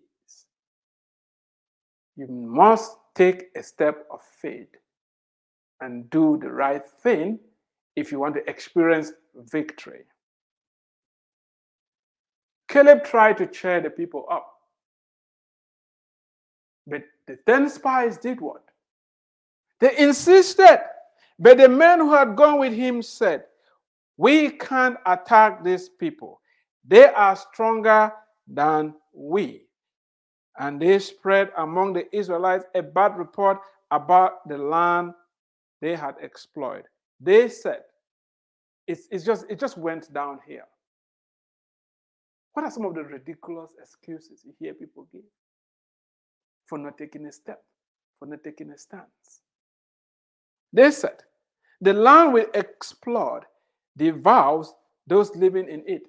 You 2.15 2.27
must 2.27 2.97
take 3.13 3.47
a 3.55 3.63
step 3.63 4.05
of 4.09 4.21
faith 4.21 4.69
and 5.85 6.09
do 6.09 6.37
the 6.41 6.49
right 6.49 6.83
thing 7.03 7.39
if 7.95 8.11
you 8.11 8.19
want 8.19 8.33
to 8.33 8.49
experience 8.49 9.11
victory. 9.35 10.05
Caleb 12.67 13.03
tried 13.03 13.37
to 13.37 13.45
cheer 13.45 13.79
the 13.79 13.91
people 13.91 14.25
up. 14.29 14.47
But 16.87 17.03
the 17.27 17.37
10 17.45 17.69
spies 17.69 18.17
did 18.17 18.41
what? 18.41 18.63
They 19.79 19.95
insisted. 19.97 20.79
But 21.37 21.59
the 21.59 21.69
men 21.69 21.99
who 21.99 22.13
had 22.13 22.35
gone 22.35 22.59
with 22.59 22.73
him 22.73 23.03
said, 23.03 23.43
We 24.17 24.49
can't 24.49 24.97
attack 25.05 25.63
these 25.63 25.87
people. 25.87 26.41
They 26.83 27.05
are 27.05 27.35
stronger 27.35 28.11
than 28.47 28.95
we. 29.13 29.67
And 30.57 30.81
they 30.81 30.97
spread 30.97 31.51
among 31.57 31.93
the 31.93 32.07
Israelites 32.15 32.65
a 32.73 32.81
bad 32.81 33.17
report 33.17 33.59
about 33.91 34.47
the 34.47 34.57
land 34.57 35.13
they 35.81 35.95
had 35.95 36.15
explored. 36.21 36.85
They 37.19 37.49
said, 37.49 37.81
it's, 38.87 39.07
it's 39.11 39.23
just 39.23 39.45
it 39.49 39.59
just 39.59 39.77
went 39.77 40.13
down 40.13 40.39
here. 40.47 40.65
What 42.53 42.65
are 42.65 42.71
some 42.71 42.85
of 42.85 42.95
the 42.95 43.03
ridiculous 43.03 43.71
excuses 43.81 44.41
you 44.45 44.53
hear 44.59 44.73
people 44.73 45.07
give 45.11 45.23
for 46.65 46.77
not 46.77 46.97
taking 46.97 47.25
a 47.25 47.31
step, 47.31 47.61
for 48.19 48.27
not 48.27 48.43
taking 48.43 48.71
a 48.71 48.77
stance? 48.77 49.41
They 50.71 50.91
said, 50.91 51.17
the 51.81 51.93
land 51.93 52.33
we 52.33 52.45
explored 52.53 53.43
devours 53.97 54.73
those 55.07 55.35
living 55.35 55.69
in 55.69 55.83
it. 55.85 56.03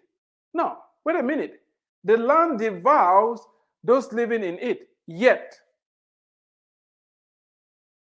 No, 0.54 0.76
wait 1.04 1.16
a 1.16 1.22
minute. 1.22 1.60
The 2.04 2.16
land 2.16 2.58
devours 2.58 3.40
those 3.82 4.12
living 4.12 4.42
in 4.42 4.58
it, 4.58 4.88
yet 5.06 5.54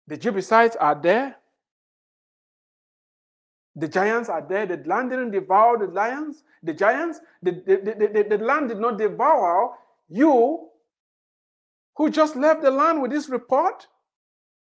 the 0.08 0.18
Jebusites 0.18 0.76
are 0.76 0.96
there, 0.96 1.36
the 3.76 3.88
giants 3.88 4.30
are 4.30 4.46
there. 4.48 4.66
The 4.66 4.82
land 4.86 5.12
didn't 5.12 5.32
devour 5.32 5.78
the 5.78 5.92
lions, 5.92 6.44
the 6.62 6.74
giants. 6.74 7.20
The, 7.42 7.52
the, 7.52 8.08
the, 8.08 8.38
the, 8.38 8.44
land 8.44 8.70
did 8.70 8.80
not 8.80 8.98
devour 8.98 9.76
you 10.10 10.68
who 11.96 12.10
just 12.10 12.36
left 12.36 12.62
the 12.62 12.72
land 12.72 13.02
with 13.02 13.12
this 13.12 13.30
report. 13.30 13.88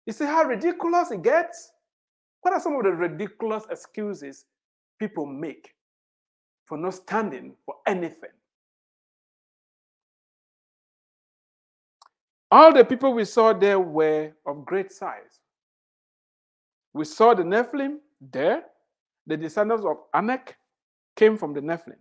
You 0.06 0.12
see 0.12 0.24
how 0.24 0.44
ridiculous 0.44 1.10
it 1.10 1.22
gets? 1.22 1.72
What 2.42 2.54
are 2.54 2.60
some 2.60 2.76
of 2.76 2.84
the 2.84 2.92
ridiculous 2.92 3.64
excuses 3.70 4.44
people 4.98 5.26
make 5.26 5.74
for 6.66 6.76
not 6.76 6.94
standing 6.94 7.54
for 7.64 7.76
anything? 7.86 8.30
All 12.50 12.72
the 12.72 12.84
people 12.84 13.12
we 13.12 13.24
saw 13.24 13.52
there 13.52 13.78
were 13.78 14.32
of 14.46 14.64
great 14.64 14.90
size. 14.90 15.40
We 16.94 17.04
saw 17.04 17.34
the 17.34 17.42
Nephilim 17.42 17.98
there 18.20 18.64
the 19.28 19.36
descendants 19.36 19.84
of 19.84 19.98
Anak 20.14 20.56
came 21.14 21.36
from 21.36 21.52
the 21.52 21.60
Nephilim. 21.60 22.00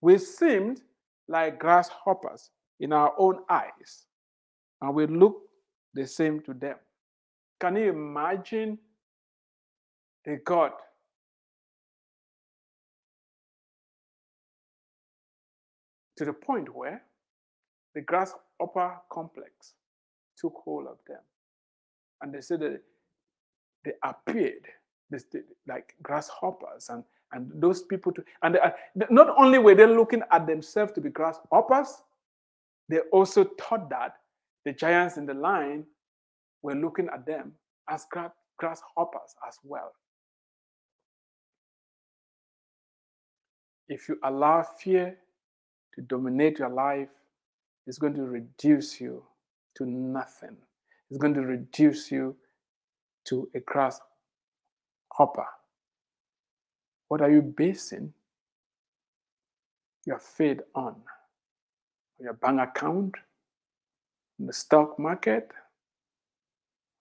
We 0.00 0.16
seemed 0.18 0.80
like 1.28 1.60
grasshoppers 1.60 2.50
in 2.80 2.92
our 2.92 3.12
own 3.18 3.40
eyes, 3.48 4.06
and 4.80 4.94
we 4.94 5.06
looked 5.06 5.46
the 5.92 6.06
same 6.06 6.40
to 6.40 6.54
them. 6.54 6.76
Can 7.60 7.76
you 7.76 7.90
imagine 7.90 8.78
a 10.26 10.36
God 10.36 10.72
to 16.16 16.24
the 16.24 16.32
point 16.32 16.74
where 16.74 17.02
the 17.94 18.00
grasshopper 18.00 18.96
complex 19.12 19.74
took 20.38 20.54
hold 20.64 20.86
of 20.86 20.96
them? 21.06 21.20
And 22.22 22.34
they 22.34 22.40
said 22.40 22.60
that 22.60 22.80
they 23.84 23.92
appeared 24.02 24.66
this, 25.22 25.44
like 25.66 25.94
grasshoppers 26.02 26.88
and 26.90 27.04
and 27.32 27.50
those 27.54 27.82
people 27.82 28.12
to 28.12 28.24
and 28.42 28.56
uh, 28.56 28.70
not 29.10 29.34
only 29.36 29.58
were 29.58 29.74
they 29.74 29.86
looking 29.86 30.22
at 30.30 30.46
themselves 30.46 30.92
to 30.92 31.00
be 31.00 31.10
grasshoppers 31.10 32.02
they 32.88 32.98
also 33.12 33.44
thought 33.58 33.88
that 33.90 34.16
the 34.64 34.72
giants 34.72 35.16
in 35.16 35.26
the 35.26 35.34
line 35.34 35.84
were 36.62 36.74
looking 36.74 37.08
at 37.12 37.26
them 37.26 37.52
as 37.88 38.06
grasshoppers 38.58 39.34
as 39.46 39.58
well. 39.62 39.92
If 43.88 44.08
you 44.08 44.18
allow 44.22 44.62
fear 44.62 45.16
to 45.94 46.02
dominate 46.02 46.58
your 46.58 46.70
life 46.70 47.08
it's 47.86 47.98
going 47.98 48.14
to 48.14 48.22
reduce 48.22 49.00
you 49.00 49.22
to 49.76 49.84
nothing. 49.84 50.56
It's 51.10 51.18
going 51.18 51.34
to 51.34 51.42
reduce 51.42 52.10
you 52.10 52.34
to 53.26 53.48
a 53.54 53.60
grass 53.60 54.00
hopper. 55.16 55.46
What 57.08 57.22
are 57.22 57.30
you 57.30 57.42
basing 57.42 58.14
your 60.06 60.18
faith 60.20 60.60
on? 60.74 60.96
your 62.20 62.34
bank 62.34 62.60
account, 62.60 63.14
in 64.38 64.46
the 64.46 64.52
stock 64.52 64.98
market, 64.98 65.50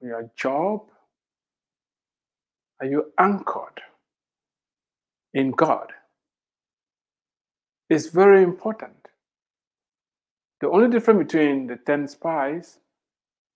your 0.02 0.30
job? 0.36 0.82
Are 2.82 2.88
you 2.88 3.14
anchored 3.20 3.82
in 5.34 5.52
God? 5.52 5.92
It's 7.90 8.08
very 8.10 8.44
important. 8.44 8.94
The 10.62 10.70
only 10.70 10.90
difference 10.90 11.32
between 11.32 11.68
the 11.68 11.78
10 11.78 12.08
spies, 12.08 12.80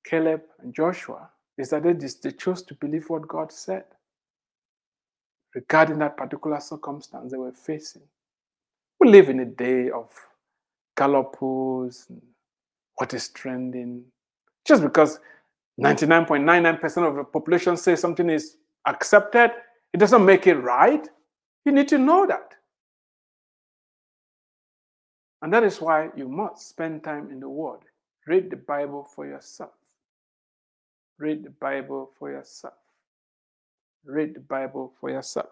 Caleb 0.05 0.41
and 0.61 0.73
Joshua, 0.73 1.29
is 1.57 1.69
that 1.71 1.83
they, 1.83 1.93
they 1.93 2.35
chose 2.35 2.63
to 2.63 2.75
believe 2.75 3.09
what 3.09 3.27
God 3.27 3.51
said 3.51 3.85
regarding 5.55 5.99
that 5.99 6.17
particular 6.17 6.59
circumstance 6.59 7.31
they 7.31 7.37
were 7.37 7.51
facing. 7.51 8.03
We 8.99 9.09
live 9.09 9.29
in 9.29 9.39
a 9.39 9.45
day 9.45 9.89
of 9.89 10.09
Gallup 10.97 11.37
what 11.39 13.13
is 13.13 13.29
trending. 13.29 14.03
Just 14.65 14.81
because 14.81 15.19
99.99% 15.79 17.07
of 17.07 17.15
the 17.15 17.23
population 17.23 17.77
says 17.77 18.01
something 18.01 18.29
is 18.29 18.57
accepted, 18.85 19.51
it 19.93 19.97
doesn't 19.97 20.25
make 20.25 20.47
it 20.47 20.55
right. 20.55 21.07
You 21.65 21.71
need 21.71 21.87
to 21.89 21.97
know 21.97 22.25
that. 22.25 22.53
And 25.41 25.53
that 25.53 25.63
is 25.63 25.79
why 25.79 26.09
you 26.15 26.27
must 26.27 26.69
spend 26.69 27.03
time 27.03 27.29
in 27.31 27.39
the 27.39 27.49
Word. 27.49 27.81
Read 28.25 28.49
the 28.49 28.57
Bible 28.57 29.07
for 29.15 29.27
yourself. 29.27 29.71
Read 31.19 31.43
the 31.43 31.51
Bible 31.51 32.11
for 32.17 32.31
yourself. 32.31 32.73
Read 34.07 34.35
the 34.35 34.39
Bible 34.39 34.93
for 34.99 35.09
yourself. 35.09 35.49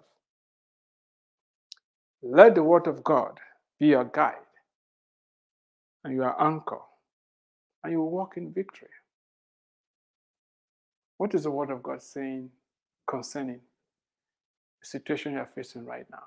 Let 2.24 2.56
the 2.56 2.64
Word 2.64 2.88
of 2.88 3.04
God 3.04 3.40
be 3.80 3.88
your 3.88 4.06
guide 4.06 4.36
and 6.04 6.16
your 6.16 6.42
anchor, 6.42 6.80
and 7.84 7.92
you 7.92 8.00
will 8.00 8.12
walk 8.12 8.38
in 8.38 8.54
victory. 8.54 8.88
What 11.18 11.34
is 11.36 11.44
the 11.44 11.52
Word 11.52 11.70
of 11.70 11.84
God 11.84 12.02
saying 12.02 12.50
concerning 13.08 13.60
the 14.82 14.88
situation 14.88 15.34
you 15.34 15.40
are 15.40 15.50
facing 15.54 15.86
right 15.86 16.06
now? 16.10 16.24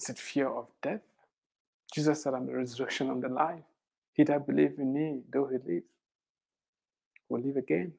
Is 0.00 0.08
it 0.10 0.18
fear 0.18 0.48
of 0.48 0.66
death? 0.82 1.02
Jesus 1.94 2.22
said, 2.22 2.34
I'm 2.34 2.46
the 2.46 2.54
resurrection 2.54 3.08
and 3.10 3.22
the 3.22 3.28
life. 3.28 3.62
He 4.14 4.24
that 4.24 4.46
believes 4.46 4.78
in 4.78 4.92
me, 4.92 5.20
though 5.32 5.46
he 5.46 5.58
live, 5.72 5.82
will 7.28 7.40
live 7.40 7.56
again. 7.56 7.92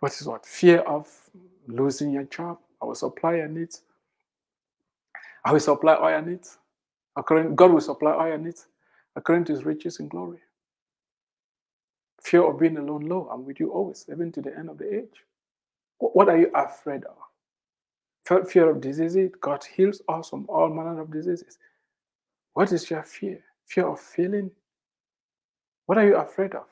What 0.00 0.12
is 0.12 0.26
what? 0.26 0.44
Fear 0.46 0.80
of 0.80 1.08
losing 1.66 2.10
your 2.10 2.24
job. 2.24 2.58
I 2.82 2.86
will 2.86 2.94
supply 2.94 3.36
your 3.36 3.48
needs. 3.48 3.82
I 5.44 5.52
will 5.52 5.60
supply 5.60 5.94
all 5.94 6.10
your 6.10 6.22
needs. 6.22 6.58
According, 7.16 7.54
God 7.54 7.72
will 7.72 7.80
supply 7.80 8.12
all 8.12 8.26
your 8.26 8.38
needs 8.38 8.66
according 9.14 9.44
to 9.46 9.52
his 9.52 9.64
riches 9.64 10.00
and 10.00 10.10
glory. 10.10 10.38
Fear 12.22 12.44
of 12.50 12.58
being 12.58 12.76
alone, 12.76 13.06
lo, 13.06 13.28
I'm 13.32 13.44
with 13.46 13.60
you 13.60 13.70
always, 13.72 14.06
even 14.10 14.30
to 14.32 14.42
the 14.42 14.56
end 14.56 14.68
of 14.68 14.78
the 14.78 14.94
age. 14.94 15.24
What 15.98 16.28
are 16.28 16.38
you 16.38 16.50
afraid 16.54 17.04
of? 17.04 17.16
fear 18.48 18.70
of 18.70 18.80
diseases. 18.80 19.32
God 19.40 19.64
heals 19.64 20.00
us 20.08 20.30
from 20.30 20.46
all 20.48 20.68
manner 20.68 21.00
of 21.00 21.10
diseases. 21.10 21.58
What 22.54 22.70
is 22.72 22.88
your 22.88 23.02
fear? 23.02 23.42
Fear 23.66 23.88
of 23.88 24.00
failing? 24.00 24.52
What 25.86 25.98
are 25.98 26.06
you 26.06 26.16
afraid 26.16 26.54
of? 26.54 26.66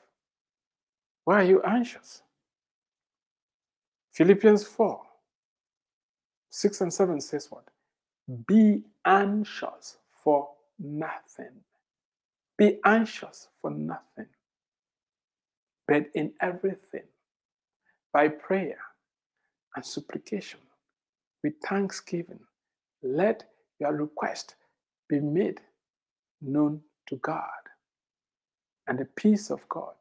Why 1.25 1.41
are 1.41 1.43
you 1.43 1.61
anxious? 1.63 2.21
Philippians 4.19 4.65
4 4.65 5.01
6 6.49 6.81
and 6.81 6.93
7 6.93 7.21
says 7.21 7.47
what? 7.49 7.63
Be 8.45 8.83
anxious 9.05 9.95
for 10.11 10.49
nothing. 10.77 11.53
Be 12.57 12.79
anxious 12.83 13.47
for 13.61 13.71
nothing. 13.71 14.25
But 15.87 16.07
in 16.15 16.33
everything, 16.41 17.05
by 18.11 18.27
prayer 18.27 18.79
and 19.77 19.85
supplication 19.85 20.59
with 21.41 21.53
thanksgiving, 21.63 22.41
let 23.01 23.45
your 23.79 23.93
request 23.93 24.55
be 25.07 25.21
made 25.21 25.61
known 26.41 26.81
to 27.07 27.15
God. 27.15 27.63
And 28.85 28.99
the 28.99 29.05
peace 29.05 29.49
of 29.49 29.61
God, 29.69 29.95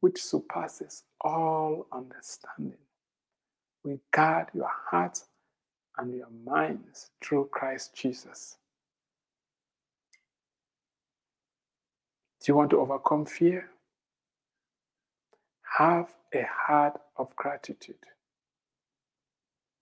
which 0.00 0.20
surpasses 0.20 1.04
all 1.20 1.86
understanding, 1.92 2.83
will 3.84 4.00
guard 4.12 4.48
your 4.54 4.70
hearts 4.90 5.26
and 5.98 6.14
your 6.14 6.30
minds 6.44 7.10
through 7.22 7.48
Christ 7.52 7.94
Jesus. 7.94 8.56
Do 12.40 12.52
you 12.52 12.56
want 12.56 12.70
to 12.70 12.80
overcome 12.80 13.26
fear? 13.26 13.70
Have 15.78 16.08
a 16.34 16.44
heart 16.66 17.00
of 17.16 17.34
gratitude. 17.36 17.96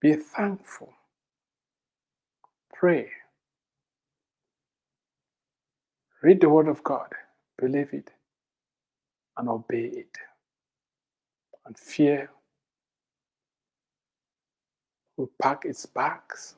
Be 0.00 0.14
thankful. 0.14 0.92
Pray. 2.74 3.11
Read 6.22 6.40
the 6.40 6.48
Word 6.48 6.68
of 6.68 6.82
God, 6.84 7.09
believe 7.59 7.92
it, 7.92 8.11
and 9.36 9.48
obey 9.48 9.84
it. 9.84 10.18
And 11.66 11.76
fear 11.78 12.30
will 15.22 15.30
pack 15.40 15.64
its 15.64 15.86
bags 15.86 16.56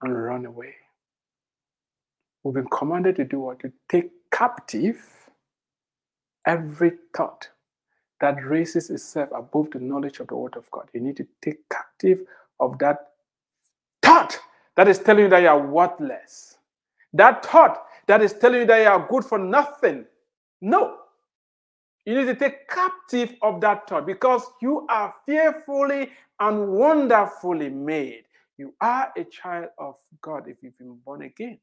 and 0.00 0.24
run 0.24 0.46
away. 0.46 0.74
We've 2.42 2.54
been 2.54 2.68
commanded 2.72 3.16
to 3.16 3.24
do 3.24 3.40
what? 3.40 3.60
To 3.60 3.72
take 3.90 4.10
captive 4.32 4.96
every 6.46 6.92
thought 7.14 7.48
that 8.22 8.42
raises 8.42 8.88
itself 8.88 9.28
above 9.36 9.70
the 9.72 9.80
knowledge 9.80 10.20
of 10.20 10.28
the 10.28 10.36
Word 10.36 10.56
of 10.56 10.70
God. 10.70 10.88
You 10.94 11.00
need 11.00 11.18
to 11.18 11.26
take 11.42 11.68
captive 11.68 12.20
of 12.58 12.78
that 12.78 13.08
thought 14.02 14.38
that 14.76 14.88
is 14.88 14.98
telling 14.98 15.24
you 15.24 15.30
that 15.30 15.42
you 15.42 15.48
are 15.48 15.66
worthless. 15.66 16.56
That 17.12 17.44
thought 17.44 17.84
that 18.06 18.22
is 18.22 18.32
telling 18.32 18.60
you 18.60 18.66
that 18.66 18.80
you 18.80 18.88
are 18.88 19.06
good 19.10 19.26
for 19.26 19.38
nothing. 19.38 20.06
No. 20.62 20.99
You 22.10 22.16
need 22.16 22.26
to 22.26 22.34
take 22.34 22.68
captive 22.68 23.36
of 23.40 23.60
that 23.60 23.88
thought 23.88 24.04
because 24.04 24.42
you 24.60 24.84
are 24.90 25.14
fearfully 25.26 26.10
and 26.40 26.68
wonderfully 26.70 27.68
made. 27.68 28.24
You 28.58 28.74
are 28.80 29.12
a 29.16 29.22
child 29.22 29.68
of 29.78 29.94
God 30.20 30.48
if 30.48 30.56
you've 30.60 30.76
been 30.76 30.98
born 31.04 31.22
again. 31.22 31.60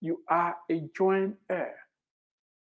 You 0.00 0.22
are 0.28 0.56
a 0.68 0.82
joint 0.96 1.36
heir 1.48 1.76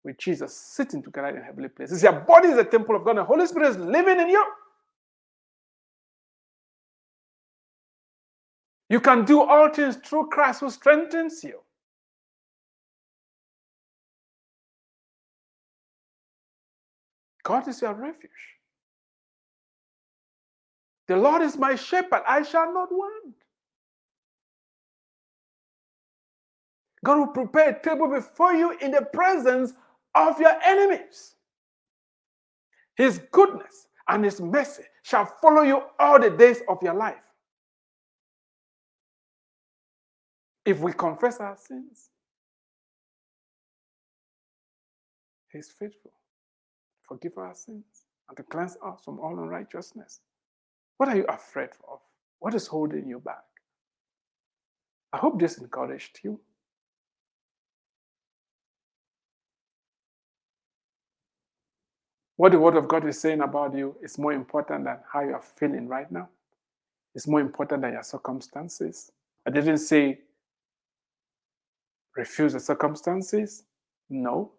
with 0.04 0.18
Jesus 0.18 0.54
sitting 0.54 1.02
together 1.02 1.28
in 1.28 1.42
heavenly 1.42 1.70
places. 1.70 2.02
Your 2.02 2.12
body 2.12 2.48
is 2.48 2.58
a 2.58 2.64
temple 2.64 2.96
of 2.96 3.04
God, 3.04 3.12
and 3.12 3.20
the 3.20 3.24
Holy 3.24 3.46
Spirit 3.46 3.70
is 3.70 3.78
living 3.78 4.20
in 4.20 4.28
you. 4.28 4.46
You 8.90 9.00
can 9.00 9.24
do 9.24 9.40
all 9.40 9.70
things 9.70 9.96
through 9.96 10.28
Christ 10.28 10.60
who 10.60 10.68
strengthens 10.68 11.42
you. 11.42 11.58
God 17.50 17.66
is 17.66 17.82
your 17.82 17.94
refuge. 17.94 18.30
The 21.08 21.16
Lord 21.16 21.42
is 21.42 21.56
my 21.56 21.74
shepherd, 21.74 22.22
I 22.24 22.44
shall 22.44 22.72
not 22.72 22.92
want. 22.92 23.34
God 27.04 27.18
will 27.18 27.26
prepare 27.26 27.70
a 27.70 27.82
table 27.82 28.06
before 28.06 28.52
you 28.52 28.78
in 28.80 28.92
the 28.92 29.02
presence 29.02 29.72
of 30.14 30.38
your 30.38 30.54
enemies. 30.64 31.34
His 32.94 33.18
goodness 33.32 33.88
and 34.06 34.24
his 34.24 34.40
mercy 34.40 34.84
shall 35.02 35.26
follow 35.26 35.62
you 35.62 35.82
all 35.98 36.20
the 36.20 36.30
days 36.30 36.62
of 36.68 36.80
your 36.84 36.94
life. 36.94 37.16
If 40.64 40.78
we 40.78 40.92
confess 40.92 41.40
our 41.40 41.56
sins, 41.56 42.10
He's 45.52 45.68
faithful, 45.68 46.12
forgive 47.10 47.36
our 47.36 47.54
sins, 47.54 48.06
and 48.28 48.36
to 48.36 48.44
cleanse 48.44 48.76
us 48.86 49.00
from 49.04 49.18
all 49.18 49.36
unrighteousness. 49.36 50.20
What 50.96 51.08
are 51.08 51.16
you 51.16 51.24
afraid 51.24 51.70
of? 51.90 51.98
What 52.38 52.54
is 52.54 52.68
holding 52.68 53.08
you 53.08 53.18
back? 53.18 53.42
I 55.12 55.18
hope 55.18 55.40
this 55.40 55.58
encouraged 55.58 56.20
you. 56.22 56.38
What 62.36 62.52
the 62.52 62.60
Word 62.60 62.76
of 62.76 62.86
God 62.86 63.06
is 63.06 63.20
saying 63.20 63.40
about 63.40 63.74
you 63.76 63.96
is 64.02 64.16
more 64.16 64.32
important 64.32 64.84
than 64.84 64.98
how 65.12 65.22
you 65.22 65.34
are 65.34 65.42
feeling 65.42 65.88
right 65.88 66.10
now. 66.10 66.28
It's 67.14 67.26
more 67.26 67.40
important 67.40 67.82
than 67.82 67.92
your 67.92 68.04
circumstances. 68.04 69.10
I 69.44 69.50
didn't 69.50 69.78
say 69.78 70.20
refuse 72.16 72.52
the 72.52 72.60
circumstances. 72.60 73.64
No. 74.08 74.52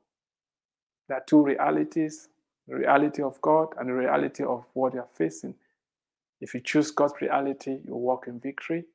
There 1.07 1.17
are 1.17 1.23
two 1.25 1.41
realities 1.43 2.27
the 2.67 2.75
reality 2.75 3.23
of 3.23 3.41
God 3.41 3.69
and 3.79 3.89
the 3.89 3.93
reality 3.93 4.43
of 4.43 4.65
what 4.73 4.93
you're 4.93 5.07
facing. 5.17 5.55
If 6.41 6.53
you 6.53 6.61
choose 6.61 6.91
God's 6.91 7.15
reality, 7.21 7.79
you 7.85 7.95
walk 7.95 8.27
in 8.27 8.39
victory. 8.39 8.85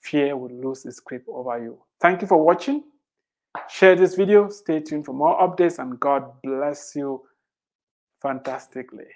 fear 0.00 0.36
will 0.36 0.50
lose 0.50 0.86
its 0.86 1.00
grip 1.00 1.24
over 1.28 1.58
you. 1.62 1.78
Thank 2.00 2.22
you 2.22 2.28
for 2.28 2.42
watching. 2.44 2.84
Share 3.68 3.96
this 3.96 4.14
video. 4.14 4.50
Stay 4.50 4.80
tuned 4.80 5.06
for 5.06 5.14
more 5.14 5.38
updates, 5.40 5.78
and 5.78 5.98
God 6.00 6.42
bless 6.42 6.94
you 6.96 7.22
fantastically. 8.22 9.06